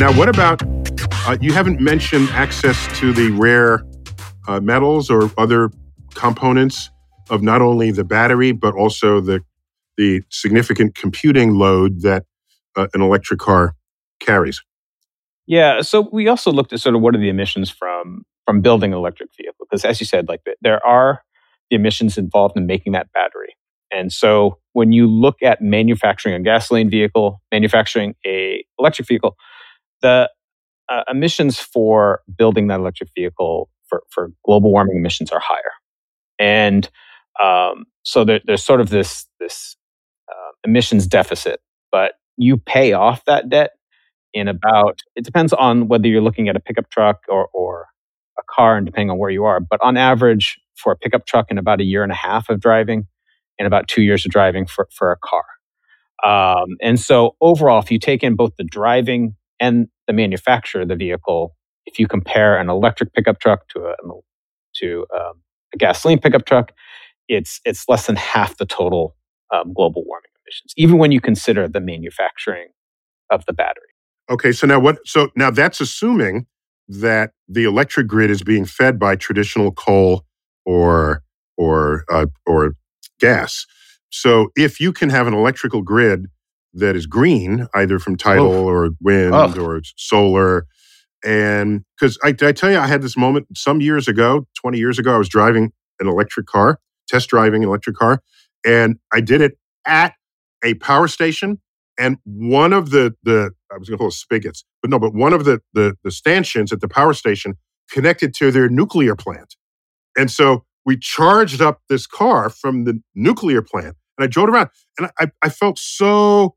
Now, 0.00 0.16
what 0.16 0.30
about 0.30 0.62
uh, 1.26 1.36
you 1.42 1.52
haven't 1.52 1.78
mentioned 1.78 2.30
access 2.30 2.88
to 3.00 3.12
the 3.12 3.32
rare 3.32 3.84
uh, 4.48 4.58
metals 4.58 5.10
or 5.10 5.30
other 5.36 5.70
components 6.14 6.88
of 7.28 7.42
not 7.42 7.60
only 7.60 7.90
the 7.90 8.02
battery 8.02 8.52
but 8.52 8.72
also 8.72 9.20
the 9.20 9.42
the 9.98 10.22
significant 10.30 10.94
computing 10.94 11.56
load 11.56 12.00
that 12.00 12.24
uh, 12.76 12.86
an 12.94 13.02
electric 13.02 13.40
car 13.40 13.74
carries. 14.20 14.62
Yeah, 15.46 15.82
so 15.82 16.08
we 16.10 16.28
also 16.28 16.50
looked 16.50 16.72
at 16.72 16.80
sort 16.80 16.94
of 16.94 17.02
what 17.02 17.14
are 17.14 17.18
the 17.18 17.28
emissions 17.28 17.68
from 17.68 18.24
from 18.46 18.62
building 18.62 18.94
an 18.94 18.98
electric 18.98 19.28
vehicle 19.36 19.66
because 19.68 19.84
as 19.84 20.00
you 20.00 20.06
said 20.06 20.28
like 20.28 20.40
there 20.62 20.82
are 20.82 21.20
the 21.68 21.76
emissions 21.76 22.16
involved 22.16 22.56
in 22.56 22.64
making 22.64 22.94
that 22.94 23.12
battery. 23.12 23.54
And 23.92 24.10
so 24.14 24.56
when 24.72 24.92
you 24.92 25.06
look 25.06 25.42
at 25.42 25.60
manufacturing 25.60 26.34
a 26.34 26.40
gasoline 26.40 26.88
vehicle, 26.88 27.42
manufacturing 27.52 28.14
a 28.24 28.64
electric 28.78 29.06
vehicle, 29.06 29.36
the 30.02 30.30
uh, 30.88 31.02
emissions 31.08 31.58
for 31.58 32.20
building 32.36 32.68
that 32.68 32.80
electric 32.80 33.10
vehicle 33.14 33.70
for, 33.88 34.02
for 34.10 34.30
global 34.44 34.72
warming 34.72 34.96
emissions 34.96 35.30
are 35.30 35.40
higher. 35.40 35.72
And 36.38 36.88
um, 37.42 37.84
so 38.02 38.24
there, 38.24 38.40
there's 38.44 38.64
sort 38.64 38.80
of 38.80 38.88
this, 38.88 39.26
this 39.38 39.76
uh, 40.28 40.52
emissions 40.64 41.06
deficit, 41.06 41.60
but 41.92 42.12
you 42.36 42.56
pay 42.56 42.92
off 42.92 43.24
that 43.26 43.48
debt 43.48 43.72
in 44.32 44.48
about, 44.48 45.00
it 45.16 45.24
depends 45.24 45.52
on 45.52 45.88
whether 45.88 46.08
you're 46.08 46.22
looking 46.22 46.48
at 46.48 46.56
a 46.56 46.60
pickup 46.60 46.90
truck 46.90 47.18
or, 47.28 47.48
or 47.52 47.86
a 48.38 48.42
car 48.48 48.76
and 48.76 48.86
depending 48.86 49.10
on 49.10 49.18
where 49.18 49.30
you 49.30 49.44
are. 49.44 49.60
But 49.60 49.80
on 49.82 49.96
average, 49.96 50.58
for 50.80 50.92
a 50.92 50.96
pickup 50.96 51.26
truck 51.26 51.50
in 51.50 51.58
about 51.58 51.80
a 51.80 51.84
year 51.84 52.02
and 52.02 52.10
a 52.10 52.14
half 52.16 52.48
of 52.48 52.60
driving 52.60 53.06
and 53.58 53.66
about 53.66 53.86
two 53.86 54.02
years 54.02 54.24
of 54.24 54.32
driving 54.32 54.66
for, 54.66 54.88
for 54.90 55.12
a 55.12 55.16
car. 55.16 55.44
Um, 56.24 56.76
and 56.80 56.98
so 56.98 57.36
overall, 57.40 57.80
if 57.80 57.90
you 57.90 57.98
take 57.98 58.22
in 58.22 58.34
both 58.34 58.56
the 58.56 58.64
driving 58.64 59.36
and 59.60 59.88
the 60.06 60.12
manufacturer 60.12 60.82
of 60.82 60.88
the 60.88 60.96
vehicle, 60.96 61.54
if 61.86 61.98
you 61.98 62.08
compare 62.08 62.58
an 62.58 62.68
electric 62.68 63.12
pickup 63.12 63.38
truck 63.40 63.68
to 63.68 63.80
a 63.80 63.94
to 64.76 65.06
um, 65.14 65.42
a 65.74 65.76
gasoline 65.76 66.18
pickup 66.18 66.46
truck, 66.46 66.72
it's 67.28 67.60
it's 67.64 67.88
less 67.88 68.06
than 68.06 68.16
half 68.16 68.56
the 68.56 68.66
total 68.66 69.16
um, 69.54 69.72
global 69.72 70.04
warming 70.06 70.30
emissions, 70.44 70.72
even 70.76 70.98
when 70.98 71.12
you 71.12 71.20
consider 71.20 71.68
the 71.68 71.80
manufacturing 71.80 72.68
of 73.30 73.44
the 73.46 73.52
battery. 73.52 73.82
Okay, 74.30 74.52
so 74.52 74.66
now 74.66 74.80
what? 74.80 74.98
So 75.06 75.30
now 75.36 75.50
that's 75.50 75.80
assuming 75.80 76.46
that 76.88 77.32
the 77.48 77.64
electric 77.64 78.06
grid 78.06 78.30
is 78.30 78.42
being 78.42 78.64
fed 78.64 78.98
by 78.98 79.16
traditional 79.16 79.72
coal 79.72 80.24
or 80.64 81.22
or 81.56 82.04
uh, 82.10 82.26
or 82.46 82.74
gas. 83.18 83.66
So 84.10 84.48
if 84.56 84.80
you 84.80 84.92
can 84.92 85.10
have 85.10 85.26
an 85.26 85.34
electrical 85.34 85.82
grid 85.82 86.26
that 86.74 86.96
is 86.96 87.06
green, 87.06 87.66
either 87.74 87.98
from 87.98 88.16
tidal 88.16 88.46
or 88.52 88.90
wind 89.00 89.58
or 89.58 89.80
solar. 89.96 90.66
And 91.24 91.84
because 91.98 92.18
I, 92.22 92.28
I 92.28 92.52
tell 92.52 92.70
you, 92.70 92.78
I 92.78 92.86
had 92.86 93.02
this 93.02 93.16
moment 93.16 93.46
some 93.54 93.80
years 93.80 94.08
ago, 94.08 94.46
20 94.60 94.78
years 94.78 94.98
ago, 94.98 95.14
I 95.14 95.18
was 95.18 95.28
driving 95.28 95.72
an 95.98 96.08
electric 96.08 96.46
car, 96.46 96.78
test 97.08 97.28
driving 97.28 97.62
an 97.62 97.68
electric 97.68 97.96
car, 97.96 98.22
and 98.64 98.96
I 99.12 99.20
did 99.20 99.40
it 99.40 99.58
at 99.86 100.14
a 100.64 100.74
power 100.74 101.08
station. 101.08 101.60
And 101.98 102.16
one 102.24 102.72
of 102.72 102.90
the, 102.90 103.14
the 103.24 103.50
I 103.70 103.76
was 103.76 103.88
going 103.88 103.98
to 103.98 104.02
call 104.02 104.08
it 104.08 104.14
spigots, 104.14 104.64
but 104.80 104.90
no, 104.90 104.98
but 104.98 105.12
one 105.12 105.32
of 105.32 105.44
the, 105.44 105.60
the, 105.74 105.96
the 106.02 106.10
stanchions 106.10 106.72
at 106.72 106.80
the 106.80 106.88
power 106.88 107.12
station 107.12 107.54
connected 107.90 108.32
to 108.34 108.50
their 108.50 108.68
nuclear 108.68 109.14
plant. 109.14 109.56
And 110.16 110.30
so 110.30 110.64
we 110.86 110.96
charged 110.96 111.60
up 111.60 111.82
this 111.88 112.06
car 112.06 112.48
from 112.48 112.84
the 112.84 113.00
nuclear 113.14 113.60
plant 113.60 113.96
and 114.20 114.24
I 114.24 114.26
drove 114.26 114.48
around 114.48 114.68
and 114.98 115.10
I, 115.18 115.28
I 115.42 115.48
felt 115.48 115.78
so 115.78 116.54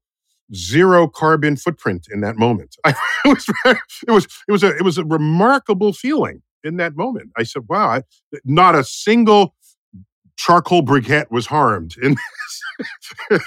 zero 0.53 1.07
carbon 1.07 1.55
footprint 1.55 2.07
in 2.11 2.21
that 2.21 2.37
moment. 2.37 2.75
I, 2.85 2.93
it 3.25 3.29
was 3.29 3.45
it 4.07 4.11
was 4.11 4.27
it 4.47 4.51
was 4.51 4.63
a 4.63 4.75
it 4.75 4.83
was 4.83 4.97
a 4.97 5.05
remarkable 5.05 5.93
feeling 5.93 6.41
in 6.63 6.77
that 6.77 6.95
moment. 6.95 7.31
I 7.37 7.43
said, 7.43 7.63
"Wow, 7.69 7.87
I, 7.87 8.01
not 8.45 8.75
a 8.75 8.83
single 8.83 9.55
charcoal 10.37 10.83
briquette 10.83 11.31
was 11.31 11.47
harmed 11.47 11.95
in 12.01 12.15
this." 13.29 13.43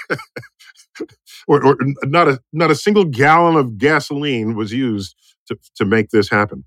or, 1.47 1.65
or 1.65 1.77
not 2.03 2.27
a 2.27 2.39
not 2.53 2.71
a 2.71 2.75
single 2.75 3.05
gallon 3.05 3.55
of 3.55 3.77
gasoline 3.77 4.55
was 4.55 4.71
used 4.71 5.15
to, 5.47 5.57
to 5.75 5.85
make 5.85 6.09
this 6.09 6.29
happen. 6.29 6.63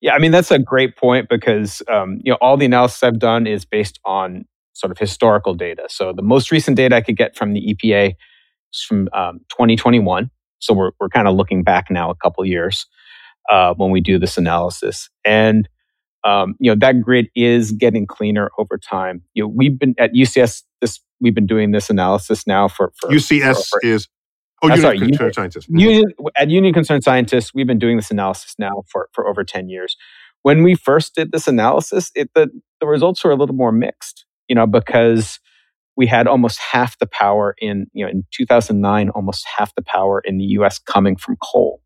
Yeah, 0.00 0.14
I 0.14 0.18
mean 0.18 0.32
that's 0.32 0.50
a 0.50 0.58
great 0.58 0.96
point 0.96 1.28
because 1.28 1.82
um, 1.90 2.18
you 2.24 2.32
know 2.32 2.38
all 2.40 2.56
the 2.56 2.66
analysis 2.66 3.02
I've 3.02 3.18
done 3.18 3.46
is 3.46 3.64
based 3.64 4.00
on 4.04 4.44
sort 4.72 4.90
of 4.90 4.98
historical 4.98 5.54
data. 5.54 5.84
So 5.88 6.12
the 6.12 6.22
most 6.22 6.50
recent 6.50 6.76
data 6.76 6.96
I 6.96 7.02
could 7.02 7.16
get 7.16 7.36
from 7.36 7.52
the 7.52 7.74
EPA 7.74 8.14
from 8.72 9.08
um, 9.12 9.40
2021. 9.50 10.30
So 10.58 10.74
we're, 10.74 10.92
we're 11.00 11.08
kind 11.08 11.28
of 11.28 11.34
looking 11.34 11.62
back 11.62 11.90
now 11.90 12.10
a 12.10 12.14
couple 12.14 12.44
years 12.44 12.86
uh, 13.50 13.74
when 13.74 13.90
we 13.90 14.00
do 14.00 14.18
this 14.18 14.38
analysis. 14.38 15.10
And 15.24 15.68
um, 16.24 16.54
you 16.60 16.70
know 16.70 16.76
that 16.78 17.00
grid 17.00 17.28
is 17.34 17.72
getting 17.72 18.06
cleaner 18.06 18.50
over 18.56 18.78
time. 18.78 19.22
You 19.34 19.42
know, 19.42 19.48
we've 19.48 19.76
been 19.76 19.94
at 19.98 20.12
UCS. 20.12 20.62
This 20.80 21.00
we've 21.20 21.34
been 21.34 21.46
doing 21.46 21.72
this 21.72 21.90
analysis 21.90 22.46
now 22.46 22.68
for, 22.68 22.92
for 23.00 23.10
UCS 23.10 23.54
for, 23.54 23.80
for, 23.80 23.86
is 23.86 24.08
oh, 24.62 24.68
Union 24.68 24.82
sorry, 24.82 24.98
Concerned 24.98 25.18
Union- 25.18 25.32
Scientists. 25.32 25.66
Union, 25.68 26.12
at 26.36 26.50
Union 26.50 26.74
Concerned 26.74 27.04
Scientists, 27.04 27.52
we've 27.54 27.66
been 27.66 27.78
doing 27.78 27.96
this 27.96 28.10
analysis 28.10 28.54
now 28.58 28.82
for, 28.90 29.08
for 29.12 29.26
over 29.26 29.44
10 29.44 29.68
years. 29.68 29.96
When 30.42 30.62
we 30.62 30.74
first 30.74 31.14
did 31.14 31.32
this 31.32 31.46
analysis, 31.46 32.10
it, 32.14 32.30
the, 32.34 32.48
the 32.80 32.86
results 32.86 33.22
were 33.24 33.30
a 33.30 33.36
little 33.36 33.54
more 33.54 33.72
mixed, 33.72 34.24
you 34.48 34.54
know, 34.54 34.66
because 34.66 35.38
we 35.96 36.06
had 36.06 36.26
almost 36.26 36.58
half 36.58 36.98
the 36.98 37.06
power 37.06 37.54
in, 37.58 37.86
you 37.92 38.04
know, 38.04 38.10
in 38.10 38.24
2009, 38.32 39.10
almost 39.10 39.46
half 39.58 39.74
the 39.74 39.82
power 39.82 40.20
in 40.24 40.38
the 40.38 40.44
US 40.44 40.78
coming 40.78 41.16
from 41.16 41.36
coal. 41.42 41.82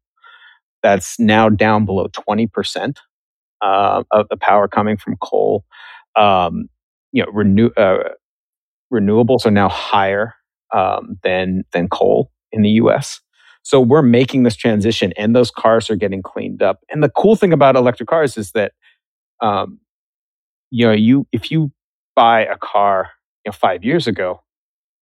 That's 0.82 1.18
now 1.18 1.48
down 1.48 1.84
below 1.84 2.08
20% 2.08 2.96
uh, 3.62 4.02
of 4.10 4.28
the 4.28 4.36
power 4.36 4.68
coming 4.68 4.96
from 4.96 5.16
coal. 5.20 5.64
Um, 6.14 6.68
you 7.12 7.24
know, 7.24 7.30
renew, 7.32 7.70
uh, 7.76 8.10
renewables 8.92 9.44
are 9.46 9.50
now 9.50 9.68
higher 9.68 10.34
um, 10.72 11.18
than, 11.22 11.64
than 11.72 11.88
coal 11.88 12.30
in 12.52 12.62
the 12.62 12.70
US. 12.70 13.20
So 13.62 13.80
we're 13.80 14.02
making 14.02 14.44
this 14.44 14.54
transition 14.54 15.12
and 15.16 15.34
those 15.34 15.50
cars 15.50 15.90
are 15.90 15.96
getting 15.96 16.22
cleaned 16.22 16.62
up. 16.62 16.80
And 16.90 17.02
the 17.02 17.08
cool 17.08 17.34
thing 17.34 17.52
about 17.52 17.74
electric 17.74 18.08
cars 18.08 18.36
is 18.36 18.52
that 18.52 18.72
um, 19.40 19.80
you 20.70 20.86
know, 20.86 20.92
you 20.92 21.26
if 21.32 21.50
you 21.50 21.72
buy 22.14 22.40
a 22.44 22.56
car 22.56 23.10
know, 23.48 23.52
five 23.52 23.85
years 23.85 24.06
ago 24.06 24.42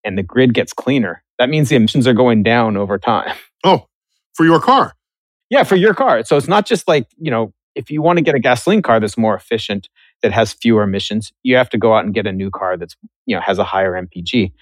and 0.04 0.16
the 0.18 0.22
grid 0.22 0.54
gets 0.54 0.72
cleaner, 0.72 1.22
that 1.38 1.48
means 1.48 1.68
the 1.68 1.76
emissions 1.76 2.06
are 2.06 2.12
going 2.14 2.42
down 2.42 2.76
over 2.76 2.98
time. 2.98 3.34
Oh, 3.66 3.86
for 4.34 4.44
your 4.44 4.60
car. 4.60 4.92
yeah, 5.48 5.62
for 5.62 5.74
your 5.76 5.94
car. 5.94 6.22
So 6.24 6.36
it's 6.36 6.46
not 6.48 6.66
just 6.66 6.86
like, 6.86 7.06
you 7.16 7.30
know, 7.30 7.54
if 7.74 7.90
you 7.90 8.02
want 8.02 8.18
to 8.18 8.22
get 8.22 8.34
a 8.34 8.38
gasoline 8.38 8.82
car 8.82 9.00
that's 9.00 9.16
more 9.16 9.34
efficient, 9.34 9.88
that 10.20 10.32
has 10.32 10.52
fewer 10.52 10.82
emissions, 10.82 11.32
you 11.42 11.56
have 11.56 11.70
to 11.70 11.78
go 11.78 11.94
out 11.94 12.04
and 12.04 12.12
get 12.12 12.26
a 12.26 12.32
new 12.32 12.50
car 12.50 12.76
that's, 12.76 12.94
you 13.24 13.34
know, 13.34 13.40
has 13.40 13.58
a 13.58 13.64
higher 13.64 13.92
MPG. 13.92 14.52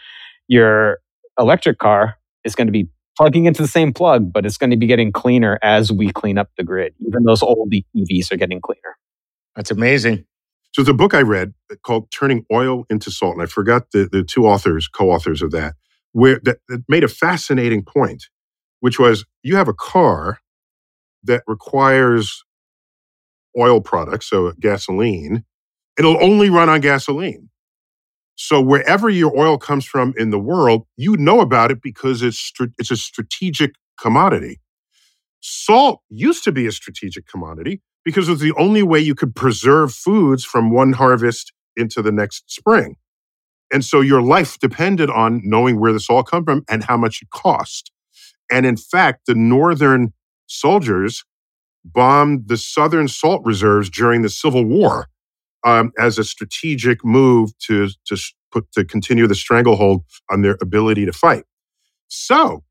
Your 0.47 0.99
electric 1.37 1.79
car 1.79 2.17
is 2.45 2.55
going 2.55 2.69
to 2.69 2.73
be 2.73 2.89
plugging 3.17 3.47
into 3.47 3.61
the 3.61 3.67
same 3.67 3.93
plug, 3.93 4.33
but 4.33 4.47
it's 4.47 4.57
going 4.57 4.71
to 4.71 4.77
be 4.77 4.87
getting 4.87 5.11
cleaner 5.11 5.59
as 5.63 5.91
we 5.91 6.13
clean 6.13 6.39
up 6.39 6.51
the 6.57 6.63
grid. 6.63 6.95
Even 7.05 7.25
those 7.25 7.43
old 7.43 7.73
EVs 7.73 8.31
are 8.31 8.37
getting 8.37 8.61
cleaner. 8.61 8.97
That's 9.57 9.73
amazing. 9.73 10.25
So 10.73 10.83
a 10.83 10.95
book 10.95 11.15
I 11.15 11.23
read 11.23 11.55
uh, 11.73 11.77
called 11.85 12.11
Turning 12.13 12.45
Oil 12.53 12.85
into 12.91 13.11
Salt, 13.11 13.35
and 13.35 13.43
I 13.43 13.47
forgot 13.47 13.91
the, 13.93 14.09
the 14.11 14.25
two 14.25 14.47
authors, 14.47 14.89
co-authors 14.89 15.43
of 15.43 15.51
that, 15.53 15.75
where 16.13 16.41
that, 16.45 16.59
that 16.69 16.85
made 16.89 17.05
a 17.05 17.09
fascinating 17.09 17.85
point, 17.85 18.27
which 18.81 18.99
was 18.99 19.25
you 19.43 19.57
have 19.57 19.69
a 19.69 19.75
car 19.75 20.39
that 21.25 21.43
requires 21.47 22.45
oil 23.59 23.81
products, 23.81 24.29
so 24.31 24.53
gasoline, 24.61 25.45
it'll 25.99 26.23
only 26.23 26.51
run 26.51 26.69
on 26.69 26.81
gasoline. 26.81 27.51
So 28.37 28.61
wherever 28.61 29.11
your 29.11 29.37
oil 29.39 29.59
comes 29.59 29.85
from 29.87 30.15
in 30.17 30.31
the 30.31 30.39
world, 30.39 30.87
you 30.97 31.17
know 31.19 31.41
about 31.41 31.71
it 31.71 31.83
because 31.83 32.23
it's 32.23 32.53
it's 32.79 32.91
a 32.91 32.97
strategic 32.97 33.73
commodity. 34.01 34.61
Salt 35.41 36.01
used 36.11 36.45
to 36.45 36.53
be 36.53 36.67
a 36.67 36.73
strategic 36.73 37.27
commodity 37.29 37.83
because 38.05 38.29
it 38.29 38.33
was 38.33 38.41
the 38.41 38.55
only 38.59 38.83
way 38.83 39.01
you 39.01 39.15
could 39.15 39.35
preserve 39.35 39.93
foods 39.93 40.45
from 40.45 40.71
one 40.71 40.93
harvest 40.93 41.53
into 41.77 42.03
the 42.03 42.13
next 42.13 42.51
spring. 42.51 42.97
And 43.73 43.85
so 43.85 44.01
your 44.01 44.23
life 44.23 44.59
depended 44.59 45.11
on 45.11 45.41
knowing 45.45 45.81
where 45.81 45.93
the 45.93 46.01
salt 46.01 46.29
come 46.31 46.45
from 46.45 46.65
and 46.69 46.85
how 46.85 46.97
much 46.97 47.23
it 47.23 47.31
cost. 47.31 47.91
And 48.51 48.67
in 48.67 48.77
fact, 48.77 49.27
the 49.27 49.35
northern 49.35 50.13
soldiers 50.47 51.25
bombed 51.85 52.49
the 52.49 52.57
southern 52.57 53.09
salt 53.09 53.43
reserves 53.45 53.91
during 53.91 54.23
the 54.23 54.29
Civil 54.29 54.65
War 54.65 55.09
um, 55.65 55.93
as 55.99 56.19
a 56.19 56.25
strategic 56.25 57.05
move 57.05 57.57
to 57.67 57.89
to 58.07 58.17
put 58.51 58.71
to 58.73 58.85
continue 58.85 59.27
the 59.27 59.35
stranglehold 59.35 60.05
on 60.31 60.43
their 60.43 60.59
ability 60.61 61.07
to 61.07 61.13
fight. 61.13 61.45
So 62.09 62.65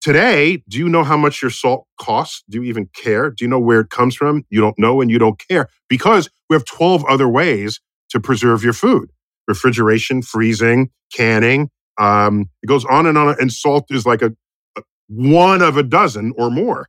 today, 0.00 0.62
do 0.68 0.78
you 0.78 0.88
know 0.88 1.04
how 1.04 1.16
much 1.16 1.42
your 1.42 1.50
salt 1.50 1.86
costs? 2.00 2.42
Do 2.48 2.62
you 2.62 2.68
even 2.68 2.88
care? 2.94 3.30
Do 3.30 3.44
you 3.44 3.48
know 3.48 3.58
where 3.58 3.80
it 3.80 3.90
comes 3.90 4.14
from? 4.14 4.44
You 4.50 4.60
don't 4.60 4.78
know 4.78 5.00
and 5.00 5.10
you 5.10 5.18
don't 5.18 5.40
care 5.48 5.68
because 5.88 6.28
we 6.48 6.54
have 6.54 6.64
12 6.64 7.04
other 7.06 7.28
ways 7.28 7.80
to 8.10 8.20
preserve 8.20 8.64
your 8.64 8.72
food 8.72 9.10
refrigeration, 9.46 10.20
freezing, 10.20 10.90
canning. 11.12 11.70
Um, 11.98 12.50
it 12.62 12.66
goes 12.66 12.84
on 12.84 13.06
and 13.06 13.16
on. 13.16 13.34
And 13.40 13.50
salt 13.50 13.86
is 13.90 14.04
like 14.04 14.20
a, 14.20 14.32
a 14.76 14.82
one 15.08 15.62
of 15.62 15.78
a 15.78 15.82
dozen 15.82 16.34
or 16.36 16.50
more. 16.50 16.88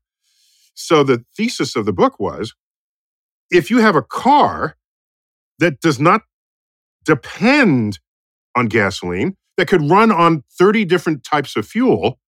So 0.75 1.03
the 1.03 1.23
thesis 1.35 1.75
of 1.75 1.85
the 1.85 1.93
book 1.93 2.19
was 2.19 2.53
if 3.49 3.71
you 3.71 3.79
have 3.79 3.95
a 3.95 4.01
car 4.01 4.75
that 5.59 5.79
does 5.79 5.99
not 5.99 6.21
depend 7.05 7.99
on 8.55 8.67
gasoline, 8.67 9.35
that 9.57 9.67
could 9.67 9.89
run 9.89 10.11
on 10.11 10.43
30 10.57 10.85
different 10.85 11.23
types 11.23 11.55
of 11.55 11.65
fuel, 11.67 12.19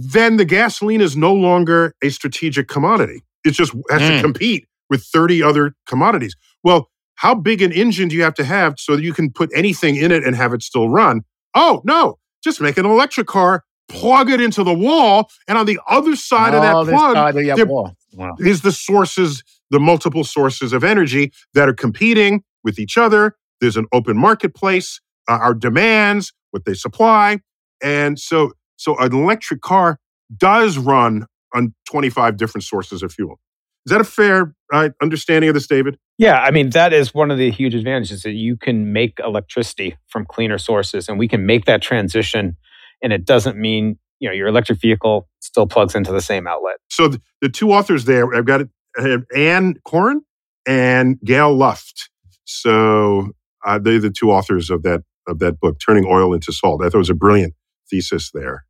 then 0.00 0.36
the 0.36 0.44
gasoline 0.44 1.00
is 1.00 1.16
no 1.16 1.34
longer 1.34 1.92
a 2.02 2.08
strategic 2.10 2.68
commodity. 2.68 3.20
It 3.44 3.50
just 3.50 3.72
has 3.90 4.00
Mm. 4.00 4.16
to 4.16 4.22
compete 4.22 4.66
with 4.88 5.02
30 5.04 5.42
other 5.42 5.74
commodities. 5.86 6.36
Well, 6.62 6.88
how 7.16 7.34
big 7.34 7.60
an 7.62 7.72
engine 7.72 8.08
do 8.08 8.14
you 8.16 8.22
have 8.22 8.34
to 8.34 8.44
have 8.44 8.76
so 8.78 8.94
that 8.94 9.02
you 9.02 9.12
can 9.12 9.30
put 9.32 9.50
anything 9.54 9.96
in 9.96 10.12
it 10.12 10.22
and 10.24 10.36
have 10.36 10.54
it 10.54 10.62
still 10.62 10.88
run? 10.88 11.22
Oh, 11.54 11.82
no, 11.84 12.18
just 12.44 12.60
make 12.60 12.78
an 12.78 12.86
electric 12.86 13.26
car, 13.26 13.64
plug 13.88 14.30
it 14.30 14.40
into 14.40 14.62
the 14.62 14.72
wall, 14.72 15.28
and 15.48 15.58
on 15.58 15.66
the 15.66 15.80
other 15.88 16.14
side 16.14 16.54
of 16.54 16.62
Oh, 16.62 16.84
that 16.84 16.92
plug 16.94 17.36
of 17.36 17.56
there- 17.56 17.66
wall. 17.66 17.94
Wow. 18.14 18.36
is 18.38 18.62
the 18.62 18.72
sources, 18.72 19.42
the 19.70 19.80
multiple 19.80 20.22
sources 20.24 20.72
of 20.72 20.84
energy 20.84 21.32
that 21.54 21.68
are 21.68 21.74
competing 21.74 22.42
with 22.64 22.78
each 22.78 22.96
other. 22.96 23.36
There's 23.60 23.76
an 23.76 23.86
open 23.92 24.16
marketplace, 24.16 25.00
uh, 25.28 25.32
our 25.42 25.54
demands, 25.54 26.32
what 26.52 26.64
they 26.64 26.74
supply. 26.74 27.40
And 27.82 28.18
so, 28.18 28.52
so 28.78 28.96
an 28.98 29.14
electric 29.14 29.60
car 29.60 29.98
does 30.34 30.78
run 30.78 31.26
on 31.54 31.74
25 31.90 32.36
different 32.36 32.64
sources 32.64 33.02
of 33.02 33.12
fuel. 33.12 33.38
Is 33.86 33.90
that 33.90 34.00
a 34.00 34.04
fair 34.04 34.54
uh, 34.72 34.90
understanding 35.02 35.48
of 35.48 35.54
this, 35.54 35.66
David? 35.66 35.98
Yeah, 36.18 36.40
I 36.40 36.50
mean, 36.50 36.70
that 36.70 36.92
is 36.92 37.14
one 37.14 37.30
of 37.30 37.38
the 37.38 37.50
huge 37.50 37.74
advantages 37.74 38.22
that 38.22 38.32
you 38.32 38.56
can 38.56 38.92
make 38.92 39.18
electricity 39.18 39.96
from 40.08 40.26
cleaner 40.26 40.58
sources 40.58 41.08
and 41.08 41.18
we 41.18 41.28
can 41.28 41.46
make 41.46 41.64
that 41.64 41.80
transition. 41.80 42.56
And 43.02 43.12
it 43.12 43.24
doesn't 43.24 43.56
mean, 43.56 43.98
you 44.18 44.28
know, 44.28 44.34
your 44.34 44.48
electric 44.48 44.80
vehicle 44.80 45.28
still 45.40 45.66
plugs 45.66 45.94
into 45.94 46.12
the 46.12 46.20
same 46.20 46.46
outlet. 46.46 46.76
So 46.90 47.08
the, 47.08 47.22
the 47.40 47.48
two 47.48 47.72
authors 47.72 48.04
there, 48.04 48.34
I've 48.34 48.44
got 48.44 48.62
have 48.96 49.24
Anne 49.34 49.76
Korin 49.86 50.20
and 50.66 51.18
Gail 51.24 51.54
Luft. 51.54 52.10
So 52.44 53.30
uh, 53.64 53.78
they're 53.78 54.00
the 54.00 54.10
two 54.10 54.30
authors 54.30 54.70
of 54.70 54.82
that 54.82 55.02
of 55.26 55.38
that 55.40 55.60
book, 55.60 55.78
Turning 55.84 56.06
Oil 56.06 56.32
into 56.32 56.52
Salt. 56.52 56.82
I 56.82 56.86
thought 56.86 56.94
it 56.94 56.98
was 56.98 57.10
a 57.10 57.14
brilliant 57.14 57.54
thesis 57.90 58.30
there. 58.32 58.64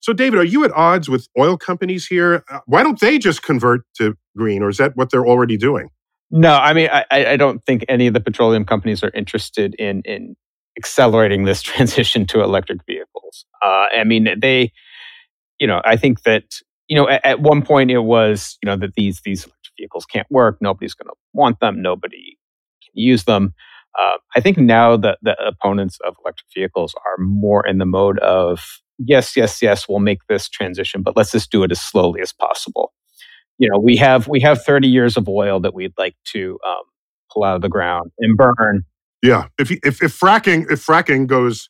So, 0.00 0.12
David, 0.12 0.38
are 0.38 0.44
you 0.44 0.64
at 0.64 0.72
odds 0.72 1.08
with 1.08 1.28
oil 1.38 1.56
companies 1.56 2.06
here? 2.06 2.44
Uh, 2.50 2.60
why 2.66 2.82
don't 2.82 3.00
they 3.00 3.18
just 3.18 3.42
convert 3.42 3.82
to 3.96 4.14
green, 4.36 4.62
or 4.62 4.68
is 4.68 4.76
that 4.78 4.96
what 4.96 5.10
they're 5.10 5.26
already 5.26 5.56
doing? 5.56 5.88
No, 6.30 6.54
I 6.54 6.72
mean, 6.72 6.88
I, 6.92 7.04
I 7.10 7.36
don't 7.36 7.64
think 7.64 7.84
any 7.88 8.06
of 8.06 8.14
the 8.14 8.20
petroleum 8.20 8.64
companies 8.64 9.02
are 9.02 9.10
interested 9.14 9.74
in 9.76 10.02
in 10.04 10.36
accelerating 10.76 11.44
this 11.44 11.62
transition 11.70 12.26
to 12.26 12.42
electric 12.42 12.84
vehicles. 12.86 13.44
Uh, 13.64 13.86
I 13.98 14.04
mean, 14.04 14.28
they, 14.40 14.72
you 15.58 15.66
know, 15.66 15.80
I 15.84 15.96
think 15.96 16.22
that 16.22 16.44
you 16.88 16.96
know, 16.96 17.08
at, 17.08 17.24
at 17.24 17.40
one 17.40 17.62
point 17.62 17.90
it 17.90 17.98
was 17.98 18.58
you 18.62 18.66
know 18.66 18.76
that 18.76 18.94
these 18.94 19.20
these 19.22 19.44
electric 19.44 19.72
vehicles 19.78 20.06
can't 20.06 20.26
work. 20.30 20.58
Nobody's 20.60 20.94
going 20.94 21.08
to 21.08 21.14
want 21.32 21.60
them. 21.60 21.82
Nobody 21.82 22.38
can 22.82 22.92
use 22.94 23.24
them. 23.24 23.54
Uh, 23.98 24.18
I 24.36 24.40
think 24.40 24.58
now 24.58 24.96
that 24.96 25.18
the 25.22 25.34
opponents 25.44 25.98
of 26.06 26.14
electric 26.24 26.46
vehicles 26.54 26.94
are 27.04 27.24
more 27.24 27.66
in 27.66 27.78
the 27.78 27.86
mode 27.86 28.18
of 28.20 28.60
yes, 28.98 29.36
yes, 29.36 29.62
yes, 29.62 29.88
we'll 29.88 29.98
make 30.00 30.20
this 30.28 30.48
transition, 30.48 31.02
but 31.02 31.16
let's 31.16 31.32
just 31.32 31.50
do 31.50 31.62
it 31.62 31.70
as 31.72 31.80
slowly 31.80 32.20
as 32.20 32.32
possible 32.32 32.92
you 33.58 33.68
know 33.68 33.78
we 33.78 33.96
have 33.96 34.28
we 34.28 34.40
have 34.40 34.62
30 34.62 34.88
years 34.88 35.16
of 35.16 35.28
oil 35.28 35.60
that 35.60 35.74
we'd 35.74 35.92
like 35.98 36.16
to 36.32 36.58
um, 36.66 36.82
pull 37.32 37.44
out 37.44 37.56
of 37.56 37.62
the 37.62 37.68
ground 37.68 38.10
and 38.20 38.36
burn 38.36 38.84
Yeah, 39.22 39.48
if 39.58 39.70
if 39.70 40.02
if 40.02 40.18
fracking 40.18 40.70
if 40.70 40.84
fracking 40.84 41.26
goes 41.26 41.68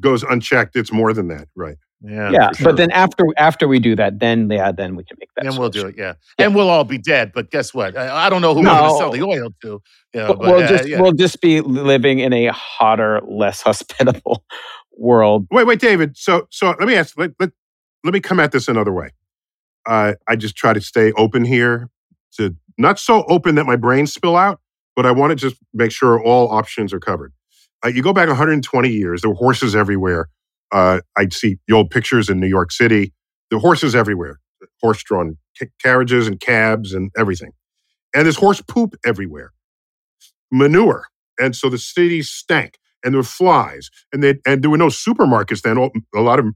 goes 0.00 0.22
unchecked, 0.22 0.76
it's 0.76 0.92
more 0.92 1.12
than 1.12 1.28
that, 1.28 1.48
right? 1.56 1.76
Yeah, 2.04 2.30
yeah 2.32 2.52
sure. 2.52 2.64
but 2.64 2.76
then 2.76 2.90
after 2.90 3.24
after 3.38 3.68
we 3.68 3.78
do 3.78 3.94
that 3.94 4.18
then 4.18 4.50
yeah 4.50 4.72
then 4.72 4.96
we 4.96 5.04
can 5.04 5.16
make 5.20 5.28
that 5.36 5.44
then 5.44 5.56
we'll 5.56 5.70
do 5.70 5.86
it. 5.86 5.94
Yeah. 5.96 6.14
Yeah. 6.36 6.46
and 6.46 6.54
we'll 6.54 6.68
all 6.68 6.82
be 6.84 6.98
dead. 6.98 7.30
But 7.32 7.50
guess 7.52 7.72
what? 7.72 7.96
I, 7.96 8.26
I 8.26 8.28
don't 8.28 8.42
know 8.42 8.54
who 8.54 8.60
we're 8.60 8.66
going 8.66 8.90
to 8.90 8.98
sell 8.98 9.12
the 9.12 9.22
oil 9.22 9.50
to. 9.62 9.68
You 9.68 9.80
know, 10.20 10.26
We'll- 10.26 10.34
but, 10.36 10.40
we'll 10.40 10.64
uh, 10.64 10.68
just 10.68 10.88
yeah. 10.88 11.00
we'll 11.00 11.12
just 11.12 11.40
be 11.40 11.60
living 11.60 12.18
in 12.18 12.32
a 12.32 12.48
hotter 12.48 13.20
less 13.26 13.62
hospitable 13.68 14.44
world 14.98 15.46
Wait, 15.52 15.66
wait, 15.66 15.80
David. 15.80 16.16
So, 16.16 16.46
so 16.50 16.68
let 16.78 16.88
me 16.88 16.96
ask. 16.96 17.18
Let, 17.18 17.32
let, 17.40 17.50
let 18.04 18.14
me 18.14 18.20
come 18.20 18.40
at 18.40 18.52
this 18.52 18.68
another 18.68 18.92
way. 18.92 19.10
Uh, 19.86 20.14
I 20.28 20.36
just 20.36 20.56
try 20.56 20.72
to 20.72 20.80
stay 20.80 21.12
open 21.12 21.44
here, 21.44 21.88
to 22.36 22.54
not 22.78 22.98
so 22.98 23.24
open 23.28 23.56
that 23.56 23.66
my 23.66 23.76
brains 23.76 24.12
spill 24.12 24.36
out, 24.36 24.60
but 24.96 25.06
I 25.06 25.12
want 25.12 25.30
to 25.30 25.36
just 25.36 25.56
make 25.74 25.90
sure 25.92 26.22
all 26.22 26.50
options 26.50 26.92
are 26.92 27.00
covered. 27.00 27.32
Uh, 27.84 27.88
you 27.88 28.02
go 28.02 28.12
back 28.12 28.28
120 28.28 28.88
years. 28.90 29.22
There 29.22 29.30
were 29.30 29.36
horses 29.36 29.74
everywhere. 29.74 30.28
uh, 30.72 31.00
I'd 31.16 31.32
see 31.32 31.58
the 31.68 31.74
old 31.74 31.90
pictures 31.90 32.28
in 32.30 32.40
New 32.40 32.46
York 32.48 32.72
City. 32.72 33.12
The 33.50 33.58
horses 33.58 33.94
everywhere, 33.94 34.40
horse-drawn 34.82 35.36
ca- 35.58 35.66
carriages 35.82 36.26
and 36.26 36.40
cabs 36.40 36.94
and 36.94 37.10
everything, 37.18 37.50
and 38.14 38.26
there's 38.26 38.36
horse 38.36 38.60
poop 38.62 38.96
everywhere, 39.06 39.52
manure, 40.52 41.06
and 41.40 41.56
so 41.56 41.68
the 41.70 41.78
city 41.78 42.22
stank, 42.22 42.78
and 43.04 43.14
there 43.14 43.18
were 43.18 43.24
flies, 43.24 43.90
and 44.12 44.22
they 44.22 44.34
and 44.46 44.62
there 44.62 44.70
were 44.70 44.78
no 44.78 44.88
supermarkets 44.88 45.62
then. 45.62 45.76
A 46.14 46.20
lot 46.20 46.38
of 46.38 46.46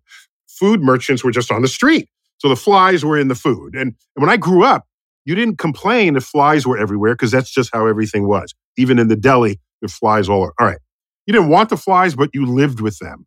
food 0.48 0.82
merchants 0.82 1.22
were 1.24 1.30
just 1.30 1.50
on 1.50 1.62
the 1.62 1.68
street, 1.68 2.08
so 2.38 2.48
the 2.48 2.56
flies 2.56 3.04
were 3.04 3.18
in 3.18 3.28
the 3.28 3.34
food. 3.34 3.74
And, 3.74 3.94
and 4.14 4.22
when 4.22 4.30
I 4.30 4.36
grew 4.36 4.64
up, 4.64 4.86
you 5.24 5.34
didn't 5.34 5.58
complain 5.58 6.16
if 6.16 6.24
flies 6.24 6.66
were 6.66 6.78
everywhere 6.78 7.14
because 7.14 7.30
that's 7.30 7.50
just 7.50 7.70
how 7.72 7.86
everything 7.86 8.26
was. 8.26 8.54
Even 8.76 8.98
in 8.98 9.08
the 9.08 9.16
deli, 9.16 9.60
the 9.82 9.88
flies 9.88 10.28
all. 10.28 10.52
All 10.58 10.66
right, 10.66 10.78
you 11.26 11.32
didn't 11.32 11.48
want 11.48 11.68
the 11.70 11.76
flies, 11.76 12.14
but 12.14 12.30
you 12.32 12.46
lived 12.46 12.80
with 12.80 12.98
them. 12.98 13.26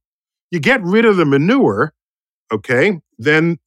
You 0.52 0.60
get 0.60 0.82
rid 0.84 1.06
of 1.06 1.18
the 1.18 1.26
manure, 1.26 1.94
okay? 2.52 3.00
Then 3.18 3.60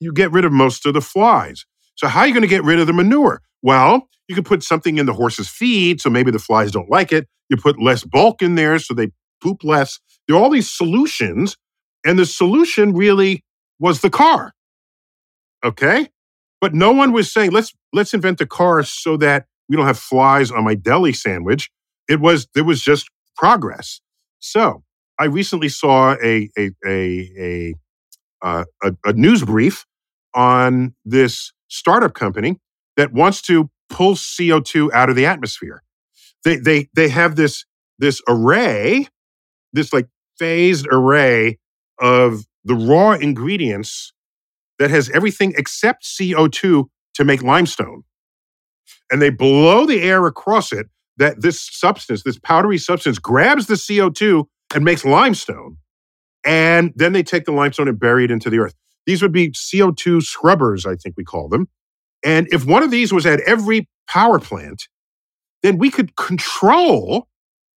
you 0.00 0.12
get 0.12 0.32
rid 0.32 0.44
of 0.44 0.52
most 0.52 0.84
of 0.86 0.94
the 0.94 1.00
flies. 1.00 1.64
So 1.96 2.08
how 2.08 2.20
are 2.20 2.26
you 2.26 2.34
going 2.34 2.42
to 2.42 2.48
get 2.48 2.64
rid 2.64 2.78
of 2.78 2.86
the 2.86 2.92
manure? 2.92 3.40
Well, 3.62 4.08
you 4.28 4.34
can 4.34 4.44
put 4.44 4.62
something 4.62 4.98
in 4.98 5.06
the 5.06 5.12
horse's 5.12 5.48
feed, 5.48 6.00
so 6.00 6.10
maybe 6.10 6.30
the 6.30 6.38
flies 6.38 6.70
don't 6.70 6.90
like 6.90 7.12
it. 7.12 7.26
You 7.48 7.56
put 7.56 7.80
less 7.80 8.04
bulk 8.04 8.42
in 8.42 8.54
there, 8.54 8.78
so 8.78 8.94
they 8.94 9.08
poop 9.42 9.64
less. 9.64 9.98
There 10.26 10.36
are 10.36 10.42
all 10.42 10.50
these 10.50 10.70
solutions, 10.70 11.56
and 12.04 12.18
the 12.18 12.26
solution 12.26 12.92
really 12.92 13.44
was 13.78 14.00
the 14.00 14.10
car. 14.10 14.52
Okay, 15.64 16.08
but 16.60 16.74
no 16.74 16.92
one 16.92 17.12
was 17.12 17.32
saying 17.32 17.50
let's 17.52 17.72
let's 17.92 18.14
invent 18.14 18.40
a 18.40 18.46
car 18.46 18.82
so 18.82 19.16
that 19.18 19.46
we 19.68 19.76
don't 19.76 19.86
have 19.86 19.98
flies 19.98 20.50
on 20.50 20.64
my 20.64 20.74
deli 20.74 21.12
sandwich. 21.12 21.70
It 22.08 22.20
was 22.20 22.46
there 22.54 22.64
was 22.64 22.82
just 22.82 23.08
progress. 23.36 24.00
So 24.40 24.82
I 25.18 25.24
recently 25.26 25.68
saw 25.68 26.16
a 26.22 26.50
a 26.58 26.70
a 26.84 27.30
a, 27.38 27.74
uh, 28.42 28.64
a, 28.82 28.92
a 29.04 29.12
news 29.14 29.44
brief 29.44 29.86
on 30.34 30.94
this 31.04 31.52
startup 31.68 32.14
company 32.14 32.58
that 32.96 33.12
wants 33.12 33.42
to 33.42 33.70
pull 33.88 34.14
CO2 34.14 34.92
out 34.92 35.10
of 35.10 35.16
the 35.16 35.26
atmosphere. 35.26 35.82
They 36.44 36.56
they 36.56 36.88
they 36.94 37.08
have 37.08 37.36
this 37.36 37.64
this 37.98 38.20
array, 38.28 39.08
this 39.72 39.92
like 39.92 40.08
phased 40.38 40.86
array 40.90 41.58
of 42.00 42.44
the 42.64 42.74
raw 42.74 43.12
ingredients 43.12 44.12
that 44.78 44.90
has 44.90 45.08
everything 45.10 45.54
except 45.56 46.04
CO2 46.04 46.84
to 47.14 47.24
make 47.24 47.42
limestone. 47.42 48.02
And 49.10 49.22
they 49.22 49.30
blow 49.30 49.86
the 49.86 50.02
air 50.02 50.26
across 50.26 50.72
it 50.72 50.86
that 51.16 51.40
this 51.40 51.60
substance, 51.60 52.22
this 52.22 52.38
powdery 52.38 52.78
substance, 52.78 53.18
grabs 53.18 53.66
the 53.66 53.74
CO2 53.74 54.44
and 54.74 54.84
makes 54.84 55.04
limestone. 55.04 55.78
And 56.44 56.92
then 56.94 57.12
they 57.12 57.22
take 57.22 57.44
the 57.44 57.52
limestone 57.52 57.88
and 57.88 57.98
bury 57.98 58.24
it 58.24 58.30
into 58.30 58.50
the 58.50 58.58
earth. 58.58 58.74
These 59.06 59.22
would 59.22 59.32
be 59.32 59.50
CO2 59.50 60.22
scrubbers, 60.22 60.84
I 60.84 60.96
think 60.96 61.16
we 61.16 61.24
call 61.24 61.48
them. 61.48 61.68
And 62.24 62.48
if 62.50 62.66
one 62.66 62.82
of 62.82 62.90
these 62.90 63.12
was 63.12 63.24
at 63.24 63.40
every 63.40 63.88
power 64.08 64.38
plant, 64.38 64.88
then 65.62 65.78
we 65.78 65.90
could 65.90 66.16
control, 66.16 67.28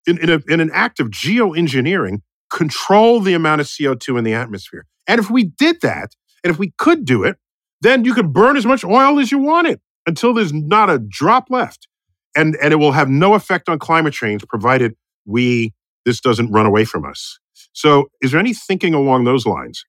in, 0.07 0.17
in, 0.19 0.29
a, 0.29 0.41
in 0.47 0.59
an 0.59 0.71
act 0.73 0.99
of 0.99 1.07
geoengineering, 1.09 2.21
control 2.51 3.19
the 3.19 3.33
amount 3.33 3.61
of 3.61 3.67
CO2 3.67 4.17
in 4.17 4.23
the 4.23 4.33
atmosphere. 4.33 4.85
And 5.07 5.19
if 5.19 5.29
we 5.29 5.43
did 5.43 5.81
that, 5.81 6.15
and 6.43 6.51
if 6.51 6.57
we 6.57 6.73
could 6.77 7.05
do 7.05 7.23
it, 7.23 7.37
then 7.81 8.05
you 8.05 8.13
could 8.13 8.33
burn 8.33 8.57
as 8.57 8.65
much 8.65 8.83
oil 8.83 9.19
as 9.19 9.31
you 9.31 9.37
wanted 9.37 9.79
until 10.05 10.33
there's 10.33 10.53
not 10.53 10.89
a 10.89 10.99
drop 10.99 11.47
left. 11.49 11.87
And, 12.35 12.57
and 12.61 12.73
it 12.73 12.77
will 12.77 12.91
have 12.91 13.09
no 13.09 13.33
effect 13.33 13.69
on 13.69 13.79
climate 13.79 14.13
change 14.13 14.45
provided 14.47 14.95
we 15.25 15.73
this 16.05 16.21
doesn't 16.21 16.51
run 16.51 16.65
away 16.65 16.85
from 16.85 17.05
us. 17.05 17.39
So 17.73 18.09
is 18.21 18.31
there 18.31 18.39
any 18.39 18.53
thinking 18.53 18.93
along 18.93 19.25
those 19.25 19.45
lines? 19.45 19.85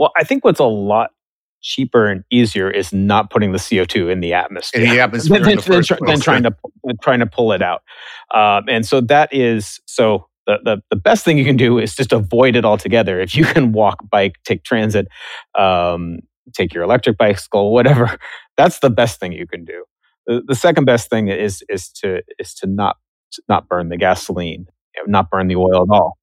Well, 0.00 0.12
I 0.16 0.24
think 0.24 0.44
what's 0.44 0.60
a 0.60 0.64
lot 0.64 1.10
cheaper 1.60 2.06
and 2.06 2.24
easier 2.30 2.70
is 2.70 2.90
not 2.90 3.30
putting 3.30 3.52
the 3.52 3.58
CO2 3.58 4.10
in 4.10 4.20
the 4.20 4.32
atmosphere. 4.32 4.82
In 4.84 4.90
the 4.90 5.00
atmosphere 5.00 5.40
than, 5.40 5.58
than, 5.58 5.82
than, 5.82 5.98
than 6.06 6.20
trying 6.20 6.42
to 6.42 6.54
trying 7.02 7.20
to 7.20 7.26
pull 7.26 7.52
it 7.52 7.60
out. 7.60 7.82
Um, 8.34 8.64
and 8.66 8.86
so 8.86 9.02
that 9.02 9.32
is 9.32 9.78
so 9.84 10.26
the, 10.46 10.58
the, 10.64 10.82
the 10.88 10.96
best 10.96 11.22
thing 11.22 11.36
you 11.36 11.44
can 11.44 11.58
do 11.58 11.78
is 11.78 11.94
just 11.94 12.12
avoid 12.12 12.56
it 12.56 12.64
altogether. 12.64 13.20
If 13.20 13.34
you 13.34 13.44
can 13.44 13.72
walk, 13.72 13.98
bike, 14.10 14.36
take 14.44 14.64
transit, 14.64 15.06
um, 15.56 16.20
take 16.54 16.72
your 16.72 16.82
electric 16.82 17.18
bicycle, 17.18 17.72
whatever, 17.72 18.18
that's 18.56 18.78
the 18.78 18.90
best 18.90 19.20
thing 19.20 19.32
you 19.32 19.46
can 19.46 19.66
do. 19.66 19.84
The, 20.26 20.42
the 20.46 20.54
second 20.54 20.86
best 20.86 21.10
thing 21.10 21.28
is 21.28 21.62
is 21.68 21.90
to 22.02 22.22
is 22.38 22.54
to 22.54 22.66
not 22.66 22.96
not 23.50 23.68
burn 23.68 23.90
the 23.90 23.98
gasoline, 23.98 24.64
not 25.06 25.28
burn 25.28 25.48
the 25.48 25.56
oil 25.56 25.82
at 25.82 25.94
all. 25.94 26.16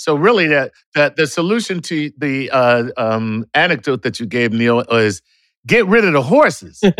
So 0.00 0.14
really, 0.14 0.46
that 0.46 0.72
that 0.94 1.16
the 1.16 1.26
solution 1.26 1.82
to 1.82 2.10
the 2.16 2.48
uh, 2.50 2.84
um, 2.96 3.44
anecdote 3.52 4.00
that 4.04 4.18
you 4.18 4.24
gave, 4.24 4.50
Neil, 4.50 4.80
is 4.80 5.20
get 5.66 5.86
rid 5.88 6.06
of 6.06 6.14
the 6.14 6.22
horses. 6.22 6.80
that's, 6.82 6.96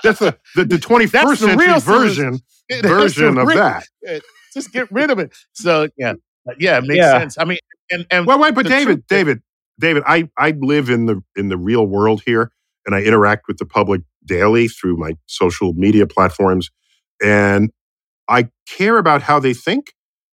that's 0.00 0.20
the, 0.20 0.38
the, 0.54 0.64
the 0.64 0.76
21st 0.76 1.10
that's 1.10 1.40
the 1.40 1.48
century 1.48 1.80
version 1.80 2.40
version 2.82 3.36
of 3.36 3.48
that. 3.48 3.88
Just 4.54 4.72
get 4.72 4.86
rid 4.92 5.10
of 5.10 5.18
it. 5.18 5.34
So 5.54 5.88
yeah, 5.96 6.12
yeah, 6.60 6.78
it 6.78 6.84
makes 6.84 6.98
yeah. 6.98 7.18
sense. 7.18 7.36
I 7.36 7.44
mean, 7.44 7.58
and 7.90 8.06
and 8.12 8.28
well, 8.28 8.38
wait, 8.38 8.54
but 8.54 8.66
David, 8.66 9.04
David, 9.08 9.42
David, 9.80 10.04
I 10.06 10.28
I 10.38 10.52
live 10.52 10.88
in 10.88 11.06
the 11.06 11.20
in 11.34 11.48
the 11.48 11.56
real 11.56 11.84
world 11.84 12.22
here, 12.24 12.52
and 12.86 12.94
I 12.94 13.02
interact 13.02 13.48
with 13.48 13.58
the 13.58 13.66
public 13.66 14.02
daily 14.24 14.68
through 14.68 14.98
my 14.98 15.16
social 15.26 15.72
media 15.72 16.06
platforms, 16.06 16.70
and 17.20 17.72
I 18.30 18.48
care 18.68 18.96
about 18.96 19.22
how 19.22 19.40
they 19.40 19.52
think 19.52 19.92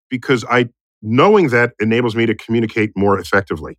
because 0.09 0.45
I 0.49 0.69
knowing 1.01 1.49
that 1.49 1.73
enables 1.79 2.15
me 2.15 2.25
to 2.25 2.35
communicate 2.35 2.91
more 2.95 3.19
effectively. 3.19 3.77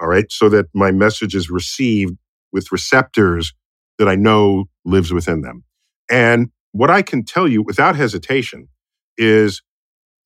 All 0.00 0.08
right, 0.08 0.30
so 0.30 0.48
that 0.48 0.66
my 0.74 0.90
message 0.90 1.34
is 1.34 1.50
received 1.50 2.16
with 2.52 2.70
receptors 2.72 3.52
that 3.98 4.08
I 4.08 4.16
know 4.16 4.64
lives 4.84 5.12
within 5.12 5.42
them. 5.42 5.64
And 6.10 6.50
what 6.72 6.90
I 6.90 7.02
can 7.02 7.24
tell 7.24 7.46
you 7.46 7.62
without 7.62 7.96
hesitation 7.96 8.68
is 9.16 9.62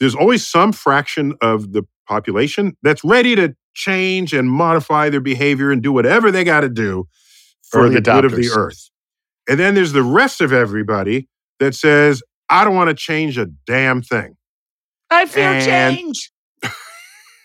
there's 0.01 0.15
always 0.15 0.47
some 0.47 0.73
fraction 0.73 1.35
of 1.41 1.73
the 1.73 1.83
population 2.07 2.77
that's 2.83 3.05
ready 3.05 3.37
to 3.37 3.55
change 3.75 4.33
and 4.33 4.51
modify 4.51 5.11
their 5.11 5.21
behavior 5.21 5.71
and 5.71 5.83
do 5.83 5.93
whatever 5.93 6.31
they 6.31 6.45
got 6.45 6.61
to 6.61 6.69
do 6.69 7.07
for 7.63 7.83
Early 7.83 7.95
the 7.95 8.01
adopters. 8.01 8.15
good 8.15 8.25
of 8.25 8.37
the 8.37 8.49
earth. 8.49 8.91
And 9.49 9.59
then 9.59 9.75
there's 9.75 9.93
the 9.93 10.03
rest 10.03 10.41
of 10.41 10.53
everybody 10.53 11.29
that 11.61 11.75
says, 11.75 12.23
I 12.51 12.65
don't 12.65 12.75
want 12.75 12.89
to 12.89 12.95
change 12.95 13.39
a 13.39 13.47
damn 13.67 14.03
thing. 14.03 14.37
I 15.11 15.27
feel 15.27 15.45
and 15.45 15.65
change. 15.65 16.33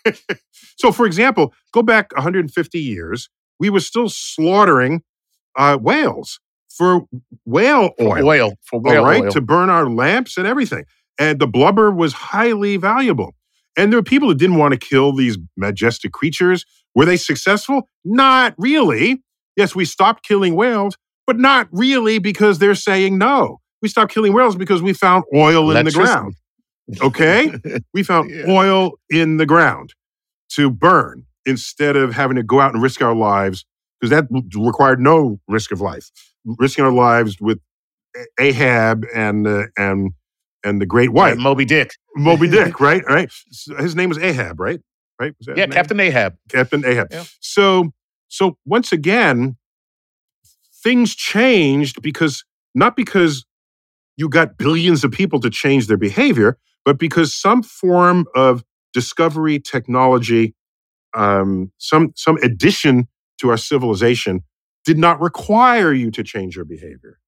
so, 0.78 0.92
for 0.92 1.06
example, 1.06 1.54
go 1.72 1.82
back 1.82 2.14
150 2.16 2.80
years, 2.80 3.30
we 3.60 3.70
were 3.70 3.80
still 3.80 4.10
slaughtering 4.10 5.02
uh, 5.56 5.78
whales 5.78 6.40
for 6.70 7.02
whale 7.46 7.92
oil. 8.02 8.18
For 8.18 8.24
oil. 8.24 8.54
For 8.64 8.80
whale 8.80 9.06
right, 9.06 9.24
oil. 9.24 9.32
To 9.32 9.42
burn 9.42 9.70
our 9.70 9.90
lamps 9.90 10.38
and 10.38 10.48
everything. 10.48 10.86
And 11.20 11.40
the 11.40 11.48
blubber 11.48 11.92
was 11.92 12.14
highly 12.14 12.78
valuable. 12.78 13.36
And 13.78 13.92
there 13.92 14.00
were 14.00 14.04
people 14.04 14.28
who 14.28 14.36
didn't 14.36 14.58
want 14.58 14.74
to 14.74 14.80
kill 14.80 15.16
these 15.16 15.38
majestic 15.58 16.12
creatures. 16.12 16.66
Were 16.96 17.06
they 17.06 17.18
successful? 17.18 17.90
Not 18.04 18.54
really. 18.58 19.24
Yes, 19.56 19.76
we 19.76 19.86
stopped 19.86 20.24
killing 20.26 20.56
whales, 20.56 20.98
but 21.26 21.38
not 21.38 21.68
really 21.72 22.20
because 22.20 22.60
they're 22.60 22.76
saying 22.76 23.18
no. 23.18 23.60
We 23.84 23.90
stopped 23.90 24.12
killing 24.12 24.34
whales 24.34 24.56
because 24.56 24.82
we 24.82 24.94
found 24.94 25.26
oil 25.36 25.70
in 25.76 25.86
the 25.86 25.92
ground. 25.92 26.36
Okay? 27.02 27.54
we 27.94 28.02
found 28.02 28.32
yeah. 28.32 28.46
oil 28.50 28.94
in 29.12 29.38
the 29.38 29.46
ground 29.46 29.94
to 30.54 30.72
burn 30.72 31.26
instead 31.46 31.96
of 31.96 32.16
having 32.16 32.38
to 32.38 32.44
go 32.44 32.60
out 32.60 32.74
and 32.74 32.82
risk 32.82 33.02
our 33.02 33.14
lives 33.14 33.66
because 34.00 34.10
that 34.10 34.26
required 34.56 35.00
no 35.00 35.40
risk 35.48 35.72
of 35.72 35.80
life 35.80 36.10
risking 36.46 36.84
our 36.84 36.92
lives 36.92 37.40
with 37.40 37.60
Ahab 38.40 39.06
and 39.14 39.48
uh, 39.48 39.66
and 39.78 40.12
and 40.64 40.82
the 40.82 40.86
Great 40.86 41.12
White, 41.12 41.38
Moby 41.38 41.66
Dick, 41.66 41.92
Moby 42.16 42.50
Dick, 42.50 42.80
right? 42.80 43.04
Right. 43.06 43.32
His 43.80 43.96
name 43.96 44.10
was 44.10 44.18
Ahab, 44.18 44.60
right? 44.60 44.80
Right. 45.20 45.34
yeah, 45.56 45.68
Captain 45.68 46.00
Ahab. 46.00 46.36
Captain 46.50 46.86
Ahab. 46.86 47.08
Yeah. 47.12 47.24
So 47.40 47.92
so 48.28 48.58
once 48.66 48.92
again, 48.92 49.58
things 50.84 51.16
changed 51.16 52.02
because 52.02 52.44
not 52.76 52.96
because 52.96 53.46
you 54.18 54.30
got 54.30 54.58
billions 54.58 55.04
of 55.04 55.12
people 55.12 55.40
to 55.42 55.50
change 55.50 55.88
their 55.88 55.98
behavior, 55.98 56.58
but 56.86 57.00
because 57.00 57.34
some 57.34 57.64
form 57.64 58.26
of 58.36 58.64
discovery, 58.94 59.60
technology, 59.60 60.56
um, 61.16 61.72
some 61.78 62.12
some 62.16 62.38
addition 62.44 63.08
to 63.40 63.50
our 63.50 63.58
civilization 63.58 64.42
did 64.86 64.98
not 64.98 65.20
require 65.22 65.94
you 65.94 66.12
to 66.12 66.24
change 66.24 66.56
your 66.56 66.66
behavior. 66.66 67.20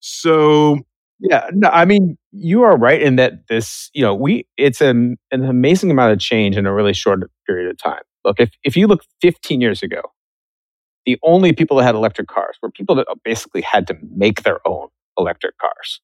So 0.00 0.78
yeah, 1.20 1.48
no, 1.52 1.68
I 1.68 1.84
mean, 1.84 2.18
you 2.32 2.62
are 2.62 2.76
right 2.76 3.00
in 3.00 3.16
that 3.16 3.46
this, 3.48 3.90
you 3.94 4.02
know, 4.02 4.14
we 4.14 4.46
it's 4.56 4.80
an, 4.80 5.16
an 5.30 5.44
amazing 5.44 5.90
amount 5.90 6.12
of 6.12 6.18
change 6.18 6.56
in 6.56 6.66
a 6.66 6.74
really 6.74 6.92
short 6.94 7.20
period 7.46 7.70
of 7.70 7.78
time. 7.78 8.02
Look, 8.24 8.40
if 8.40 8.50
if 8.64 8.76
you 8.76 8.86
look 8.86 9.04
15 9.20 9.60
years 9.60 9.82
ago, 9.82 10.02
the 11.06 11.18
only 11.22 11.52
people 11.52 11.76
that 11.78 11.84
had 11.84 11.94
electric 11.94 12.28
cars 12.28 12.56
were 12.62 12.70
people 12.70 12.94
that 12.96 13.06
basically 13.24 13.62
had 13.62 13.86
to 13.88 13.96
make 14.14 14.42
their 14.42 14.66
own 14.66 14.88
electric 15.18 15.56
cars. 15.58 16.00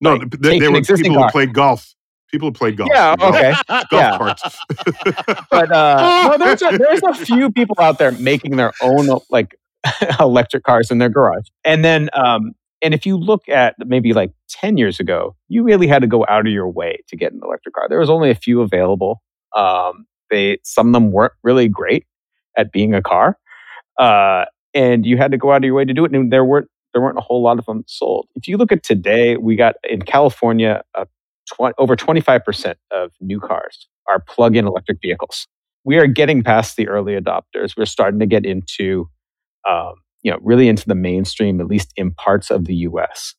No, 0.00 0.14
like, 0.14 0.30
they, 0.30 0.58
they 0.58 0.68
were 0.68 0.80
people 0.82 1.14
car. 1.14 1.26
who 1.26 1.30
played 1.30 1.54
golf. 1.54 1.94
People 2.30 2.48
who 2.48 2.52
played 2.52 2.76
golf. 2.76 2.90
Yeah, 2.92 3.14
okay. 3.20 3.54
golf 3.68 3.86
Yeah. 3.92 4.18
carts. 4.18 4.58
But 5.50 5.72
uh, 5.72 6.28
no, 6.30 6.38
there's 6.38 6.62
a, 6.62 6.76
there's 6.76 7.02
a 7.02 7.14
few 7.26 7.50
people 7.50 7.76
out 7.78 7.98
there 7.98 8.12
making 8.12 8.56
their 8.56 8.72
own 8.82 9.08
like 9.30 9.56
electric 10.20 10.64
cars 10.64 10.90
in 10.90 10.98
their 10.98 11.08
garage. 11.08 11.46
And 11.64 11.84
then, 11.84 12.10
um, 12.12 12.52
and 12.82 12.92
if 12.92 13.06
you 13.06 13.16
look 13.16 13.48
at 13.48 13.74
maybe 13.86 14.12
like 14.12 14.32
10 14.50 14.76
years 14.76 15.00
ago, 15.00 15.34
you 15.48 15.62
really 15.62 15.86
had 15.86 16.02
to 16.02 16.08
go 16.08 16.26
out 16.28 16.46
of 16.46 16.52
your 16.52 16.68
way 16.68 16.98
to 17.08 17.16
get 17.16 17.32
an 17.32 17.40
electric 17.42 17.74
car. 17.74 17.88
There 17.88 17.98
was 18.00 18.10
only 18.10 18.30
a 18.30 18.34
few 18.34 18.60
available. 18.60 19.22
Um, 19.56 20.06
they 20.30 20.58
some 20.64 20.88
of 20.88 20.92
them 20.92 21.12
weren't 21.12 21.32
really 21.42 21.68
great 21.68 22.04
at 22.58 22.72
being 22.72 22.92
a 22.94 23.00
car, 23.00 23.38
uh, 23.98 24.44
and 24.74 25.06
you 25.06 25.16
had 25.16 25.30
to 25.30 25.38
go 25.38 25.52
out 25.52 25.58
of 25.58 25.64
your 25.64 25.74
way 25.74 25.84
to 25.84 25.94
do 25.94 26.04
it. 26.04 26.12
And 26.14 26.32
there 26.32 26.44
weren't 26.44 26.68
there 26.96 27.02
weren't 27.02 27.18
a 27.18 27.20
whole 27.20 27.42
lot 27.42 27.58
of 27.58 27.66
them 27.66 27.84
sold. 27.86 28.26
If 28.36 28.48
you 28.48 28.56
look 28.56 28.72
at 28.72 28.82
today, 28.82 29.36
we 29.36 29.54
got 29.54 29.74
in 29.84 30.00
California 30.00 30.82
tw- 31.46 31.74
over 31.76 31.94
25 31.94 32.42
percent 32.42 32.78
of 32.90 33.12
new 33.20 33.38
cars 33.38 33.86
are 34.08 34.18
plug-in 34.18 34.66
electric 34.66 35.02
vehicles. 35.02 35.46
We 35.84 35.98
are 35.98 36.06
getting 36.06 36.42
past 36.42 36.76
the 36.76 36.88
early 36.88 37.12
adopters. 37.12 37.76
We're 37.76 37.84
starting 37.84 38.18
to 38.20 38.26
get 38.26 38.46
into 38.46 39.10
um, 39.68 39.96
you 40.22 40.30
know 40.30 40.38
really 40.42 40.68
into 40.68 40.88
the 40.88 40.94
mainstream, 40.94 41.60
at 41.60 41.66
least 41.66 41.92
in 41.96 42.14
parts 42.14 42.50
of 42.50 42.64
the 42.64 42.74
U.S. 42.76 43.34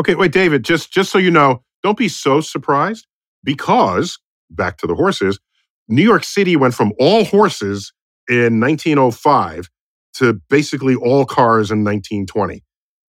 Okay, 0.00 0.16
wait, 0.16 0.32
David, 0.32 0.64
just 0.64 0.92
just 0.92 1.12
so 1.12 1.18
you 1.18 1.30
know, 1.30 1.62
don't 1.84 1.96
be 1.96 2.08
so 2.08 2.40
surprised 2.40 3.06
because 3.44 4.18
back 4.50 4.78
to 4.78 4.88
the 4.88 4.96
horses, 4.96 5.38
New 5.86 6.02
York 6.02 6.24
City 6.24 6.56
went 6.56 6.74
from 6.74 6.92
all 6.98 7.24
horses 7.24 7.92
in 8.28 8.58
1905 8.58 9.70
to 10.14 10.40
basically 10.48 10.96
all 10.96 11.24
cars 11.24 11.70
in 11.70 11.84
1920. 11.84 12.63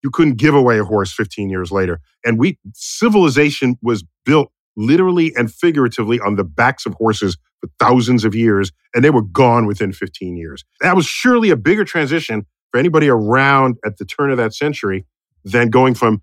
You 0.05 0.11
couldn't 0.11 0.37
give 0.37 0.53
away 0.53 0.77
a 0.77 0.83
horse 0.85 1.11
15 1.11 1.49
years 1.49 1.71
later. 1.71 1.99
And 2.23 2.37
we 2.37 2.59
civilization 2.75 3.75
was 3.81 4.03
built 4.23 4.51
literally 4.77 5.33
and 5.35 5.51
figuratively 5.51 6.19
on 6.19 6.35
the 6.35 6.43
backs 6.43 6.85
of 6.85 6.93
horses 6.93 7.37
for 7.59 7.71
thousands 7.79 8.23
of 8.23 8.35
years, 8.35 8.71
and 8.93 9.03
they 9.03 9.09
were 9.09 9.23
gone 9.23 9.65
within 9.65 9.91
15 9.91 10.37
years. 10.37 10.63
That 10.81 10.95
was 10.95 11.07
surely 11.07 11.49
a 11.49 11.55
bigger 11.55 11.83
transition 11.83 12.45
for 12.69 12.77
anybody 12.77 13.09
around 13.09 13.77
at 13.83 13.97
the 13.97 14.05
turn 14.05 14.29
of 14.29 14.37
that 14.37 14.53
century 14.53 15.07
than 15.43 15.71
going 15.71 15.95
from 15.95 16.21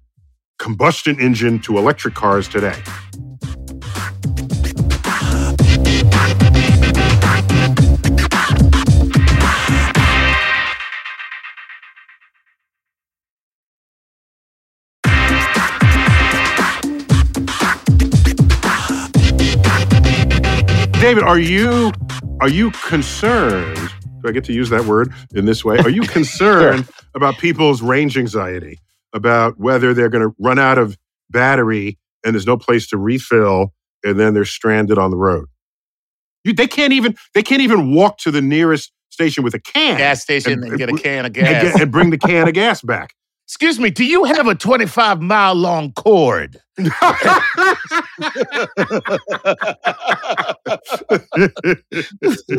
combustion 0.60 1.20
engine 1.20 1.58
to 1.62 1.76
electric 1.76 2.14
cars 2.14 2.46
today. 2.46 2.80
David, 21.02 21.24
are 21.24 21.38
you 21.38 21.90
are 22.40 22.48
you 22.48 22.70
concerned? 22.70 23.76
Do 24.22 24.28
I 24.28 24.30
get 24.30 24.44
to 24.44 24.52
use 24.52 24.70
that 24.70 24.84
word 24.84 25.12
in 25.34 25.46
this 25.46 25.64
way? 25.64 25.78
Are 25.78 25.90
you 25.90 26.02
concerned 26.18 26.88
about 27.16 27.38
people's 27.38 27.82
range 27.82 28.16
anxiety? 28.16 28.78
About 29.12 29.58
whether 29.58 29.94
they're 29.94 30.08
going 30.08 30.22
to 30.30 30.32
run 30.38 30.60
out 30.60 30.78
of 30.78 30.96
battery 31.28 31.98
and 32.24 32.34
there's 32.34 32.46
no 32.46 32.56
place 32.56 32.86
to 32.90 32.96
refill, 32.96 33.72
and 34.04 34.18
then 34.18 34.32
they're 34.32 34.44
stranded 34.44 34.96
on 34.96 35.10
the 35.10 35.16
road. 35.16 35.46
You, 36.44 36.52
they 36.52 36.68
can't 36.68 36.92
even 36.92 37.16
they 37.34 37.42
can't 37.42 37.62
even 37.62 37.92
walk 37.92 38.18
to 38.18 38.30
the 38.30 38.40
nearest 38.40 38.92
station 39.10 39.42
with 39.42 39.54
a 39.54 39.60
can 39.60 39.98
gas 39.98 40.22
station 40.22 40.52
And- 40.52 40.64
and, 40.64 40.78
get 40.78 40.88
a 40.88 40.92
can 40.96 41.20
of 41.26 41.26
and, 41.26 41.34
gas. 41.34 41.72
get- 41.72 41.82
and 41.82 41.90
bring 41.90 42.10
the 42.10 42.18
can 42.18 42.46
of 42.46 42.54
gas 42.54 42.80
back. 42.80 43.12
Excuse 43.52 43.78
me, 43.78 43.90
do 43.90 44.02
you 44.02 44.24
have 44.24 44.48
a 44.48 44.54
25 44.54 45.20
mile 45.20 45.54
long 45.54 45.92
cord? 45.92 46.58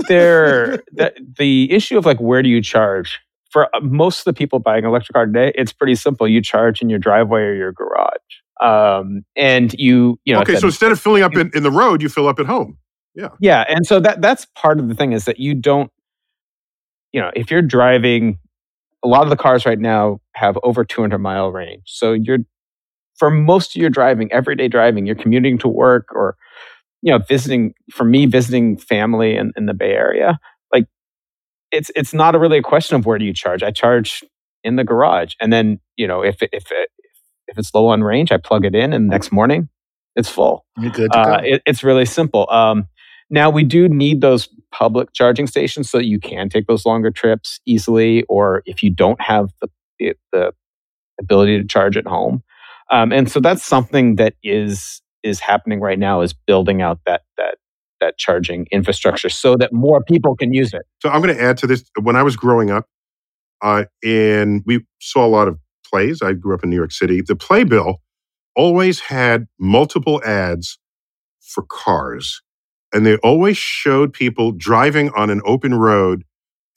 there 0.07 0.83
the, 0.91 1.11
the 1.39 1.71
issue 1.71 1.97
of 1.97 2.05
like 2.05 2.19
where 2.19 2.43
do 2.43 2.49
you 2.49 2.61
charge 2.61 3.19
for 3.49 3.75
uh, 3.75 3.79
most 3.81 4.19
of 4.19 4.25
the 4.25 4.33
people 4.33 4.59
buying 4.59 4.83
an 4.83 4.89
electric 4.91 5.13
car 5.13 5.25
today 5.25 5.51
it's 5.55 5.73
pretty 5.73 5.95
simple 5.95 6.27
you 6.27 6.43
charge 6.43 6.79
in 6.79 6.91
your 6.91 6.99
driveway 6.99 7.41
or 7.41 7.55
your 7.55 7.71
garage 7.71 8.13
um, 8.61 9.25
and 9.35 9.73
you 9.73 10.19
you 10.25 10.35
know 10.35 10.41
okay, 10.41 10.57
so 10.57 10.67
instead 10.67 10.91
of 10.91 10.99
filling 10.99 11.23
up 11.23 11.35
in, 11.35 11.49
in 11.55 11.63
the 11.63 11.71
road, 11.71 12.03
you 12.03 12.07
fill 12.07 12.27
up 12.27 12.39
at 12.39 12.45
home. 12.45 12.77
Yeah. 13.15 13.29
Yeah 13.39 13.65
and 13.67 13.87
so 13.87 13.99
that 13.99 14.21
that's 14.21 14.45
part 14.55 14.79
of 14.79 14.89
the 14.89 14.93
thing 14.93 15.11
is 15.11 15.25
that 15.25 15.39
you 15.39 15.55
don't 15.55 15.91
you 17.11 17.19
know 17.19 17.31
if 17.35 17.49
you're 17.49 17.63
driving 17.63 18.37
a 19.03 19.07
lot 19.07 19.23
of 19.23 19.31
the 19.31 19.35
cars 19.35 19.65
right 19.65 19.79
now 19.79 20.19
have 20.43 20.57
over 20.63 20.83
200 20.83 21.17
mile 21.17 21.51
range 21.51 21.83
so 21.85 22.13
you're 22.13 22.39
for 23.15 23.29
most 23.29 23.75
of 23.75 23.81
your 23.81 23.89
driving 23.89 24.31
everyday 24.31 24.67
driving 24.67 25.05
you're 25.05 25.15
commuting 25.15 25.57
to 25.57 25.67
work 25.67 26.07
or 26.11 26.35
you 27.01 27.11
know 27.11 27.19
visiting 27.19 27.73
for 27.91 28.03
me 28.03 28.25
visiting 28.25 28.77
family 28.77 29.35
in, 29.35 29.51
in 29.55 29.65
the 29.65 29.73
bay 29.73 29.91
area 29.91 30.39
like 30.73 30.85
it's 31.71 31.91
it's 31.95 32.13
not 32.13 32.35
a 32.35 32.39
really 32.39 32.57
a 32.57 32.63
question 32.63 32.95
of 32.95 33.05
where 33.05 33.17
do 33.17 33.25
you 33.25 33.33
charge 33.33 33.63
i 33.63 33.71
charge 33.71 34.23
in 34.63 34.75
the 34.75 34.83
garage 34.83 35.33
and 35.39 35.51
then 35.51 35.79
you 35.97 36.07
know 36.07 36.21
if 36.21 36.41
if 36.41 36.71
it, 36.71 36.89
if 37.47 37.57
it's 37.57 37.73
low 37.73 37.87
on 37.87 38.03
range 38.03 38.31
i 38.31 38.37
plug 38.37 38.65
it 38.65 38.75
in 38.75 38.93
and 38.93 39.07
next 39.07 39.31
morning 39.31 39.69
it's 40.15 40.29
full 40.29 40.65
You're 40.77 40.91
good 40.91 41.11
to 41.11 41.19
uh, 41.19 41.37
go. 41.39 41.43
it, 41.43 41.61
it's 41.65 41.83
really 41.83 42.05
simple. 42.05 42.49
Um, 42.49 42.87
now 43.29 43.49
we 43.49 43.63
do 43.63 43.87
need 43.87 44.21
those 44.21 44.47
public 44.71 45.13
charging 45.13 45.47
stations 45.47 45.89
so 45.89 45.97
that 45.97 46.05
you 46.05 46.19
can 46.19 46.49
take 46.49 46.67
those 46.67 46.85
longer 46.85 47.09
trips 47.09 47.59
easily, 47.65 48.23
or 48.23 48.61
if 48.65 48.83
you 48.83 48.91
don't 48.91 49.19
have 49.21 49.49
the 49.61 49.69
the, 49.99 50.13
the 50.31 50.51
ability 51.19 51.59
to 51.59 51.67
charge 51.67 51.97
at 51.97 52.05
home. 52.05 52.43
Um, 52.91 53.11
and 53.11 53.29
so 53.29 53.39
that's 53.39 53.63
something 53.63 54.15
that 54.17 54.35
is 54.43 55.01
is 55.23 55.39
happening 55.39 55.79
right 55.79 55.97
now 55.97 56.21
is 56.21 56.33
building 56.33 56.81
out 56.81 56.99
that 57.05 57.21
that 57.37 57.57
that 58.01 58.17
charging 58.17 58.67
infrastructure 58.71 59.29
so 59.29 59.55
that 59.55 59.71
more 59.71 60.03
people 60.03 60.35
can 60.35 60.53
use 60.53 60.73
it. 60.73 60.83
So 61.01 61.09
I'm 61.09 61.21
going 61.21 61.35
to 61.35 61.41
add 61.41 61.57
to 61.59 61.67
this. 61.67 61.89
When 62.01 62.15
I 62.15 62.23
was 62.23 62.35
growing 62.35 62.69
up, 62.69 62.87
uh, 63.61 63.85
and 64.03 64.61
we 64.65 64.85
saw 64.99 65.25
a 65.25 65.27
lot 65.27 65.47
of 65.47 65.57
plays. 65.89 66.21
I 66.21 66.33
grew 66.33 66.53
up 66.53 66.63
in 66.63 66.69
New 66.69 66.75
York 66.75 66.91
City. 66.91 67.21
The 67.21 67.35
playbill 67.35 68.01
always 68.55 68.99
had 68.99 69.47
multiple 69.59 70.21
ads 70.25 70.77
for 71.41 71.63
cars, 71.69 72.41
and 72.93 73.05
they 73.05 73.15
always 73.17 73.57
showed 73.57 74.13
people 74.13 74.51
driving 74.51 75.09
on 75.11 75.29
an 75.29 75.41
open 75.45 75.73
road, 75.75 76.23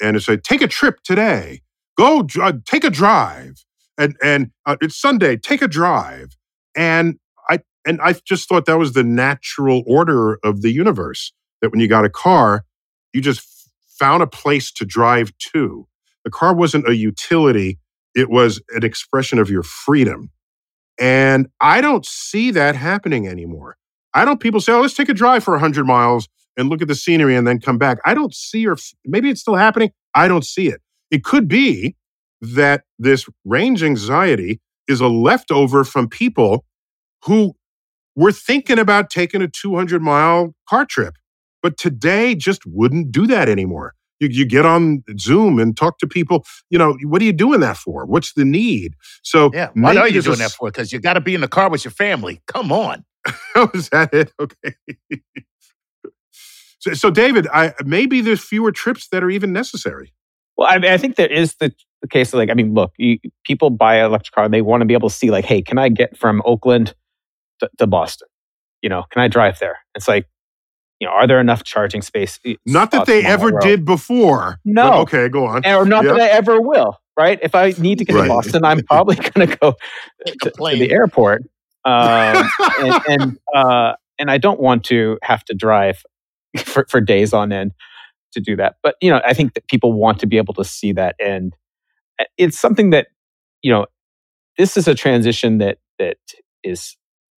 and 0.01 0.17
it 0.17 0.21
said, 0.21 0.45
"Take 0.45 0.63
a 0.63 0.69
trip 0.69 1.03
today. 1.03 1.63
Go 1.97 2.23
dr- 2.23 2.65
take 2.65 2.85
a 2.85 2.91
drive." 2.91 3.65
And 3.99 4.17
and 4.23 4.51
uh, 4.67 4.77
it's 4.81 4.97
Sunday. 4.97 5.37
Take 5.37 5.63
a 5.63 5.69
drive. 5.69 6.37
And 6.77 7.19
I 7.49 7.61
and 7.87 8.01
I 8.03 8.15
just 8.25 8.49
thought 8.49 8.67
that 8.67 8.79
was 8.79 8.93
the 8.93 9.05
natural 9.05 9.83
order 9.87 10.39
of 10.45 10.63
the 10.63 10.71
universe. 10.71 11.33
That 11.63 11.71
when 11.71 11.81
you 11.81 11.89
got 11.89 12.05
a 12.05 12.11
car, 12.11 12.65
you 13.13 13.21
just 13.21 13.43
found 13.99 14.23
a 14.23 14.27
place 14.27 14.71
to 14.73 14.85
drive 14.85 15.33
to. 15.53 15.87
The 16.25 16.31
car 16.31 16.55
wasn't 16.55 16.89
a 16.89 16.97
utility, 16.97 17.79
it 18.15 18.29
was 18.29 18.61
an 18.71 18.85
expression 18.85 19.39
of 19.39 19.49
your 19.49 19.63
freedom. 19.63 20.31
And 20.99 21.49
I 21.61 21.81
don't 21.81 22.07
see 22.07 22.51
that 22.53 22.75
happening 22.75 23.29
anymore. 23.29 23.77
I 24.15 24.25
don't 24.25 24.41
people 24.41 24.61
say, 24.61 24.73
oh, 24.73 24.81
let's 24.81 24.95
take 24.95 25.11
a 25.11 25.15
drive 25.15 25.45
for 25.45 25.53
100 25.53 25.85
miles 25.85 26.29
and 26.57 26.71
look 26.71 26.81
at 26.81 26.89
the 26.89 26.95
scenery 26.95 27.37
and 27.37 27.47
then 27.47 27.61
come 27.61 27.77
back. 27.77 27.99
I 28.07 28.15
don't 28.15 28.35
see, 28.35 28.67
or 28.67 28.77
maybe 29.05 29.29
it's 29.29 29.43
still 29.43 29.57
happening. 29.57 29.93
I 30.15 30.27
don't 30.27 30.45
see 30.45 30.69
it. 30.69 30.81
It 31.11 31.25
could 31.25 31.49
be 31.49 31.97
that 32.41 32.83
this 32.99 33.27
range 33.45 33.83
anxiety 33.83 34.61
is 34.89 35.01
a 35.01 35.09
leftover 35.09 35.85
from 35.85 36.09
people 36.09 36.65
who 37.25 37.55
were 38.15 38.33
thinking 38.33 38.79
about 38.79 39.11
taking 39.11 39.43
a 39.43 39.49
200 39.49 40.03
mile 40.03 40.55
car 40.69 40.85
trip 40.85 41.15
but 41.67 41.77
today 41.77 42.37
just 42.37 42.65
wouldn't 42.65 43.11
do 43.11 43.27
that 43.27 43.49
anymore. 43.49 43.95
You, 44.21 44.29
you 44.31 44.47
get 44.47 44.65
on 44.65 45.03
Zoom 45.19 45.59
and 45.59 45.77
talk 45.77 45.99
to 45.99 46.07
people. 46.07 46.45
You 46.71 46.79
know, 46.79 46.97
what 47.03 47.21
are 47.21 47.25
you 47.25 47.33
doing 47.33 47.59
that 47.59 47.77
for? 47.77 48.07
What's 48.07 48.35
the 48.35 48.45
need? 48.45 48.95
So 49.25 49.51
yeah, 49.53 49.71
what 49.71 49.75
maybe 49.75 49.99
are 49.99 50.07
you 50.07 50.13
there's 50.13 50.27
a 50.27 50.29
doing 50.29 50.39
that 50.39 50.53
for? 50.53 50.69
Because 50.69 50.93
you 50.93 51.01
got 51.01 51.15
to 51.15 51.21
be 51.21 51.35
in 51.35 51.41
the 51.41 51.49
car 51.49 51.69
with 51.69 51.85
your 51.85 51.91
family. 51.91 52.41
Come 52.47 52.71
on. 52.71 53.05
Oh, 53.57 53.69
is 53.75 53.89
that 53.89 54.15
it? 54.15 54.33
Okay. 54.39 54.77
so, 56.79 56.93
so, 56.93 57.11
David, 57.11 57.49
I, 57.53 57.73
maybe 57.85 58.21
there's 58.21 58.45
fewer 58.45 58.71
trips 58.71 59.09
that 59.09 59.25
are 59.25 59.31
even 59.31 59.53
necessary. 59.53 60.13
Well, 60.57 60.69
I, 60.71 60.79
mean, 60.79 60.91
I 60.91 60.97
think 60.99 61.17
there 61.17 61.31
is 61.31 61.55
the, 61.57 61.73
the 62.03 62.09
case 62.09 62.33
of 62.33 62.39
like, 62.39 62.51
I 62.51 62.55
mean, 62.55 62.75
look, 62.75 62.93
you, 62.97 63.19
people 63.45 63.71
buy 63.71 63.97
an 63.97 64.07
electric 64.07 64.35
car, 64.35 64.45
and 64.45 64.55
they 64.55 64.63
want 64.63 64.81
to 64.81 64.87
be 64.87 64.95
able 64.95 65.09
to 65.09 65.15
see, 65.15 65.31
like, 65.31 65.45
hey, 65.45 65.63
can 65.63 65.79
I 65.79 65.89
get 65.89 66.17
from 66.17 66.43
Oakland 66.45 66.95
to, 67.61 67.71
to 67.79 67.87
Boston? 67.87 68.29
You 68.83 68.89
know, 68.89 69.05
can 69.11 69.23
I 69.23 69.29
drive 69.29 69.59
there? 69.59 69.79
It's 69.95 70.09
like, 70.09 70.27
you 71.01 71.07
know, 71.07 71.13
are 71.13 71.27
there 71.27 71.41
enough 71.41 71.63
charging 71.65 72.01
space? 72.01 72.39
Not 72.65 72.91
that 72.93 73.07
they 73.07 73.25
ever 73.25 73.49
the 73.49 73.55
road? 73.55 73.63
did 73.63 73.85
before. 73.85 74.61
No. 74.65 74.91
But 74.91 74.99
okay, 75.01 75.29
go 75.29 75.47
on. 75.47 75.67
or 75.67 75.85
not 75.85 76.05
that 76.05 76.19
I 76.19 76.29
ever 76.29 76.61
will. 76.61 76.99
Right? 77.19 77.39
If 77.43 77.55
I 77.55 77.75
need 77.79 77.99
to 77.99 78.05
get 78.05 78.15
Right. 78.15 78.25
to 78.25 78.29
Boston, 78.29 78.65
I'm 78.65 78.83
probably 78.85 79.17
going 79.35 79.49
to 79.49 79.57
go 79.57 79.75
to, 80.27 80.51
to 80.51 80.77
the 80.77 80.91
airport, 80.91 81.43
um, 81.85 82.51
and 82.81 83.01
and, 83.09 83.39
uh, 83.55 83.95
and 84.19 84.31
I 84.31 84.37
don't 84.39 84.61
want 84.61 84.85
to 84.87 85.19
have 85.23 85.43
to 85.47 85.55
drive 85.55 86.03
for, 86.59 86.87
for 86.89 87.01
days 87.01 87.33
on 87.33 87.53
end 87.53 87.73
to 88.37 88.41
do 88.41 88.55
that. 88.57 88.77
But 88.83 88.97
you 89.01 89.11
know, 89.11 89.21
I 89.25 89.35
think 89.35 89.55
that 89.55 89.67
people 89.67 89.93
want 89.93 90.21
to 90.21 90.27
be 90.27 90.37
able 90.37 90.55
to 90.55 90.65
see 90.65 90.93
that, 90.93 91.17
and 91.19 91.55
uh, 92.21 92.25
it's 92.37 92.59
something 92.59 92.91
that 92.91 93.09
you 93.63 93.73
know, 93.73 93.87
this 94.59 94.77
is 94.77 94.87
a 94.87 94.95
transition 94.95 95.59
that 95.59 95.79
that 95.99 96.19
is 96.63 96.97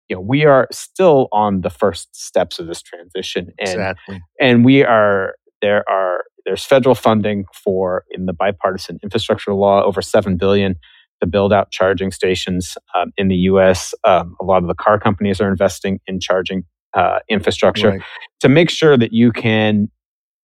you 0.09 0.15
know 0.15 0.21
we 0.21 0.45
are 0.45 0.67
still 0.71 1.29
on 1.31 1.61
the 1.61 1.69
first 1.69 2.15
steps 2.15 2.59
of 2.59 2.67
this 2.67 2.81
transition, 2.81 3.53
and 3.57 3.69
exactly. 3.69 4.21
and 4.39 4.65
we 4.65 4.83
are 4.83 5.35
there 5.61 5.89
are 5.89 6.23
there's 6.45 6.65
federal 6.65 6.95
funding 6.95 7.45
for 7.53 8.03
in 8.11 8.25
the 8.25 8.33
bipartisan 8.33 8.99
infrastructure 9.03 9.53
law 9.53 9.83
over 9.83 10.01
seven 10.01 10.37
billion 10.37 10.75
to 11.21 11.27
build 11.27 11.51
out 11.51 11.71
charging 11.71 12.11
stations 12.11 12.77
um, 12.95 13.11
in 13.17 13.27
the 13.27 13.35
U.S. 13.35 13.93
Um, 14.03 14.35
a 14.39 14.45
lot 14.45 14.61
of 14.61 14.67
the 14.67 14.75
car 14.75 14.99
companies 14.99 15.41
are 15.41 15.49
investing 15.49 15.99
in 16.07 16.19
charging 16.19 16.63
uh, 16.93 17.19
infrastructure 17.29 17.89
Right. 17.89 18.01
to 18.39 18.49
make 18.49 18.69
sure 18.69 18.97
that 18.97 19.13
you 19.13 19.31
can 19.31 19.89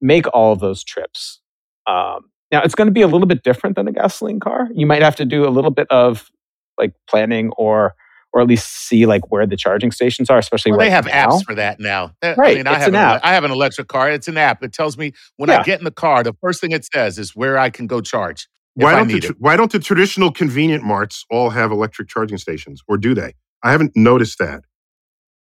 make 0.06 0.26
all 0.34 0.52
of 0.54 0.60
those 0.60 0.84
trips. 0.84 1.40
Um, 1.88 2.30
now, 2.52 2.62
it's 2.64 2.76
going 2.76 2.88
to 2.88 2.92
be 2.94 3.02
a 3.02 3.08
little 3.08 3.28
bit 3.28 3.44
different 3.44 3.76
than 3.76 3.88
a 3.88 3.92
gasoline 3.92 4.40
car. 4.40 4.70
You 4.74 4.86
might 4.86 5.02
have 5.02 5.16
to 5.18 5.26
do 5.26 5.48
a 5.48 5.50
little 5.50 5.72
bit 5.72 5.88
of 5.90 6.30
like 6.78 6.94
planning 7.10 7.52
or 7.58 7.96
or 8.34 8.42
at 8.42 8.48
least 8.48 8.68
see 8.90 9.06
like 9.06 9.32
where 9.32 9.46
the 9.48 9.56
charging 9.56 9.92
stations 9.92 10.30
are, 10.30 10.38
especially 10.38 10.72
Well, 10.74 10.80
right 10.80 10.86
they 10.88 10.92
have 10.92 11.06
now. 11.06 11.30
apps 11.30 11.46
for 11.46 11.56
that 11.56 11.80
now. 11.80 12.12
I 12.22 12.34
Right, 12.34 12.58
mean, 12.58 12.68
I 12.68 12.78
have 12.80 12.90
an 12.90 12.96
ele- 12.96 13.02
app. 13.16 13.22
I 13.24 13.34
have 13.34 13.46
an 13.46 13.52
electric 13.52 13.88
car. 13.88 14.12
It's 14.12 14.28
an 14.28 14.38
app. 14.38 14.62
It 14.62 14.74
tells 14.74 14.98
me 14.98 15.14
when 15.38 15.50
I 15.50 15.64
get 15.64 15.80
in 15.80 15.86
the 15.86 15.92
car, 15.92 16.22
the 16.22 16.34
first 16.42 16.60
thing 16.60 16.72
it 16.74 16.84
says 16.84 17.18
is 17.18 17.34
where 17.34 17.58
I 17.58 17.70
can 17.70 17.88
go 17.88 18.02
charge. 18.02 18.50
Why 18.74 18.92
I 18.92 18.98
don't 18.98 19.08
the, 19.08 19.14
need 19.14 19.24
tr- 19.24 19.32
it. 19.32 19.38
why 19.40 19.56
don't 19.56 19.72
the 19.72 19.80
traditional 19.80 20.34
convenient 20.34 20.84
marts 20.84 21.24
all 21.32 21.50
have 21.52 21.72
electric 21.72 22.10
charging 22.10 22.38
stations, 22.38 22.82
or 22.90 22.98
do 22.98 23.14
they? 23.14 23.36
I 23.64 23.72
haven't 23.72 23.94
noticed 23.96 24.38
that. 24.40 24.66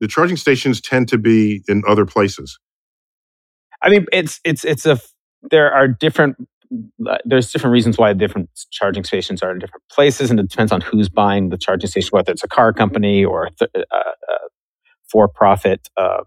The 0.01 0.09
charging 0.09 0.35
stations 0.35 0.81
tend 0.81 1.07
to 1.09 1.17
be 1.17 1.63
in 1.69 1.83
other 1.87 2.05
places. 2.05 2.59
I 3.83 3.89
mean, 3.89 4.05
it's 4.11 4.39
it's 4.43 4.63
it's 4.63 4.85
a 4.85 4.99
there 5.49 5.73
are 5.73 5.87
different 5.87 6.35
uh, 7.09 7.17
there's 7.25 7.51
different 7.51 7.73
reasons 7.73 7.97
why 7.97 8.13
different 8.13 8.49
charging 8.71 9.03
stations 9.03 9.41
are 9.41 9.51
in 9.51 9.59
different 9.59 9.83
places, 9.91 10.29
and 10.29 10.39
it 10.39 10.49
depends 10.49 10.71
on 10.71 10.81
who's 10.81 11.09
buying 11.09 11.49
the 11.49 11.57
charging 11.57 11.89
station, 11.89 12.09
whether 12.11 12.31
it's 12.31 12.43
a 12.43 12.47
car 12.47 12.73
company 12.73 13.25
or 13.25 13.45
a 13.45 13.51
th- 13.51 13.71
uh, 13.75 13.95
uh, 13.97 14.47
for-profit, 15.11 15.89
uh, 15.97 16.23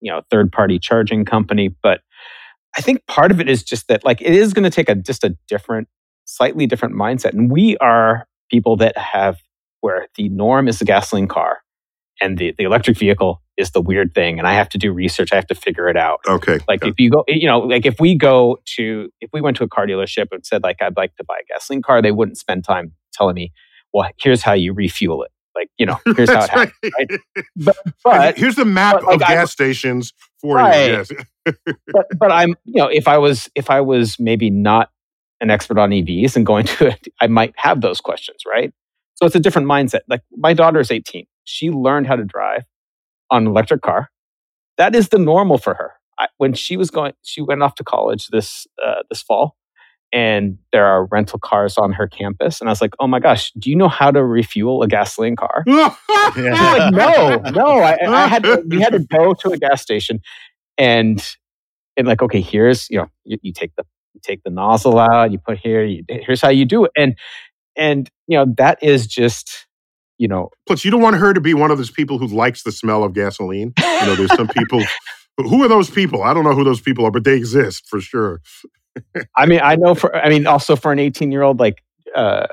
you 0.00 0.12
know, 0.12 0.20
third-party 0.30 0.78
charging 0.78 1.24
company. 1.24 1.74
But 1.82 2.00
I 2.76 2.82
think 2.82 3.06
part 3.06 3.30
of 3.30 3.40
it 3.40 3.48
is 3.48 3.62
just 3.62 3.88
that, 3.88 4.04
like, 4.04 4.20
it 4.20 4.34
is 4.34 4.52
going 4.52 4.64
to 4.64 4.70
take 4.70 4.90
a 4.90 4.94
just 4.94 5.24
a 5.24 5.34
different, 5.48 5.88
slightly 6.26 6.66
different 6.66 6.94
mindset, 6.94 7.32
and 7.32 7.50
we 7.50 7.76
are 7.78 8.26
people 8.50 8.76
that 8.76 8.96
have 8.98 9.38
where 9.80 10.08
the 10.16 10.28
norm 10.28 10.68
is 10.68 10.78
the 10.80 10.84
gasoline 10.84 11.28
car, 11.28 11.58
and 12.20 12.38
the 12.38 12.54
the 12.56 12.64
electric 12.64 12.96
vehicle 12.98 13.42
is 13.56 13.70
the 13.70 13.80
weird 13.80 14.14
thing, 14.14 14.38
and 14.38 14.46
I 14.46 14.54
have 14.54 14.68
to 14.70 14.78
do 14.78 14.92
research, 14.92 15.32
I 15.32 15.36
have 15.36 15.46
to 15.48 15.54
figure 15.54 15.88
it 15.88 15.96
out. 15.96 16.20
Okay. 16.28 16.58
Like 16.68 16.84
if 16.84 16.98
you 16.98 17.10
go, 17.10 17.24
you 17.26 17.46
know, 17.46 17.60
like 17.60 17.86
if 17.86 17.98
we 18.00 18.14
go 18.14 18.58
to, 18.76 19.10
if 19.20 19.30
we 19.32 19.40
went 19.40 19.56
to 19.58 19.64
a 19.64 19.68
car 19.68 19.86
dealership 19.86 20.26
and 20.32 20.44
said 20.44 20.62
like, 20.62 20.82
I'd 20.82 20.96
like 20.96 21.16
to 21.16 21.24
buy 21.24 21.36
a 21.40 21.44
gasoline 21.52 21.80
car, 21.82 22.02
they 22.02 22.12
wouldn't 22.12 22.36
spend 22.38 22.64
time 22.64 22.92
telling 23.14 23.34
me, 23.34 23.52
well, 23.94 24.10
here's 24.20 24.42
how 24.42 24.52
you 24.52 24.72
refuel 24.74 25.22
it. 25.22 25.30
Like, 25.54 25.70
you 25.78 25.86
know, 25.86 25.98
here's 26.16 26.28
how 26.28 26.44
it 26.44 26.50
happens. 26.50 26.72
right. 26.98 27.10
But, 27.56 27.76
but, 28.04 28.36
here's 28.38 28.56
the 28.56 28.66
map 28.66 29.02
like, 29.02 29.16
of 29.16 29.22
I- 29.22 29.34
gas 29.34 29.52
stations 29.52 30.12
for 30.40 30.56
Right. 30.56 30.90
you. 30.90 30.92
Yes. 31.46 31.56
but, 31.92 32.06
but 32.18 32.30
I'm, 32.30 32.50
you 32.66 32.74
know, 32.82 32.88
if 32.88 33.08
I 33.08 33.16
was, 33.16 33.48
if 33.54 33.70
I 33.70 33.80
was 33.80 34.18
maybe 34.20 34.50
not 34.50 34.90
an 35.40 35.50
expert 35.50 35.78
on 35.78 35.90
EVs 35.90 36.36
and 36.36 36.44
going 36.44 36.66
to 36.66 36.88
it, 36.88 37.08
I 37.22 37.26
might 37.26 37.54
have 37.56 37.80
those 37.80 38.02
questions, 38.02 38.42
right? 38.46 38.70
So 39.14 39.24
it's 39.24 39.34
a 39.34 39.40
different 39.40 39.66
mindset. 39.66 40.00
Like 40.08 40.20
my 40.36 40.52
daughter 40.52 40.78
is 40.78 40.90
18. 40.90 41.26
She 41.46 41.70
learned 41.70 42.06
how 42.06 42.16
to 42.16 42.24
drive 42.24 42.64
on 43.30 43.44
an 43.44 43.48
electric 43.48 43.82
car. 43.82 44.10
That 44.76 44.94
is 44.94 45.08
the 45.08 45.18
normal 45.18 45.58
for 45.58 45.74
her. 45.74 45.92
I, 46.18 46.28
when 46.38 46.54
she 46.54 46.76
was 46.76 46.90
going, 46.90 47.14
she 47.22 47.40
went 47.40 47.62
off 47.62 47.74
to 47.76 47.84
college 47.84 48.28
this 48.28 48.66
uh, 48.84 49.02
this 49.10 49.22
fall, 49.22 49.56
and 50.12 50.58
there 50.72 50.86
are 50.86 51.06
rental 51.06 51.38
cars 51.38 51.78
on 51.78 51.92
her 51.92 52.06
campus. 52.06 52.60
And 52.60 52.68
I 52.68 52.72
was 52.72 52.80
like, 52.82 52.94
"Oh 53.00 53.06
my 53.06 53.20
gosh, 53.20 53.52
do 53.58 53.70
you 53.70 53.76
know 53.76 53.88
how 53.88 54.10
to 54.10 54.24
refuel 54.24 54.82
a 54.82 54.88
gasoline 54.88 55.36
car?" 55.36 55.64
She's 55.66 55.74
like, 56.36 56.92
"No, 56.92 57.36
no." 57.50 57.66
I, 57.80 57.98
I 58.06 58.26
had 58.28 58.44
to, 58.44 58.62
we 58.68 58.80
had 58.80 58.92
to 58.92 59.00
go 59.00 59.34
to 59.34 59.50
a 59.50 59.58
gas 59.58 59.82
station, 59.82 60.20
and 60.78 61.24
and 61.96 62.06
like, 62.06 62.22
okay, 62.22 62.40
here's 62.40 62.88
you 62.90 62.98
know, 62.98 63.08
you, 63.24 63.38
you 63.42 63.52
take 63.52 63.74
the 63.76 63.84
you 64.14 64.20
take 64.22 64.42
the 64.42 64.50
nozzle 64.50 64.98
out, 64.98 65.32
you 65.32 65.38
put 65.38 65.58
here, 65.58 65.84
you, 65.84 66.04
here's 66.08 66.40
how 66.40 66.48
you 66.50 66.64
do 66.64 66.84
it, 66.84 66.92
and 66.96 67.16
and 67.76 68.10
you 68.26 68.36
know 68.38 68.46
that 68.56 68.82
is 68.82 69.06
just 69.06 69.65
you 70.18 70.28
know 70.28 70.50
Plus, 70.66 70.84
you 70.84 70.90
don't 70.90 71.02
want 71.02 71.16
her 71.16 71.32
to 71.32 71.40
be 71.40 71.54
one 71.54 71.70
of 71.70 71.78
those 71.78 71.90
people 71.90 72.18
who 72.18 72.26
likes 72.26 72.62
the 72.62 72.72
smell 72.72 73.04
of 73.04 73.14
gasoline. 73.14 73.72
You 73.78 74.06
know, 74.06 74.14
there's 74.16 74.34
some 74.34 74.48
people. 74.48 74.82
Who 75.38 75.62
are 75.62 75.68
those 75.68 75.90
people? 75.90 76.22
I 76.22 76.32
don't 76.32 76.44
know 76.44 76.54
who 76.54 76.64
those 76.64 76.80
people 76.80 77.04
are, 77.04 77.10
but 77.10 77.24
they 77.24 77.36
exist 77.36 77.86
for 77.88 78.00
sure. 78.00 78.40
I 79.36 79.44
mean, 79.44 79.60
I 79.62 79.76
know 79.76 79.94
for, 79.94 80.16
I 80.16 80.30
mean, 80.30 80.46
also 80.46 80.76
for 80.76 80.92
an 80.92 80.98
18 80.98 81.30
year 81.30 81.42
old, 81.42 81.60
like, 81.60 81.82
uh, 82.14 82.46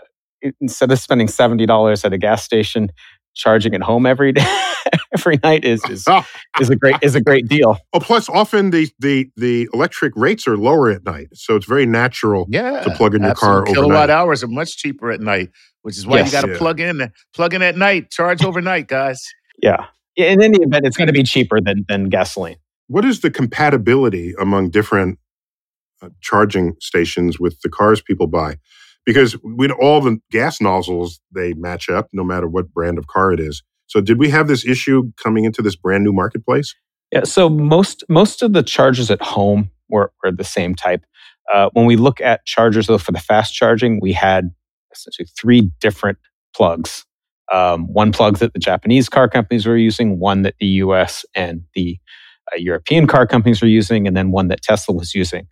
instead 0.59 0.91
of 0.91 0.99
spending 0.99 1.27
$70 1.27 2.03
at 2.03 2.11
a 2.11 2.17
gas 2.17 2.43
station, 2.43 2.91
charging 3.33 3.73
at 3.75 3.81
home 3.81 4.05
every 4.05 4.31
day, 4.33 4.45
every 5.17 5.39
night 5.43 5.65
is, 5.65 5.83
is, 5.89 6.05
is 6.61 6.69
a 6.69 6.75
great, 6.75 6.95
is 7.01 7.15
a 7.15 7.21
great 7.21 7.47
deal. 7.47 7.77
Oh, 7.93 7.99
plus, 7.99 8.29
often 8.29 8.71
the 8.71 8.89
the 8.99 9.29
the 9.37 9.67
electric 9.73 10.13
rates 10.15 10.47
are 10.47 10.57
lower 10.57 10.89
at 10.89 11.03
night, 11.05 11.27
so 11.33 11.55
it's 11.55 11.65
very 11.65 11.85
natural. 11.85 12.45
Yeah, 12.49 12.81
to 12.81 12.91
plug 12.91 13.15
in 13.15 13.23
your 13.23 13.33
car 13.35 13.61
absolutely. 13.61 13.73
Kilowatt 13.73 13.95
overnight. 13.95 14.09
hours 14.09 14.43
are 14.43 14.47
much 14.47 14.77
cheaper 14.77 15.11
at 15.11 15.19
night, 15.21 15.49
which 15.81 15.97
is 15.97 16.05
why 16.07 16.17
Yes. 16.17 16.27
you 16.27 16.31
got 16.33 16.45
to 16.47 16.51
Yeah. 16.53 16.57
plug 16.57 16.79
in, 16.79 17.11
plug 17.35 17.53
in 17.53 17.61
at 17.61 17.75
night, 17.77 18.09
charge 18.11 18.43
overnight, 18.43 18.87
guys. 18.87 19.21
Yeah. 19.61 19.85
In 20.15 20.41
any 20.43 20.59
event, 20.61 20.85
it's 20.85 20.95
going 20.97 21.07
to 21.07 21.13
be 21.13 21.23
cheaper 21.23 21.59
than, 21.59 21.85
than 21.89 22.09
gasoline. 22.09 22.57
What 22.87 23.03
is 23.05 23.21
the 23.21 23.31
compatibility 23.31 24.35
among 24.39 24.69
different 24.69 25.17
uh, 26.03 26.09
charging 26.21 26.75
stations 26.79 27.39
with 27.39 27.59
the 27.61 27.69
cars 27.69 28.01
people 28.01 28.27
buy? 28.27 28.57
Because 29.05 29.37
with 29.43 29.71
all 29.71 30.01
the 30.01 30.17
gas 30.31 30.61
nozzles, 30.61 31.19
they 31.33 31.53
match 31.53 31.89
up 31.89 32.07
no 32.13 32.23
matter 32.23 32.47
what 32.47 32.71
brand 32.73 32.97
of 32.97 33.07
car 33.07 33.33
it 33.33 33.39
is. 33.39 33.61
So, 33.87 33.99
did 34.01 34.17
we 34.17 34.29
have 34.29 34.47
this 34.47 34.65
issue 34.65 35.11
coming 35.21 35.43
into 35.43 35.61
this 35.61 35.75
brand 35.75 36.03
new 36.03 36.13
marketplace? 36.13 36.73
Yeah. 37.13 37.23
So 37.25 37.47
most, 37.47 38.03
most 38.09 38.41
of 38.41 38.53
the 38.53 38.63
chargers 38.63 39.11
at 39.11 39.21
home 39.21 39.69
were, 39.87 40.11
were 40.23 40.31
the 40.31 40.43
same 40.43 40.73
type. 40.73 41.05
Uh, 41.53 41.69
when 41.73 41.85
we 41.85 41.95
look 41.95 42.19
at 42.19 42.43
chargers 42.45 42.87
though, 42.87 42.97
for 42.97 43.11
the 43.11 43.19
fast 43.19 43.53
charging, 43.53 43.99
we 44.01 44.13
had 44.13 44.49
essentially 44.91 45.27
three 45.39 45.71
different 45.79 46.17
plugs. 46.55 47.05
Um, 47.53 47.85
one 47.93 48.11
plug 48.11 48.37
that 48.37 48.53
the 48.53 48.59
Japanese 48.59 49.09
car 49.09 49.29
companies 49.29 49.67
were 49.67 49.77
using, 49.77 50.19
one 50.19 50.41
that 50.41 50.55
the 50.59 50.65
US 50.65 51.23
and 51.35 51.61
the 51.75 51.99
uh, 52.51 52.57
European 52.57 53.05
car 53.05 53.27
companies 53.27 53.61
were 53.61 53.67
using, 53.67 54.07
and 54.07 54.17
then 54.17 54.31
one 54.31 54.47
that 54.47 54.63
Tesla 54.63 54.95
was 54.95 55.13
using. 55.13 55.45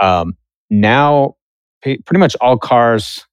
Um, 0.00 0.36
now, 0.70 1.34
pretty 1.82 2.18
much 2.18 2.36
all 2.40 2.58
cars 2.58 3.26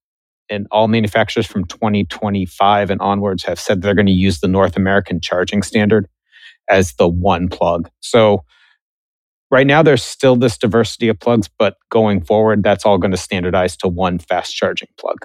and 0.50 0.68
all 0.72 0.88
manufacturers 0.88 1.46
from 1.46 1.66
2025 1.66 2.90
and 2.90 3.02
onwards 3.02 3.44
have 3.44 3.60
said 3.60 3.82
they're 3.82 3.96
going 3.96 4.06
to 4.06 4.12
use 4.12 4.40
the 4.40 4.48
North 4.48 4.78
American 4.78 5.20
charging 5.20 5.64
standard 5.64 6.08
as 6.70 6.94
the 6.94 7.08
one 7.08 7.48
plug. 7.48 7.90
So, 8.02 8.44
right 9.52 9.68
now, 9.68 9.82
there's 9.82 10.04
still 10.04 10.36
this 10.36 10.58
diversity 10.58 11.08
of 11.08 11.20
plugs, 11.20 11.50
but 11.58 11.78
going 11.90 12.22
forward, 12.22 12.64
that's 12.64 12.86
all 12.86 12.98
going 12.98 13.12
to 13.12 13.18
standardize 13.18 13.78
to 13.78 13.88
one 13.88 14.20
fast 14.20 14.56
charging 14.56 14.90
plug. 15.00 15.18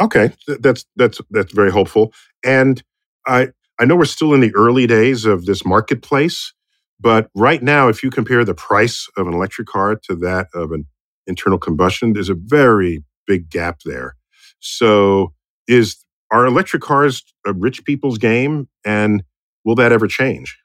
Okay, 0.00 0.32
that's 0.60 0.84
that's 0.96 1.20
that's 1.30 1.52
very 1.52 1.70
hopeful. 1.70 2.12
And 2.44 2.82
I 3.26 3.48
I 3.78 3.84
know 3.84 3.96
we're 3.96 4.04
still 4.04 4.34
in 4.34 4.40
the 4.40 4.54
early 4.54 4.86
days 4.86 5.24
of 5.24 5.46
this 5.46 5.64
marketplace, 5.64 6.52
but 7.00 7.28
right 7.34 7.62
now, 7.62 7.88
if 7.88 8.02
you 8.02 8.10
compare 8.10 8.44
the 8.44 8.54
price 8.54 9.08
of 9.16 9.26
an 9.26 9.34
electric 9.34 9.68
car 9.68 9.96
to 10.08 10.16
that 10.16 10.48
of 10.54 10.72
an 10.72 10.86
internal 11.26 11.58
combustion, 11.58 12.12
there's 12.12 12.28
a 12.28 12.34
very 12.34 13.02
big 13.26 13.50
gap 13.50 13.80
there. 13.84 14.16
So, 14.60 15.32
is 15.66 16.04
are 16.30 16.46
electric 16.46 16.82
cars 16.82 17.22
a 17.46 17.52
rich 17.52 17.84
people's 17.84 18.18
game, 18.18 18.68
and 18.84 19.22
will 19.64 19.74
that 19.76 19.92
ever 19.92 20.06
change? 20.06 20.58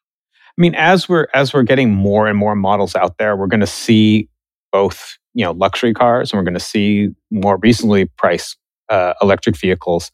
I 0.46 0.62
mean, 0.62 0.76
as 0.76 1.08
we're 1.08 1.28
as 1.34 1.54
we're 1.54 1.64
getting 1.64 1.94
more 1.94 2.28
and 2.28 2.38
more 2.38 2.56
models 2.56 2.96
out 2.96 3.18
there, 3.18 3.36
we're 3.36 3.48
going 3.48 3.60
to 3.60 3.68
see 3.68 4.30
both 4.72 5.18
you 5.34 5.44
know 5.44 5.52
luxury 5.52 5.94
cars, 5.94 6.32
and 6.32 6.38
we're 6.40 6.44
going 6.44 6.54
to 6.54 6.60
see 6.60 7.10
more 7.32 7.58
reasonably 7.58 8.06
priced 8.06 8.58
uh, 8.90 9.14
electric 9.22 9.58
vehicles. 9.58 10.12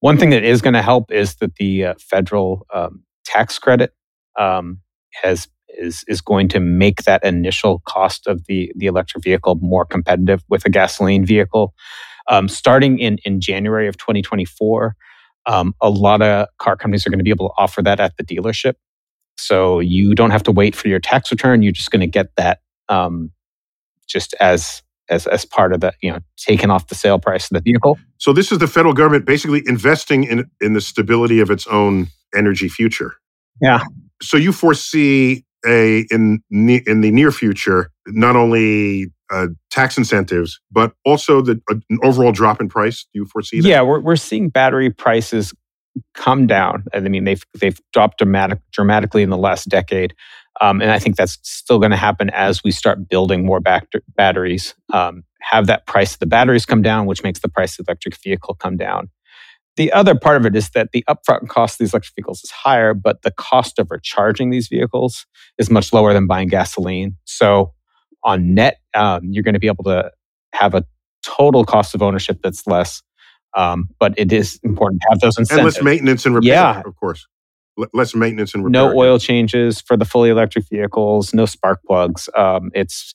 One 0.00 0.16
thing 0.16 0.30
that 0.30 0.44
is 0.44 0.62
going 0.62 0.74
to 0.74 0.82
help 0.82 1.10
is 1.10 1.36
that 1.36 1.56
the 1.56 1.86
uh, 1.86 1.94
federal 1.98 2.66
um, 2.72 3.02
tax 3.24 3.58
credit 3.58 3.92
um, 4.38 4.80
has 5.22 5.48
is 5.76 6.04
is 6.08 6.20
going 6.20 6.48
to 6.48 6.60
make 6.60 7.04
that 7.04 7.24
initial 7.24 7.80
cost 7.86 8.26
of 8.26 8.46
the 8.46 8.72
the 8.76 8.86
electric 8.86 9.24
vehicle 9.24 9.56
more 9.60 9.84
competitive 9.84 10.42
with 10.48 10.64
a 10.64 10.70
gasoline 10.70 11.24
vehicle. 11.24 11.74
Um, 12.28 12.48
starting 12.48 12.98
in 12.98 13.18
in 13.24 13.40
January 13.40 13.88
of 13.88 13.96
2024, 13.96 14.94
um, 15.46 15.74
a 15.80 15.90
lot 15.90 16.22
of 16.22 16.48
car 16.58 16.76
companies 16.76 17.06
are 17.06 17.10
going 17.10 17.18
to 17.18 17.24
be 17.24 17.30
able 17.30 17.48
to 17.48 17.54
offer 17.58 17.82
that 17.82 18.00
at 18.00 18.16
the 18.16 18.24
dealership. 18.24 18.74
So 19.36 19.80
you 19.80 20.14
don't 20.14 20.30
have 20.30 20.42
to 20.44 20.52
wait 20.52 20.74
for 20.74 20.88
your 20.88 20.98
tax 20.98 21.30
return. 21.30 21.62
You're 21.62 21.72
just 21.72 21.90
going 21.90 22.00
to 22.00 22.06
get 22.06 22.34
that 22.36 22.60
um, 22.88 23.30
just 24.06 24.34
as 24.40 24.82
as 25.08 25.26
as 25.26 25.44
part 25.44 25.72
of 25.72 25.80
the 25.80 25.92
you 26.02 26.10
know 26.10 26.18
taken 26.36 26.70
off 26.70 26.88
the 26.88 26.94
sale 26.94 27.18
price 27.18 27.50
of 27.50 27.54
the 27.54 27.60
vehicle. 27.60 27.98
So, 28.18 28.32
this 28.32 28.50
is 28.52 28.58
the 28.58 28.66
federal 28.66 28.94
government 28.94 29.26
basically 29.26 29.62
investing 29.66 30.24
in 30.24 30.50
in 30.60 30.72
the 30.72 30.80
stability 30.80 31.40
of 31.40 31.50
its 31.50 31.66
own 31.66 32.08
energy 32.34 32.68
future. 32.68 33.14
Yeah. 33.60 33.84
So 34.20 34.36
you 34.36 34.52
foresee 34.52 35.44
a 35.66 36.06
in 36.10 36.42
in 36.50 37.00
the 37.00 37.10
near 37.10 37.30
future 37.30 37.90
not 38.06 38.36
only 38.36 39.06
uh, 39.30 39.46
tax 39.70 39.98
incentives 39.98 40.60
but 40.70 40.92
also 41.04 41.42
the 41.42 41.60
uh, 41.70 41.74
an 41.90 41.98
overall 42.02 42.32
drop 42.32 42.60
in 42.60 42.68
price. 42.68 43.06
Do 43.12 43.20
you 43.20 43.26
foresee 43.26 43.60
that? 43.60 43.68
Yeah, 43.68 43.82
we're 43.82 44.00
we're 44.00 44.16
seeing 44.16 44.48
battery 44.48 44.90
prices 44.90 45.52
come 46.14 46.46
down. 46.46 46.84
I 46.92 47.00
mean, 47.00 47.24
they've 47.24 47.42
they've 47.60 47.78
dropped 47.92 48.18
dramatic, 48.18 48.60
dramatically 48.72 49.22
in 49.22 49.30
the 49.30 49.36
last 49.36 49.68
decade, 49.68 50.14
um, 50.60 50.80
and 50.80 50.90
I 50.90 50.98
think 50.98 51.16
that's 51.16 51.38
still 51.42 51.78
going 51.78 51.90
to 51.90 51.96
happen 51.96 52.30
as 52.30 52.62
we 52.64 52.70
start 52.70 53.08
building 53.08 53.44
more 53.44 53.60
back- 53.60 53.88
batteries. 54.16 54.74
Um, 54.92 55.24
have 55.40 55.66
that 55.66 55.86
price 55.86 56.14
of 56.14 56.18
the 56.18 56.26
batteries 56.26 56.66
come 56.66 56.82
down, 56.82 57.06
which 57.06 57.22
makes 57.22 57.40
the 57.40 57.48
price 57.48 57.78
of 57.78 57.86
the 57.86 57.90
electric 57.90 58.16
vehicle 58.16 58.54
come 58.54 58.76
down. 58.76 59.08
The 59.78 59.92
other 59.92 60.16
part 60.16 60.36
of 60.36 60.44
it 60.44 60.56
is 60.56 60.70
that 60.70 60.90
the 60.92 61.04
upfront 61.08 61.48
cost 61.48 61.74
of 61.76 61.78
these 61.78 61.94
electric 61.94 62.16
vehicles 62.16 62.42
is 62.42 62.50
higher, 62.50 62.92
but 62.94 63.22
the 63.22 63.30
cost 63.30 63.78
of 63.78 63.90
recharging 63.92 64.50
these 64.50 64.66
vehicles 64.66 65.24
is 65.56 65.70
much 65.70 65.92
lower 65.92 66.12
than 66.12 66.26
buying 66.26 66.48
gasoline. 66.48 67.16
So 67.24 67.72
on 68.24 68.54
net, 68.54 68.80
um, 68.94 69.20
you're 69.30 69.44
going 69.44 69.54
to 69.54 69.60
be 69.60 69.68
able 69.68 69.84
to 69.84 70.10
have 70.52 70.74
a 70.74 70.84
total 71.24 71.64
cost 71.64 71.94
of 71.94 72.02
ownership 72.02 72.40
that's 72.42 72.66
less. 72.66 73.02
Um, 73.56 73.88
but 74.00 74.14
it 74.16 74.32
is 74.32 74.58
important 74.64 75.00
to 75.02 75.08
have 75.10 75.20
those 75.20 75.38
incentives. 75.38 75.76
And 75.76 75.84
less 75.84 75.84
maintenance 75.84 76.26
and 76.26 76.34
repair, 76.34 76.52
Yeah. 76.52 76.82
of 76.84 76.96
course. 76.96 77.26
L- 77.78 77.86
less 77.94 78.16
maintenance 78.16 78.54
and 78.54 78.64
repair. 78.64 78.82
no 78.82 78.98
oil 78.98 79.20
changes 79.20 79.80
for 79.80 79.96
the 79.96 80.04
fully 80.04 80.30
electric 80.30 80.68
vehicles, 80.68 81.32
no 81.32 81.46
spark 81.46 81.80
plugs. 81.86 82.28
Um, 82.36 82.70
it's 82.74 83.14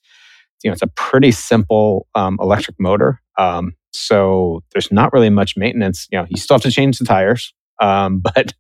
you 0.64 0.70
know 0.70 0.74
it's 0.74 0.82
a 0.82 0.88
pretty 0.88 1.32
simple 1.32 2.07
um, 2.16 2.38
electric 2.41 2.80
motor, 2.80 3.22
um, 3.38 3.74
so 3.94 4.64
there's 4.74 4.91
not 4.91 5.14
really 5.14 5.30
much 5.30 5.56
maintenance. 5.56 6.08
You 6.12 6.20
know, 6.20 6.26
you 6.30 6.38
still 6.38 6.56
have 6.56 6.64
to 6.64 6.72
change 6.72 6.98
the 6.98 7.06
tires, 7.06 7.54
um, 7.82 8.20
but 8.36 8.54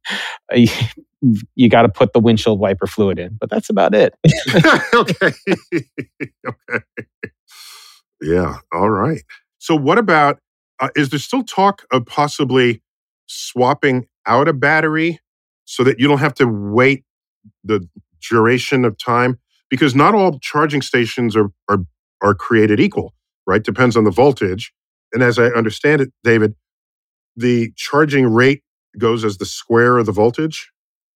you, 0.53 0.67
you 1.55 1.69
got 1.69 1.83
to 1.83 1.89
put 1.89 2.13
the 2.13 2.19
windshield 2.19 2.59
wiper 2.59 2.87
fluid 2.87 3.19
in. 3.19 3.37
But 3.39 3.49
that's 3.49 3.69
about 3.69 3.93
it. 3.95 4.13
okay. 4.93 5.31
okay. 6.47 6.83
Yeah. 8.21 8.57
All 8.71 8.89
right. 8.89 9.21
So, 9.59 9.75
what 9.75 9.97
about? 9.97 10.39
Uh, 10.79 10.89
is 10.95 11.09
there 11.09 11.19
still 11.19 11.43
talk 11.43 11.83
of 11.91 12.05
possibly 12.05 12.81
swapping 13.27 14.07
out 14.25 14.47
a 14.47 14.53
battery 14.53 15.19
so 15.65 15.83
that 15.83 15.99
you 15.99 16.07
don't 16.07 16.17
have 16.17 16.33
to 16.35 16.47
wait 16.47 17.03
the 17.63 17.87
duration 18.29 18.85
of 18.85 18.97
time? 18.97 19.39
Because 19.69 19.95
not 19.95 20.15
all 20.15 20.39
charging 20.39 20.81
stations 20.81 21.35
are 21.35 21.49
are 21.69 21.79
are 22.21 22.33
created 22.33 22.79
equal, 22.79 23.13
right? 23.45 23.63
Depends 23.63 23.95
on 23.97 24.03
the 24.03 24.11
voltage. 24.11 24.73
And 25.13 25.23
as 25.23 25.39
I 25.39 25.45
understand 25.45 26.01
it, 26.01 26.11
David, 26.23 26.55
the 27.35 27.71
charging 27.75 28.27
rate 28.27 28.63
goes 28.97 29.23
as 29.23 29.37
the 29.37 29.45
square 29.45 29.97
of 29.97 30.05
the 30.05 30.11
voltage, 30.11 30.71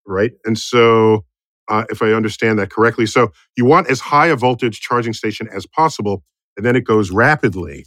right? 0.06 0.32
And 0.46 0.58
so, 0.58 1.26
uh, 1.68 1.84
if 1.90 2.02
I 2.02 2.14
understand 2.14 2.60
that 2.60 2.72
correctly, 2.72 3.06
so 3.06 3.32
you 3.56 3.66
want 3.66 3.90
as 3.90 4.00
high 4.00 4.28
a 4.28 4.36
voltage 4.36 4.80
charging 4.80 5.14
station 5.14 5.50
as 5.52 5.66
possible, 5.66 6.24
and 6.56 6.66
then 6.66 6.76
it 6.76 6.86
goes 6.86 7.12
rapidly, 7.12 7.86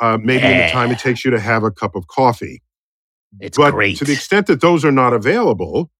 uh, 0.00 0.18
maybe 0.22 0.44
in 0.44 0.58
the 0.58 0.68
time 0.70 0.90
it 0.90 0.98
takes 0.98 1.24
you 1.24 1.30
to 1.32 1.40
have 1.40 1.64
a 1.64 1.70
cup 1.70 1.96
of 1.96 2.06
coffee. 2.06 2.62
It's 3.40 3.58
but 3.58 3.72
great. 3.72 3.96
to 3.98 4.04
the 4.04 4.12
extent 4.12 4.46
that 4.46 4.60
those 4.60 4.84
are 4.84 4.92
not 4.92 5.12
available, 5.12 5.90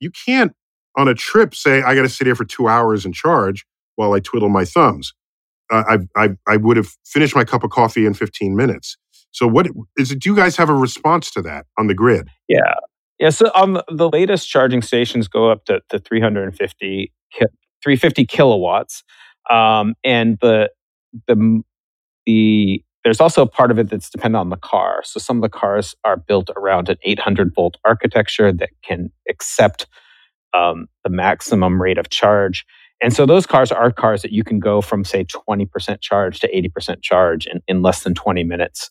you 0.00 0.10
can't 0.10 0.52
on 0.96 1.08
a 1.08 1.14
trip 1.14 1.54
say, 1.54 1.82
I 1.82 1.94
got 1.94 2.02
to 2.02 2.08
sit 2.08 2.26
here 2.26 2.34
for 2.34 2.44
two 2.44 2.68
hours 2.68 3.04
and 3.04 3.14
charge 3.14 3.64
while 3.96 4.12
I 4.12 4.20
twiddle 4.20 4.48
my 4.48 4.64
thumbs. 4.64 5.14
I, 5.70 5.98
I, 6.16 6.28
I 6.46 6.56
would 6.56 6.76
have 6.76 6.88
finished 7.04 7.34
my 7.34 7.44
cup 7.44 7.64
of 7.64 7.70
coffee 7.70 8.06
in 8.06 8.14
15 8.14 8.54
minutes. 8.54 8.96
So, 9.30 9.46
what 9.46 9.68
is 9.96 10.12
it? 10.12 10.20
Do 10.20 10.28
you 10.28 10.36
guys 10.36 10.56
have 10.56 10.68
a 10.68 10.74
response 10.74 11.30
to 11.32 11.42
that 11.42 11.66
on 11.78 11.86
the 11.88 11.94
grid? 11.94 12.28
Yeah. 12.48 12.74
Yeah. 13.18 13.30
So 13.30 13.50
on 13.54 13.74
the, 13.74 13.84
the 13.88 14.08
latest 14.08 14.48
charging 14.48 14.82
stations 14.82 15.28
go 15.28 15.50
up 15.50 15.64
to, 15.66 15.80
to 15.90 15.98
350, 15.98 17.12
350 17.32 18.26
kilowatts. 18.26 19.04
Um, 19.50 19.94
and 20.04 20.38
the, 20.40 20.70
the, 21.28 21.62
the, 22.26 22.82
there's 23.04 23.20
also 23.20 23.42
a 23.42 23.46
part 23.46 23.70
of 23.70 23.78
it 23.78 23.90
that's 23.90 24.10
dependent 24.10 24.40
on 24.40 24.48
the 24.50 24.56
car. 24.56 25.02
So 25.04 25.20
some 25.20 25.36
of 25.36 25.42
the 25.42 25.48
cars 25.48 25.94
are 26.04 26.16
built 26.16 26.50
around 26.56 26.88
an 26.88 26.96
800 27.04 27.54
volt 27.54 27.76
architecture 27.84 28.52
that 28.52 28.70
can 28.82 29.10
accept 29.28 29.86
um, 30.54 30.86
the 31.02 31.10
maximum 31.10 31.80
rate 31.80 31.98
of 31.98 32.08
charge. 32.08 32.64
And 33.04 33.12
so 33.12 33.26
those 33.26 33.44
cars 33.46 33.70
are 33.70 33.92
cars 33.92 34.22
that 34.22 34.32
you 34.32 34.42
can 34.42 34.58
go 34.58 34.80
from, 34.80 35.04
say, 35.04 35.24
20% 35.26 36.00
charge 36.00 36.40
to 36.40 36.48
80% 36.50 37.02
charge 37.02 37.46
in, 37.46 37.60
in 37.68 37.82
less 37.82 38.02
than 38.02 38.14
20 38.14 38.44
minutes. 38.44 38.90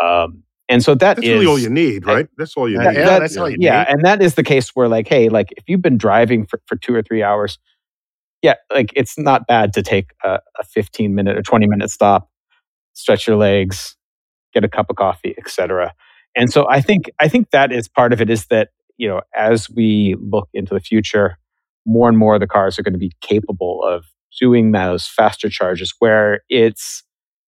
Um, 0.00 0.44
and 0.68 0.80
so 0.80 0.94
that 0.94 1.16
That's 1.16 1.26
is 1.26 1.32
really 1.32 1.46
all 1.46 1.58
you 1.58 1.68
need, 1.68 2.06
right? 2.06 2.28
That's 2.38 2.56
all 2.56 2.68
you 2.70 2.80
Yeah, 2.80 2.90
need. 2.90 2.98
yeah, 2.98 3.04
that- 3.06 3.18
that's 3.18 3.36
all 3.36 3.50
you 3.50 3.56
yeah, 3.58 3.80
need. 3.80 3.88
and 3.94 4.04
that 4.04 4.22
is 4.22 4.36
the 4.36 4.44
case 4.44 4.70
where 4.76 4.86
like, 4.86 5.08
hey, 5.08 5.28
like 5.28 5.48
if 5.56 5.64
you've 5.66 5.82
been 5.82 5.98
driving 5.98 6.46
for, 6.46 6.60
for 6.66 6.76
two 6.76 6.94
or 6.94 7.02
three 7.02 7.20
hours, 7.22 7.58
yeah, 8.42 8.54
like 8.72 8.92
it's 8.94 9.18
not 9.18 9.48
bad 9.48 9.72
to 9.72 9.82
take 9.82 10.12
a, 10.22 10.38
a 10.60 10.64
15 10.64 11.12
minute 11.16 11.36
or 11.36 11.42
20 11.42 11.66
minute 11.66 11.90
stop, 11.90 12.30
stretch 12.92 13.26
your 13.26 13.36
legs, 13.36 13.96
get 14.54 14.62
a 14.62 14.68
cup 14.68 14.88
of 14.88 14.94
coffee, 14.94 15.34
etc. 15.36 15.92
And 16.36 16.52
so 16.52 16.68
I 16.68 16.80
think 16.80 17.10
I 17.18 17.26
think 17.26 17.50
that 17.50 17.72
is 17.72 17.88
part 17.88 18.12
of 18.12 18.20
it 18.20 18.30
is 18.30 18.46
that, 18.46 18.68
you 18.98 19.08
know, 19.08 19.22
as 19.34 19.68
we 19.68 20.14
look 20.20 20.48
into 20.54 20.74
the 20.74 20.80
future, 20.80 21.38
more 21.88 22.08
and 22.08 22.18
more 22.18 22.34
of 22.34 22.40
the 22.40 22.46
cars 22.46 22.78
are 22.78 22.82
going 22.82 22.92
to 22.92 22.98
be 22.98 23.12
capable 23.20 23.82
of 23.82 24.04
doing 24.38 24.72
those 24.72 25.06
faster 25.06 25.48
charges 25.48 25.94
where 25.98 26.42
it's 26.48 27.02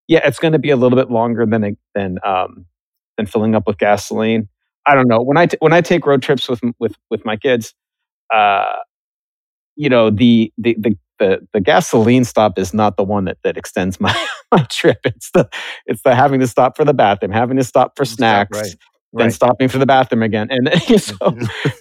yeah, 0.08 0.26
it's 0.26 0.40
going 0.40 0.52
to 0.52 0.58
be 0.58 0.70
a 0.70 0.76
little 0.76 0.98
bit 0.98 1.10
longer 1.10 1.46
than 1.46 1.76
than 1.94 2.18
um, 2.24 2.66
than 3.16 3.26
filling 3.26 3.54
up 3.54 3.66
with 3.66 3.78
gasoline. 3.78 4.48
I 4.86 4.94
don't 4.94 5.06
know 5.06 5.22
when 5.22 5.36
I 5.36 5.46
t- 5.46 5.58
when 5.60 5.72
I 5.72 5.82
take 5.82 6.04
road 6.04 6.22
trips 6.22 6.48
with 6.48 6.60
with 6.80 6.96
with 7.10 7.24
my 7.24 7.36
kids, 7.36 7.74
uh, 8.34 8.76
you 9.76 9.88
know 9.88 10.10
the, 10.10 10.52
the 10.58 10.74
the 10.80 10.96
the 11.20 11.46
the 11.52 11.60
gasoline 11.60 12.24
stop 12.24 12.58
is 12.58 12.74
not 12.74 12.96
the 12.96 13.04
one 13.04 13.26
that 13.26 13.38
that 13.44 13.56
extends 13.56 14.00
my 14.00 14.12
my 14.52 14.64
trip. 14.64 14.98
It's 15.04 15.30
the 15.30 15.48
it's 15.86 16.02
the 16.02 16.14
having 16.14 16.40
to 16.40 16.48
stop 16.48 16.76
for 16.76 16.84
the 16.84 16.94
bathroom, 16.94 17.30
having 17.30 17.56
to 17.58 17.64
stop 17.64 17.96
for 17.96 18.04
snacks, 18.04 18.58
right, 18.58 18.74
then 19.12 19.26
right. 19.26 19.32
stopping 19.32 19.68
for 19.68 19.78
the 19.78 19.86
bathroom 19.86 20.24
again, 20.24 20.48
and 20.50 20.68
so 21.00 21.14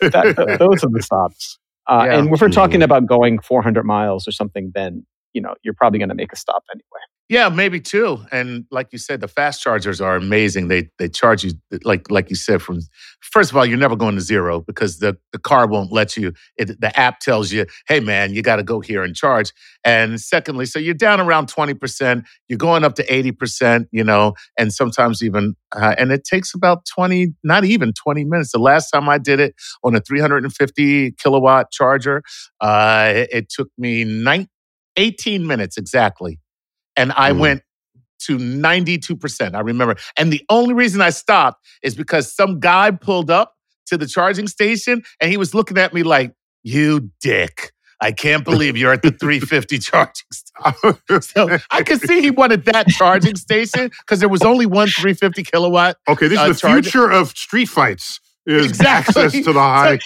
that, 0.02 0.58
those 0.60 0.84
are 0.84 0.90
the 0.92 1.02
stops. 1.02 1.58
Uh, 1.90 2.04
Yeah. 2.06 2.20
And 2.20 2.34
if 2.34 2.42
we're 2.42 2.50
talking 2.50 2.82
Mhm. 2.82 2.86
about 2.86 3.06
going 3.08 3.40
400 3.40 3.86
miles 3.86 4.28
or 4.28 4.32
something, 4.32 4.72
then 4.76 5.06
you 5.34 5.42
know 5.42 5.56
you're 5.64 5.74
probably 5.74 6.00
going 6.00 6.10
to 6.10 6.16
make 6.16 6.32
a 6.34 6.36
stop 6.38 6.64
anyway. 6.72 7.04
Yeah, 7.30 7.50
maybe 7.50 7.80
two. 7.80 8.26
And 8.32 8.66
like 8.72 8.88
you 8.92 8.98
said, 8.98 9.22
the 9.22 9.28
fast 9.28 9.62
chargers 9.62 10.02
are 10.02 10.16
amazing. 10.16 10.68
They 10.68 10.90
they 10.98 11.08
charge 11.08 11.44
you 11.44 11.52
like 11.84 12.10
like 12.10 12.32
you 12.32 12.36
said 12.36 12.60
from 12.60 12.80
first 13.22 13.52
of 13.52 13.58
all, 13.58 13.68
you're 13.68 13.78
never 13.78 13.96
going 13.96 14.16
to 14.16 14.22
zero 14.22 14.62
because 14.62 14.98
the 14.98 15.16
the 15.32 15.38
car 15.38 15.68
won't 15.68 15.92
let 15.92 16.18
you. 16.18 16.34
It, 16.58 16.82
the 16.82 17.00
app 17.00 17.20
tells 17.20 17.52
you, 17.52 17.68
hey 17.88 18.00
man, 18.00 18.34
you 18.34 18.42
got 18.42 18.56
to 18.56 18.64
go 18.64 18.80
here 18.80 19.04
and 19.04 19.16
charge. 19.16 19.54
And 19.86 20.20
secondly, 20.20 20.66
so 20.66 20.80
you're 20.80 20.96
down 20.96 21.20
around 21.22 21.50
twenty 21.50 21.76
percent. 21.76 22.26
You're 22.48 22.58
going 22.58 22.84
up 22.84 22.96
to 22.96 23.14
eighty 23.14 23.32
percent. 23.32 23.90
You 23.92 24.04
know, 24.04 24.34
and 24.58 24.74
sometimes 24.74 25.22
even 25.22 25.54
uh, 25.76 25.94
and 26.00 26.12
it 26.12 26.24
takes 26.24 26.56
about 26.56 26.88
twenty, 26.88 27.36
not 27.44 27.64
even 27.64 27.94
twenty 27.94 28.26
minutes. 28.26 28.54
The 28.54 28.58
last 28.58 28.90
time 28.90 29.08
I 29.08 29.20
did 29.20 29.40
it 29.40 29.54
on 29.84 29.94
a 29.96 30.02
350 30.02 31.12
kilowatt 31.12 31.72
charger, 31.72 32.24
uh, 32.60 33.12
it, 33.32 33.50
took 33.50 33.70
me 33.78 34.04
nine, 34.04 34.48
18 34.98 35.46
minutes 35.46 35.78
exactly 35.78 36.40
and 37.00 37.14
I 37.16 37.32
Mm. 37.32 37.40
went 37.40 37.62
to 38.28 38.38
92%. 38.38 39.56
I 39.56 39.62
remember. 39.62 39.96
And 40.18 40.32
the 40.32 40.42
only 40.50 40.74
reason 40.74 41.02
I 41.02 41.10
stopped 41.10 41.66
is 41.82 41.96
because 41.96 42.34
some 42.36 42.60
guy 42.60 42.92
pulled 42.92 43.32
up 43.32 43.54
to 43.88 43.98
the 43.98 44.06
charging 44.08 44.48
station 44.48 45.04
and 45.22 45.32
he 45.32 45.38
was 45.38 45.54
looking 45.56 45.78
at 45.78 45.94
me 45.94 46.04
like, 46.04 46.34
you 46.64 47.12
dick. 47.22 47.72
I 48.02 48.12
can't 48.12 48.44
believe 48.46 48.78
you're 48.78 48.94
at 48.94 49.02
the 49.02 49.12
350 49.12 49.80
charging 49.90 50.14
station. 50.32 50.98
So 51.22 51.58
I 51.72 51.84
could 51.84 52.02
see 52.02 52.22
he 52.22 52.32
wanted 52.32 52.66
that 52.66 52.88
charging 52.90 53.36
station 53.38 53.90
because 54.02 54.20
there 54.20 54.30
was 54.30 54.44
only 54.44 54.66
one 54.66 54.90
350 54.92 55.44
kilowatt. 55.44 55.98
okay, 56.08 56.28
this 56.28 56.40
uh, 56.40 56.50
is 56.52 56.60
the 56.62 56.68
future 56.70 57.10
of 57.10 57.30
street 57.30 57.68
fights. 57.70 58.20
Is 58.46 58.66
Exactly. 58.70 59.24
access 59.24 59.44
to 59.46 59.54
the 59.54 59.60
high. 59.62 59.98
So 59.98 60.06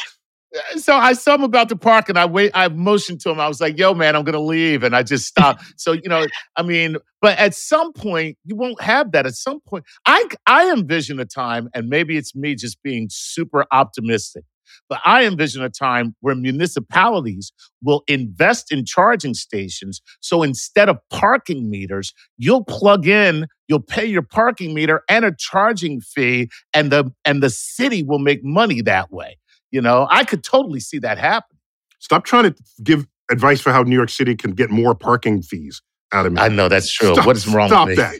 Uh, 0.55 0.93
I 0.93 1.13
saw 1.13 1.35
him 1.35 1.43
about 1.43 1.69
to 1.69 1.75
park 1.75 2.09
and 2.09 2.17
I 2.17 2.25
wait, 2.25 2.51
I 2.53 2.67
motioned 2.67 3.21
to 3.21 3.29
him. 3.31 3.39
I 3.39 3.47
was 3.47 3.59
like, 3.59 3.77
yo, 3.77 3.93
man, 3.93 4.15
I'm 4.15 4.23
gonna 4.23 4.39
leave. 4.39 4.83
And 4.83 4.95
I 4.95 5.03
just 5.03 5.25
stopped. 5.25 5.63
so, 5.77 5.93
you 5.93 6.07
know, 6.07 6.25
I 6.55 6.63
mean, 6.63 6.97
but 7.21 7.37
at 7.39 7.55
some 7.55 7.93
point, 7.93 8.37
you 8.45 8.55
won't 8.55 8.81
have 8.81 9.11
that. 9.13 9.25
At 9.25 9.35
some 9.35 9.59
point, 9.61 9.85
I 10.05 10.25
I 10.45 10.71
envision 10.71 11.19
a 11.19 11.25
time, 11.25 11.69
and 11.73 11.87
maybe 11.89 12.17
it's 12.17 12.35
me 12.35 12.55
just 12.55 12.81
being 12.83 13.07
super 13.09 13.65
optimistic, 13.71 14.43
but 14.89 14.99
I 15.05 15.25
envision 15.25 15.63
a 15.63 15.69
time 15.69 16.15
where 16.19 16.35
municipalities 16.35 17.51
will 17.81 18.03
invest 18.07 18.71
in 18.71 18.85
charging 18.85 19.33
stations. 19.33 20.01
So 20.19 20.43
instead 20.43 20.89
of 20.89 20.97
parking 21.09 21.69
meters, 21.69 22.13
you'll 22.37 22.65
plug 22.65 23.07
in, 23.07 23.47
you'll 23.67 23.79
pay 23.79 24.05
your 24.05 24.21
parking 24.21 24.73
meter 24.73 25.03
and 25.09 25.25
a 25.25 25.33
charging 25.37 26.01
fee, 26.01 26.49
and 26.73 26.91
the 26.91 27.11
and 27.25 27.41
the 27.41 27.49
city 27.49 28.03
will 28.03 28.19
make 28.19 28.43
money 28.43 28.81
that 28.81 29.11
way. 29.11 29.37
You 29.73 29.81
know, 29.81 30.07
I 30.09 30.23
could 30.23 30.43
totally 30.43 30.79
see 30.79 30.99
that 30.99 31.17
happen. 31.17 31.57
Stop 31.99 32.23
trying 32.25 32.43
to 32.53 32.55
give 32.83 33.07
advice 33.31 33.59
for 33.59 33.71
how 33.73 33.81
New 33.81 33.95
York 33.95 34.09
City 34.09 34.35
can 34.35 34.51
get 34.51 34.69
more 34.69 34.93
parking 34.95 35.41
fees 35.41 35.81
out 36.13 36.25
of 36.27 36.33
me. 36.33 36.39
I 36.41 36.47
know 36.47 36.69
that's 36.69 36.93
true. 36.93 37.13
Stop- 37.15 37.25
what 37.25 37.35
is 37.35 37.47
wrong 37.47 37.69
Stop 37.69 37.87
with 37.87 37.97
me? 37.97 38.03
that. 38.03 38.15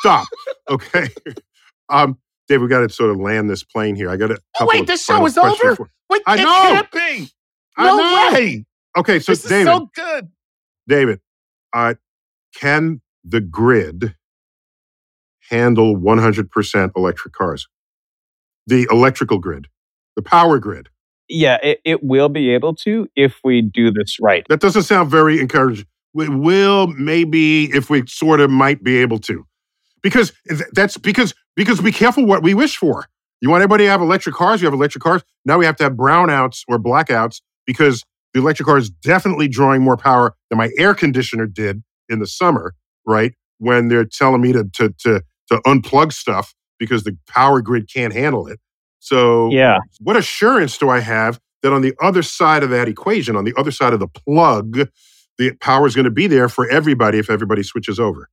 Stop. 0.00 0.28
Okay. 0.70 1.08
Um, 1.90 2.18
Dave, 2.48 2.60
we 2.60 2.68
got 2.68 2.80
to 2.80 2.90
sort 2.90 3.10
of 3.10 3.16
land 3.16 3.48
this 3.48 3.64
plane 3.64 3.96
here. 3.96 4.10
I 4.10 4.18
got 4.18 4.30
a 4.30 4.38
Oh, 4.60 4.66
wait, 4.66 4.82
of 4.82 4.86
this 4.88 5.02
show 5.06 5.24
is 5.24 5.38
over? 5.38 5.74
for- 5.74 5.90
Wait, 6.10 6.20
I 6.26 6.34
it 6.34 6.42
know. 6.42 6.44
can't 6.52 6.90
be. 6.92 7.30
I 7.78 7.84
No 7.86 7.96
know. 7.96 8.30
way. 8.34 8.66
Okay, 8.98 9.18
so 9.20 9.32
this 9.32 9.42
is 9.44 9.48
David, 9.48 9.66
so 9.72 9.90
good. 9.94 10.28
David, 10.86 11.20
uh, 11.72 11.94
can 12.54 13.00
the 13.24 13.40
grid 13.40 14.14
handle 15.48 15.96
100% 15.96 16.90
electric 16.94 17.32
cars? 17.32 17.66
The 18.66 18.86
electrical 18.90 19.38
grid, 19.38 19.68
the 20.18 20.22
power 20.22 20.58
grid. 20.58 20.88
Yeah, 21.28 21.58
it, 21.62 21.80
it 21.84 22.02
will 22.02 22.28
be 22.28 22.50
able 22.50 22.74
to 22.76 23.06
if 23.14 23.38
we 23.44 23.62
do 23.62 23.92
this 23.92 24.18
right. 24.20 24.44
That 24.48 24.60
doesn't 24.60 24.82
sound 24.82 25.10
very 25.12 25.38
encouraging. 25.38 25.86
We 26.12 26.28
will 26.28 26.88
maybe 26.88 27.66
if 27.66 27.88
we 27.88 28.04
sort 28.08 28.40
of 28.40 28.50
might 28.50 28.82
be 28.82 28.96
able 28.96 29.20
to. 29.20 29.46
Because 30.02 30.32
that's 30.72 30.96
because 30.96 31.34
because 31.54 31.80
be 31.80 31.92
careful 31.92 32.26
what 32.26 32.42
we 32.42 32.52
wish 32.52 32.76
for. 32.76 33.06
You 33.40 33.48
want 33.48 33.62
everybody 33.62 33.84
to 33.84 33.90
have 33.90 34.00
electric 34.00 34.34
cars, 34.34 34.60
you 34.60 34.66
have 34.66 34.74
electric 34.74 35.04
cars. 35.04 35.22
Now 35.44 35.56
we 35.56 35.66
have 35.66 35.76
to 35.76 35.84
have 35.84 35.92
brownouts 35.92 36.62
or 36.66 36.80
blackouts 36.80 37.40
because 37.64 38.02
the 38.34 38.40
electric 38.40 38.66
car 38.66 38.78
is 38.78 38.90
definitely 38.90 39.46
drawing 39.46 39.82
more 39.82 39.96
power 39.96 40.34
than 40.50 40.58
my 40.58 40.70
air 40.76 40.94
conditioner 40.94 41.46
did 41.46 41.84
in 42.08 42.18
the 42.18 42.26
summer, 42.26 42.74
right? 43.06 43.34
When 43.58 43.86
they're 43.86 44.04
telling 44.04 44.40
me 44.40 44.52
to 44.52 44.64
to 44.64 44.92
to, 45.00 45.22
to 45.50 45.60
unplug 45.64 46.12
stuff 46.12 46.54
because 46.76 47.04
the 47.04 47.16
power 47.28 47.60
grid 47.60 47.88
can't 47.92 48.12
handle 48.12 48.48
it. 48.48 48.58
So, 49.00 49.50
yeah. 49.50 49.78
what 50.00 50.16
assurance 50.16 50.76
do 50.78 50.88
I 50.88 51.00
have 51.00 51.40
that 51.62 51.72
on 51.72 51.82
the 51.82 51.94
other 52.00 52.22
side 52.22 52.62
of 52.62 52.70
that 52.70 52.88
equation, 52.88 53.36
on 53.36 53.44
the 53.44 53.54
other 53.56 53.70
side 53.70 53.92
of 53.92 54.00
the 54.00 54.08
plug, 54.08 54.88
the 55.38 55.52
power 55.60 55.86
is 55.86 55.94
going 55.94 56.04
to 56.04 56.10
be 56.10 56.26
there 56.26 56.48
for 56.48 56.68
everybody 56.68 57.18
if 57.18 57.30
everybody 57.30 57.62
switches 57.62 58.00
over? 58.00 58.28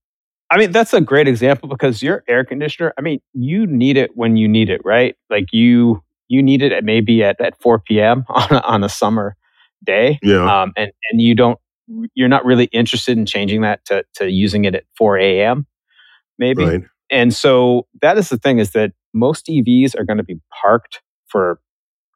I 0.52 0.58
mean, 0.58 0.72
that's 0.72 0.94
a 0.94 1.02
great 1.02 1.28
example 1.28 1.68
because 1.70 2.04
your 2.04 2.24
air 2.28 2.46
conditioner, 2.46 2.94
I 2.98 3.02
mean, 3.02 3.20
you 3.34 3.66
need 3.66 3.98
it 3.98 4.12
when 4.16 4.38
you 4.38 4.48
need 4.48 4.70
it, 4.70 4.82
right? 4.84 5.16
Like 5.30 5.52
you 5.52 6.04
you 6.28 6.42
need 6.42 6.62
it 6.62 6.72
at 6.72 6.84
maybe 6.84 7.24
at, 7.24 7.40
at 7.40 7.60
4 7.62 7.80
p.m. 7.80 8.26
on 8.30 8.48
a, 8.52 8.60
on 8.62 8.84
a 8.84 8.90
summer 8.90 9.36
day. 9.84 10.20
Yeah. 10.24 10.62
Um, 10.62 10.74
and, 10.76 10.92
and 11.12 11.22
you 11.22 11.36
don't, 11.36 11.60
you're 12.16 12.30
not 12.30 12.46
really 12.46 12.66
interested 12.66 13.18
in 13.18 13.26
changing 13.26 13.62
that 13.62 13.86
to, 13.86 14.04
to 14.16 14.30
using 14.30 14.66
it 14.66 14.74
at 14.74 14.86
4 14.98 15.20
a.m. 15.20 15.68
maybe. 16.40 16.66
Right. 16.66 16.82
And 17.12 17.34
so 17.34 17.88
that 18.02 18.18
is 18.18 18.30
the 18.30 18.38
thing 18.38 18.60
is 18.60 18.72
that 18.72 18.92
most 19.14 19.48
EVs 19.48 19.98
are 19.98 20.04
going 20.04 20.18
to 20.18 20.24
be 20.24 20.40
parked 20.62 21.02
for 21.28 21.60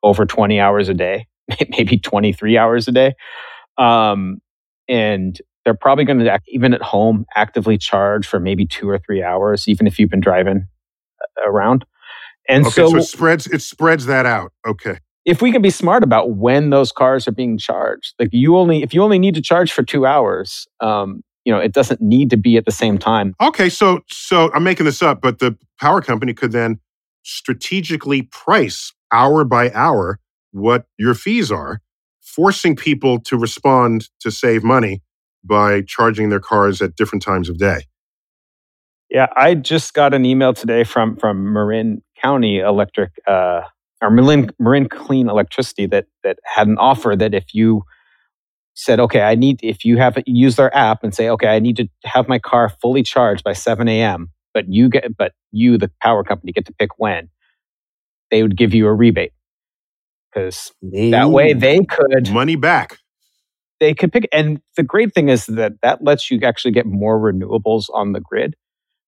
over 0.04 0.26
20 0.26 0.60
hours 0.60 0.90
a 0.90 0.94
day, 0.94 1.28
maybe 1.70 1.98
23 1.98 2.58
hours 2.58 2.88
a 2.88 2.92
day. 2.92 3.14
Um, 3.78 4.42
and 4.88 5.40
they're 5.64 5.74
probably 5.74 6.06
going 6.06 6.20
to, 6.20 6.40
even 6.48 6.74
at 6.74 6.82
home, 6.82 7.26
actively 7.36 7.78
charge 7.78 8.28
for 8.28 8.40
maybe 8.40 8.66
two 8.66 8.90
or 8.90 9.00
three 9.00 9.24
hours, 9.24 9.68
even 9.68 9.88
if 9.88 10.00
you've 10.00 10.10
been 10.10 10.20
driving 10.20 10.68
uh, 11.22 11.50
around. 11.50 11.86
And 12.48 12.66
okay, 12.66 12.74
so, 12.74 12.90
so 12.90 12.98
it 12.98 13.04
spreads 13.04 13.48
it 13.48 13.62
spreads 13.62 14.08
that 14.08 14.26
out. 14.26 14.52
Okay. 14.66 14.98
If 15.26 15.42
we 15.42 15.52
can 15.52 15.62
be 15.62 15.70
smart 15.70 16.04
about 16.04 16.32
when 16.32 16.72
those 16.72 16.92
cars 16.92 17.28
are 17.28 17.32
being 17.32 17.58
charged, 17.60 18.16
like 18.18 18.30
you 18.32 18.58
only 18.58 18.82
if 18.82 18.94
you 18.94 19.04
only 19.04 19.20
need 19.20 19.36
to 19.36 19.42
charge 19.42 19.72
for 19.72 19.84
two 19.84 20.08
hours, 20.08 20.68
um, 20.82 21.22
you 21.46 21.54
know, 21.54 21.60
it 21.60 21.74
doesn't 21.74 22.02
need 22.02 22.30
to 22.30 22.38
be 22.38 22.58
at 22.58 22.66
the 22.66 22.72
same 22.72 22.98
time. 22.98 23.36
Okay, 23.42 23.70
so 23.70 24.02
so 24.10 24.52
I'm 24.54 24.64
making 24.64 24.86
this 24.86 25.02
up, 25.02 25.22
but 25.22 25.40
the 25.40 25.58
power 25.80 26.02
company 26.02 26.34
could 26.34 26.52
then 26.52 26.80
strategically 27.24 28.24
price 28.24 28.94
hour 29.12 29.44
by 29.44 29.72
hour 29.72 30.20
what 30.52 30.86
your 30.98 31.14
fees 31.14 31.52
are, 31.52 31.82
forcing 32.22 32.76
people 32.76 33.20
to 33.20 33.38
respond 33.38 34.10
to 34.20 34.32
save 34.32 34.64
money 34.64 35.02
by 35.44 35.82
charging 35.82 36.30
their 36.30 36.40
cars 36.40 36.82
at 36.82 36.96
different 36.96 37.24
times 37.24 37.50
of 37.50 37.58
day. 37.58 37.82
Yeah, 39.10 39.28
I 39.36 39.56
just 39.56 39.94
got 39.94 40.14
an 40.14 40.26
email 40.26 40.54
today 40.54 40.84
from 40.84 41.16
from 41.16 41.52
Marin 41.52 42.04
County 42.22 42.60
Electric 42.60 43.12
uh, 43.26 43.62
or 44.02 44.12
Marin, 44.12 44.52
Marin 44.60 44.88
Clean 44.88 45.28
Electricity 45.28 45.88
that 45.88 46.06
that 46.24 46.38
had 46.44 46.68
an 46.68 46.78
offer 46.78 47.16
that 47.16 47.34
if 47.34 47.54
you 47.54 47.84
said, 48.80 49.00
okay, 49.00 49.22
I 49.22 49.36
need 49.36 49.60
if 49.62 49.84
you 49.84 49.98
have 49.98 50.18
use 50.26 50.56
their 50.56 50.76
app 50.76 51.04
and 51.04 51.14
say, 51.14 51.30
okay, 51.30 51.48
I 51.48 51.60
need 51.60 51.78
to 51.78 51.88
have 52.06 52.28
my 52.28 52.40
car 52.40 52.70
fully 52.82 53.04
charged 53.04 53.44
by 53.44 53.54
7 53.54 53.88
a.m., 53.88 54.32
but 54.54 54.72
you 54.72 54.90
get 54.90 55.16
but 55.18 55.34
you, 55.52 55.78
the 55.78 55.92
power 56.02 56.24
company, 56.24 56.52
get 56.52 56.66
to 56.68 56.74
pick 56.74 56.92
when, 56.98 57.30
they 58.32 58.42
would 58.42 58.58
give 58.58 58.74
you 58.74 58.88
a 58.88 58.94
rebate. 58.94 59.34
Because 60.32 60.72
that 60.82 61.30
way 61.32 61.54
they 61.54 61.80
could 61.84 62.30
money 62.32 62.56
back 62.56 63.00
they 63.80 63.94
could 63.94 64.12
pick 64.12 64.28
and 64.32 64.62
the 64.78 64.84
great 64.84 65.14
thing 65.14 65.30
is 65.30 65.46
that 65.48 65.74
that 65.82 66.04
lets 66.04 66.30
you 66.30 66.40
actually 66.44 66.72
get 66.72 66.86
more 66.86 67.20
renewables 67.20 67.86
on 67.94 68.12
the 68.12 68.20
grid 68.20 68.56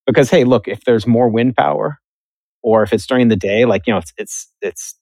because 0.06 0.30
hey 0.30 0.44
look 0.44 0.68
if 0.68 0.84
there's 0.86 1.06
more 1.06 1.30
wind 1.30 1.56
power 1.56 2.00
or 2.64 2.84
if 2.84 2.94
it's 2.94 3.06
during 3.06 3.28
the 3.28 3.36
day 3.36 3.66
like 3.66 3.84
you 3.86 3.94
know 3.94 4.00
it's 4.00 4.14
it's, 4.18 4.52
it's 4.62 4.96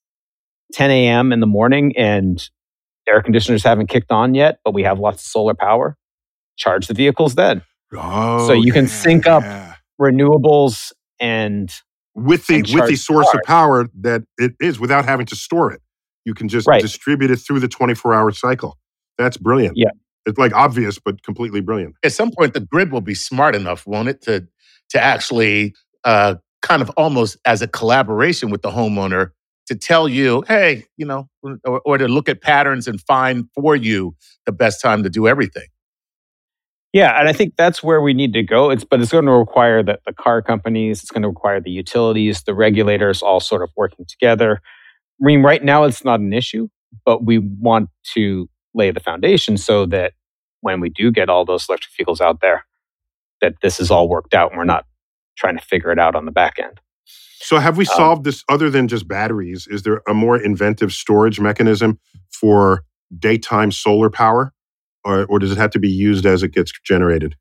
10 0.74 0.92
a.m 0.92 1.32
in 1.32 1.40
the 1.40 1.48
morning 1.48 1.94
and 1.98 2.50
air 3.08 3.22
conditioners 3.22 3.64
haven't 3.64 3.88
kicked 3.88 4.12
on 4.12 4.34
yet 4.36 4.60
but 4.64 4.74
we 4.74 4.84
have 4.84 5.00
lots 5.00 5.24
of 5.24 5.28
solar 5.28 5.54
power 5.54 5.98
charge 6.58 6.88
the 6.88 6.94
vehicles 6.94 7.36
then 7.36 7.62
oh, 7.96 8.46
so 8.48 8.54
you 8.54 8.72
can 8.72 8.88
sync 8.88 9.26
up 9.28 9.44
yeah. 9.44 9.76
renewables 10.00 10.92
and 11.20 11.74
with 12.16 12.48
the 12.48 12.56
and 12.56 12.68
with 12.74 12.88
the 12.88 12.96
source 12.96 13.26
cars. 13.28 13.36
of 13.36 13.42
power 13.46 13.88
that 14.02 14.24
it 14.38 14.54
is 14.60 14.80
without 14.80 15.06
having 15.06 15.26
to 15.26 15.36
store 15.36 15.72
it 15.72 15.82
you 16.26 16.34
can 16.34 16.48
just 16.48 16.68
Right. 16.68 16.82
distribute 16.82 17.32
it 17.32 17.38
through 17.38 17.60
the 17.60 17.68
24 17.68 18.14
hour 18.14 18.32
cycle 18.32 18.78
that's 19.18 19.38
brilliant 19.38 19.78
Yeah. 19.78 19.90
it's 20.26 20.38
like 20.38 20.54
obvious 20.54 21.00
but 21.00 21.24
completely 21.24 21.62
brilliant 21.62 21.96
At 22.04 22.12
some 22.14 22.32
point, 22.32 22.54
the 22.54 22.60
grid 22.62 22.92
will 22.92 23.02
be 23.02 23.16
smart 23.16 23.56
enough, 23.56 23.86
won't 23.88 24.10
it, 24.10 24.22
to 24.24 24.48
to 24.90 25.02
actually 25.02 25.74
uh, 26.04 26.36
kind 26.62 26.82
of 26.82 26.90
almost 26.98 27.38
as 27.46 27.62
a 27.62 27.68
collaboration 27.68 28.50
with 28.50 28.62
the 28.64 28.70
homeowner 28.72 29.32
to 29.70 29.76
tell 29.76 30.10
you, 30.10 30.44
hey, 30.48 30.86
you 30.98 31.06
know, 31.06 31.30
or, 31.44 31.80
or 31.86 31.98
to 32.00 32.08
look 32.08 32.28
at 32.28 32.42
patterns 32.42 32.88
and 32.88 33.00
find 33.02 33.46
for 33.54 33.76
you 33.76 34.16
the 34.48 34.52
best 34.52 34.82
time 34.82 35.04
to 35.04 35.10
do 35.10 35.28
everything. 35.28 35.68
Yeah, 36.92 37.20
and 37.20 37.30
I 37.30 37.34
think 37.34 37.54
that's 37.56 37.84
where 37.84 38.02
we 38.02 38.16
need 38.16 38.34
to 38.34 38.42
go. 38.42 38.72
It's 38.72 38.84
but 38.84 39.00
it's 39.00 39.12
going 39.12 39.26
to 39.26 39.32
require 39.32 39.84
that 39.84 40.00
the 40.08 40.14
car 40.14 40.42
companies, 40.42 41.04
it's 41.04 41.12
going 41.12 41.22
to 41.22 41.28
require 41.28 41.62
the 41.62 41.70
utilities, 41.70 42.42
the 42.42 42.56
regulators 42.56 43.22
all 43.22 43.40
sort 43.40 43.62
of 43.62 43.70
working 43.78 44.06
together. 44.10 44.60
I 45.22 45.24
mean, 45.24 45.44
right 45.44 45.64
now 45.64 45.84
it's 45.84 46.04
not 46.04 46.20
an 46.20 46.34
issue, 46.34 46.68
but 47.06 47.24
we 47.24 47.38
want 47.38 47.90
to 48.16 48.50
lay 48.74 48.90
the 48.90 49.00
foundation 49.00 49.56
so 49.56 49.86
that 49.86 50.14
when 50.62 50.80
we 50.80 50.90
do 50.90 51.12
get 51.12 51.30
all 51.30 51.46
those 51.46 51.68
electric 51.70 51.92
vehicles 51.96 52.22
out 52.22 52.42
there, 52.42 52.66
that 53.40 53.54
this 53.62 53.80
is 53.80 53.92
all 53.92 54.10
worked 54.10 54.34
out 54.34 54.52
and 54.52 54.58
we're 54.58 54.66
not 54.66 54.86
trying 55.38 55.58
to 55.58 55.64
figure 55.64 55.92
it 55.92 56.00
out 56.00 56.16
on 56.16 56.26
the 56.26 56.32
back 56.32 56.58
end. 56.58 56.80
So 57.42 57.58
have 57.58 57.78
we 57.78 57.86
Um, 57.88 57.96
solved 57.96 58.24
this 58.24 58.44
other 58.50 58.70
than 58.70 58.88
just 58.88 59.08
batteries 59.08 59.68
is 59.70 59.84
there 59.84 60.02
a 60.08 60.14
more 60.14 60.38
inventive 60.38 60.92
storage 60.94 61.40
mechanism 61.40 62.00
for 62.32 62.84
daytime 63.18 63.72
solar 63.72 64.10
power 64.10 64.54
or, 65.06 65.26
or 65.26 65.40
does 65.40 65.52
it 65.52 65.58
have 65.58 65.72
to 65.72 65.80
be 65.80 65.90
used 65.90 66.26
as 66.26 66.44
it 66.44 66.54
gets 66.54 66.72
generated 66.84 67.36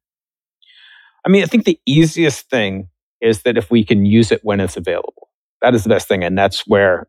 I 1.27 1.31
mean, 1.31 1.43
I 1.43 1.47
think 1.47 1.65
the 1.65 1.79
easiest 1.85 2.49
thing 2.49 2.89
is 3.21 3.43
that 3.43 3.59
if 3.59 3.71
we 3.71 3.85
can 3.85 4.07
use 4.07 4.33
it 4.33 4.41
when 4.45 4.61
it's 4.61 4.77
available, 4.77 5.29
that 5.61 5.75
is 5.75 5.83
the 5.83 5.89
best 5.91 6.09
thing. 6.09 6.23
And 6.23 6.39
that's 6.39 6.67
where 6.67 7.09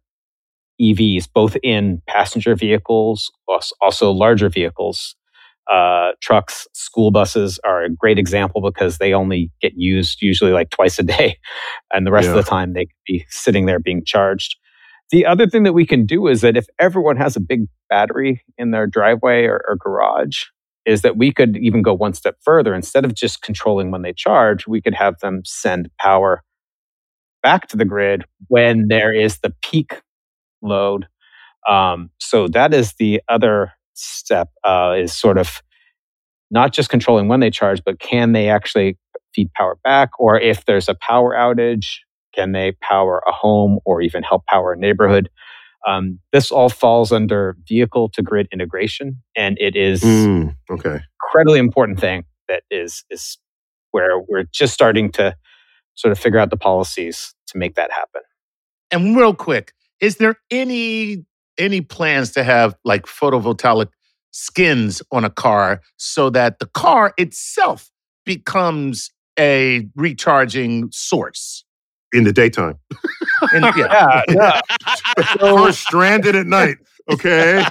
EVs, 0.82 1.30
both 1.34 1.56
in 1.64 2.02
passenger 2.08 2.56
vehicles, 2.56 3.32
also 3.82 4.12
larger 4.12 4.50
vehicles, 4.50 5.16
uh, 5.72 6.12
trucks, 6.22 6.68
school 6.74 7.12
buses 7.12 7.60
are 7.64 7.84
a 7.84 7.90
great 7.90 8.18
example 8.20 8.62
because 8.62 8.98
they 8.98 9.14
only 9.14 9.52
get 9.62 9.74
used 9.76 10.22
usually 10.22 10.52
like 10.52 10.70
twice 10.70 11.00
a 11.00 11.04
day. 11.04 11.38
And 11.94 12.06
the 12.06 12.12
rest 12.12 12.26
Yeah. 12.28 12.38
of 12.38 12.46
the 12.46 12.50
time 12.50 12.74
they 12.74 12.86
could 12.86 12.96
be 13.08 13.26
sitting 13.30 13.66
there 13.66 13.80
being 13.80 14.04
charged. 14.06 14.56
The 15.12 15.26
other 15.26 15.48
thing 15.48 15.64
that 15.64 15.74
we 15.74 15.86
can 15.86 16.06
do 16.06 16.28
is 16.28 16.42
that 16.42 16.56
if 16.56 16.68
everyone 16.80 17.18
has 17.18 17.36
a 17.36 17.40
big 17.40 17.66
battery 17.90 18.44
in 18.60 18.72
their 18.72 18.86
driveway 18.86 19.46
or, 19.46 19.62
or 19.68 19.76
garage, 19.76 20.44
is 20.86 21.02
that 21.02 21.18
we 21.18 21.32
could 21.32 21.58
even 21.58 21.82
go 21.82 21.94
one 21.94 22.14
step 22.14 22.38
further. 22.44 22.74
Instead 22.74 23.06
of 23.06 23.14
just 23.16 23.42
controlling 23.42 23.92
when 23.92 24.02
they 24.04 24.14
charge, 24.14 24.68
we 24.68 24.82
could 24.82 24.94
have 24.96 25.20
them 25.20 25.42
send 25.46 25.90
power 26.00 26.44
back 27.44 27.68
to 27.70 27.78
the 27.78 27.86
grid 27.86 28.24
when 28.48 28.88
there 28.88 29.14
is 29.14 29.40
the 29.40 29.54
peak 29.64 30.02
load. 30.62 31.08
Um, 31.68 32.10
so 32.20 32.48
that 32.50 32.74
is 32.74 32.94
the 33.00 33.22
other 33.30 33.74
step 34.00 34.50
uh, 34.64 34.96
is 34.98 35.14
sort 35.14 35.38
of 35.38 35.62
not 36.52 36.74
just 36.74 36.90
controlling 36.90 37.28
when 37.28 37.40
they 37.40 37.50
charge, 37.50 37.82
but 37.86 38.00
can 38.00 38.32
they 38.32 38.50
actually 38.50 38.98
feed 39.34 39.52
power 39.54 39.78
back? 39.84 40.10
Or 40.20 40.40
if 40.40 40.66
there's 40.66 40.90
a 40.90 40.96
power 40.96 41.36
outage, 41.36 41.98
can 42.34 42.52
they 42.52 42.74
power 42.82 43.22
a 43.28 43.32
home 43.32 43.80
or 43.86 44.02
even 44.02 44.24
help 44.24 44.46
power 44.46 44.74
a 44.74 44.78
neighborhood? 44.78 45.30
Um, 45.88 46.20
this 46.34 46.52
all 46.52 46.70
falls 46.70 47.12
under 47.12 47.56
vehicle 47.68 48.10
to 48.10 48.22
grid 48.22 48.48
integration, 48.52 49.22
and 49.36 49.58
it 49.60 49.76
is 49.76 50.04
Mm, 50.04 50.56
okay 50.70 51.00
incredibly 51.30 51.60
important 51.60 52.00
thing 52.00 52.24
that 52.48 52.64
is 52.72 53.04
is 53.10 53.38
where 53.92 54.20
we're 54.20 54.46
just 54.52 54.74
starting 54.74 55.12
to 55.12 55.36
sort 55.96 56.12
of 56.12 56.20
figure 56.20 56.40
out 56.40 56.50
the 56.50 56.58
policies 56.58 57.34
to 57.48 57.58
make 57.58 57.76
that 57.76 57.92
happen. 57.92 58.22
And 58.92 59.16
real 59.16 59.34
quick, 59.34 59.74
is 60.00 60.18
there 60.18 60.36
any 60.50 61.26
any 61.60 61.82
plans 61.82 62.32
to 62.32 62.44
have 62.44 62.76
like 62.84 63.06
photovoltaic 63.06 63.90
skins 64.32 65.02
on 65.12 65.26
a 65.26 65.30
car 65.30 65.82
so 65.98 66.30
that 66.32 66.60
the 66.60 66.66
car 66.68 67.14
itself 67.18 67.92
becomes 68.26 69.12
a 69.38 69.88
recharging 69.96 70.90
source? 70.92 71.64
in 72.14 72.24
the 72.24 72.34
daytime 72.34 72.76
And, 73.54 73.66
yeah. 73.78 74.24
yeah. 74.30 74.62
Car 75.40 75.72
stranded 75.72 76.36
at 76.36 76.48
night 76.48 76.78
okay 77.12 77.64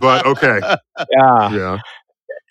but 0.00 0.26
okay 0.26 0.60
yeah. 1.10 1.52
yeah 1.52 1.78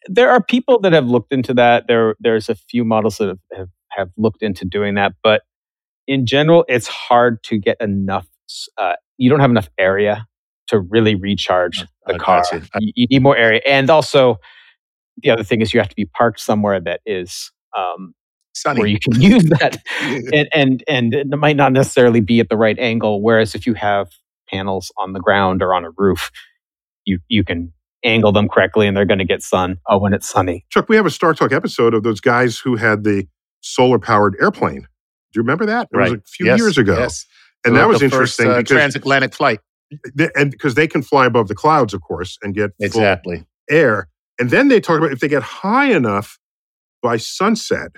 There 0.07 0.29
are 0.29 0.43
people 0.43 0.79
that 0.81 0.93
have 0.93 1.07
looked 1.07 1.31
into 1.33 1.53
that. 1.55 1.85
There 1.87 2.15
there's 2.19 2.49
a 2.49 2.55
few 2.55 2.83
models 2.85 3.17
that 3.17 3.29
have, 3.29 3.39
have, 3.53 3.69
have 3.91 4.09
looked 4.17 4.41
into 4.43 4.65
doing 4.65 4.95
that, 4.95 5.13
but 5.23 5.41
in 6.07 6.25
general, 6.25 6.65
it's 6.67 6.87
hard 6.87 7.43
to 7.43 7.57
get 7.59 7.77
enough 7.79 8.27
uh, 8.77 8.93
you 9.17 9.29
don't 9.29 9.39
have 9.39 9.51
enough 9.51 9.69
area 9.77 10.27
to 10.71 10.79
really 10.79 11.15
recharge 11.15 11.85
the 12.07 12.15
I 12.15 12.17
car. 12.17 12.43
You, 12.79 12.91
you 12.95 13.07
need 13.09 13.21
more 13.21 13.37
area, 13.37 13.61
and 13.65 13.89
also 13.89 14.37
the 15.17 15.29
other 15.29 15.43
thing 15.43 15.61
is 15.61 15.73
you 15.73 15.79
have 15.79 15.89
to 15.89 15.95
be 15.95 16.05
parked 16.05 16.39
somewhere 16.39 16.79
that 16.79 17.01
is 17.05 17.51
um, 17.77 18.13
Sunny. 18.53 18.79
where 18.79 18.87
you 18.87 18.99
can 18.99 19.21
use 19.21 19.43
that, 19.45 19.77
and 20.33 20.49
and 20.53 20.83
and 20.87 21.13
it 21.13 21.27
might 21.37 21.55
not 21.55 21.71
necessarily 21.71 22.21
be 22.21 22.39
at 22.39 22.49
the 22.49 22.57
right 22.57 22.77
angle. 22.79 23.21
Whereas 23.21 23.53
if 23.55 23.67
you 23.67 23.73
have 23.75 24.09
panels 24.49 24.91
on 24.97 25.13
the 25.13 25.19
ground 25.19 25.61
or 25.61 25.73
on 25.73 25.85
a 25.85 25.91
roof, 25.97 26.31
you 27.05 27.19
you 27.27 27.43
can 27.43 27.71
angle 28.03 28.31
them 28.31 28.49
correctly, 28.49 28.87
and 28.87 28.97
they're 28.97 29.05
going 29.05 29.19
to 29.19 29.25
get 29.25 29.43
sun 29.43 29.77
oh, 29.87 29.99
when 29.99 30.13
it's 30.13 30.27
sunny. 30.27 30.65
Chuck, 30.69 30.89
we 30.89 30.95
have 30.95 31.05
a 31.05 31.09
StarTalk 31.09 31.51
episode 31.53 31.93
of 31.93 32.03
those 32.03 32.19
guys 32.19 32.57
who 32.57 32.75
had 32.75 33.03
the 33.03 33.27
solar 33.61 33.99
powered 33.99 34.35
airplane. 34.41 34.81
Do 34.81 35.37
you 35.37 35.43
remember 35.43 35.65
that? 35.67 35.87
It 35.93 35.97
was 35.97 36.11
right. 36.11 36.19
a 36.19 36.23
few 36.27 36.45
Yes, 36.47 36.59
years 36.59 36.77
ago. 36.77 36.97
Yes. 36.97 37.25
And 37.63 37.75
The- 37.75 37.79
that 37.79 37.87
was 37.87 38.01
interesting 38.01 38.47
first, 38.47 38.55
uh, 38.55 38.57
because 38.57 38.75
transatlantic 38.75 39.33
flight. 39.33 39.59
And 40.35 40.51
because 40.51 40.75
they 40.75 40.87
can 40.87 41.01
fly 41.01 41.25
above 41.25 41.47
the 41.47 41.55
clouds, 41.55 41.93
of 41.93 42.01
course, 42.01 42.37
and 42.41 42.53
get 42.53 42.71
Exactly. 42.79 43.45
air. 43.69 44.07
And 44.39 44.49
then 44.49 44.67
they 44.69 44.79
talk 44.79 44.97
about 44.97 45.11
if 45.11 45.19
they 45.19 45.27
get 45.27 45.43
high 45.43 45.91
enough 45.91 46.39
by 47.01 47.17
sunset, 47.17 47.91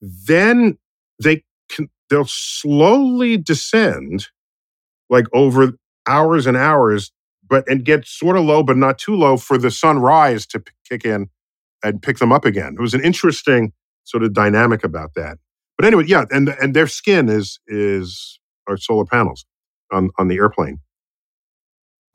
then 0.00 0.78
they 1.22 1.42
can 1.70 1.88
they'll 2.10 2.26
slowly 2.26 3.36
descend 3.36 4.28
like 5.10 5.26
over 5.32 5.72
hours 6.06 6.46
and 6.46 6.56
hours, 6.56 7.12
but 7.48 7.68
and 7.68 7.84
get 7.84 8.06
sort 8.06 8.36
of 8.36 8.44
low, 8.44 8.62
but 8.62 8.76
not 8.76 8.98
too 8.98 9.14
low 9.14 9.36
for 9.36 9.58
the 9.58 9.70
sunrise 9.70 10.46
to 10.46 10.60
p- 10.60 10.72
kick 10.88 11.04
in 11.04 11.28
and 11.82 12.02
pick 12.02 12.18
them 12.18 12.32
up 12.32 12.44
again. 12.44 12.74
It 12.78 12.82
was 12.82 12.94
an 12.94 13.04
interesting 13.04 13.72
sort 14.04 14.22
of 14.22 14.32
dynamic 14.32 14.84
about 14.84 15.14
that. 15.14 15.38
But 15.76 15.86
anyway, 15.86 16.04
yeah, 16.06 16.24
and 16.30 16.50
and 16.60 16.74
their 16.74 16.86
skin 16.86 17.28
is 17.28 17.58
is 17.66 18.38
our 18.68 18.76
solar 18.76 19.04
panels 19.04 19.44
on 19.92 20.10
on 20.18 20.28
the 20.28 20.36
airplane 20.36 20.78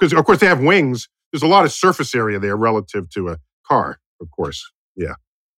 because 0.04 0.20
of 0.20 0.26
course 0.26 0.40
they 0.40 0.48
have 0.48 0.60
wings. 0.60 1.08
There's 1.32 1.44
a 1.44 1.48
lot 1.48 1.64
of 1.66 1.72
surface 1.72 2.14
area 2.14 2.40
there 2.40 2.58
relative 2.58 3.10
to 3.12 3.30
a 3.30 3.38
car, 3.68 4.00
of 4.22 4.30
course. 4.32 4.70
Yeah. 4.96 5.14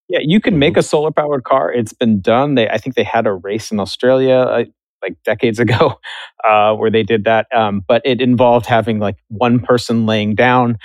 Yeah, 0.07 0.19
you 0.21 0.39
can 0.39 0.59
make 0.59 0.77
a 0.77 0.83
solar 0.83 1.09
powered 1.11 1.43
car. 1.43 1.73
It's 1.73 1.91
been 1.93 2.21
done. 2.21 2.53
They, 2.53 2.69
I 2.69 2.77
think 2.77 2.95
they 2.95 3.03
had 3.03 3.25
a 3.25 3.33
race 3.33 3.71
in 3.71 3.79
Australia 3.79 4.35
uh, 4.35 4.63
like 5.01 5.15
decades 5.23 5.59
ago 5.65 5.99
uh, 6.47 6.75
where 6.75 6.91
they 6.91 7.01
did 7.01 7.23
that. 7.23 7.47
Um, 7.53 7.81
but 7.87 8.03
it 8.05 8.21
involved 8.21 8.67
having 8.67 8.99
like 8.99 9.17
one 9.29 9.59
person 9.59 10.05
laying 10.05 10.35
down 10.35 10.77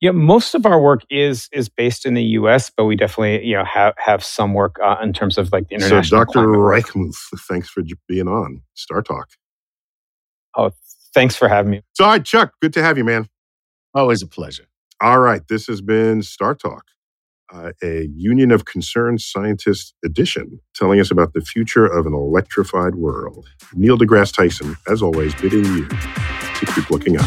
Yeah, 0.00 0.12
most 0.12 0.54
of 0.54 0.64
our 0.64 0.80
work 0.80 1.02
is 1.10 1.48
is 1.52 1.68
based 1.68 2.06
in 2.06 2.14
the 2.14 2.22
U.S., 2.22 2.70
but 2.74 2.86
we 2.86 2.96
definitely 2.96 3.46
you 3.46 3.54
know 3.54 3.64
have 3.64 3.94
have 3.98 4.24
some 4.24 4.54
work 4.54 4.76
uh, 4.82 4.96
in 5.02 5.12
terms 5.12 5.36
of 5.38 5.52
like 5.52 5.68
the 5.68 5.74
international. 5.76 6.02
So. 6.02 6.16
Dr. 6.16 6.32
climate. 6.32 6.84
Reichmuth, 6.84 7.16
thanks 7.48 7.68
for 7.68 7.82
being 8.08 8.26
on 8.28 8.62
StarTalk. 8.76 9.24
Oh, 10.56 10.70
thanks 11.14 11.36
for 11.36 11.48
having 11.48 11.70
me. 11.70 11.82
So, 11.92 12.04
all 12.04 12.10
right, 12.10 12.24
Chuck, 12.24 12.52
good 12.60 12.72
to 12.74 12.82
have 12.82 12.98
you, 12.98 13.04
man. 13.04 13.28
Always 13.94 14.22
a 14.22 14.26
pleasure. 14.26 14.64
All 15.00 15.18
right, 15.20 15.42
this 15.48 15.66
has 15.66 15.80
been 15.80 16.20
StarTalk, 16.20 16.80
uh, 17.52 17.72
a 17.82 18.08
Union 18.14 18.52
of 18.52 18.64
Concerned 18.64 19.20
Scientists 19.20 19.92
edition 20.04 20.60
telling 20.74 21.00
us 21.00 21.10
about 21.10 21.32
the 21.32 21.40
future 21.40 21.84
of 21.84 22.06
an 22.06 22.14
electrified 22.14 22.94
world. 22.94 23.48
Neil 23.74 23.98
deGrasse 23.98 24.32
Tyson, 24.34 24.76
as 24.88 25.02
always, 25.02 25.34
bidding 25.34 25.64
you 25.64 25.88
to 25.88 26.66
keep 26.74 26.90
looking 26.90 27.16
up. 27.16 27.26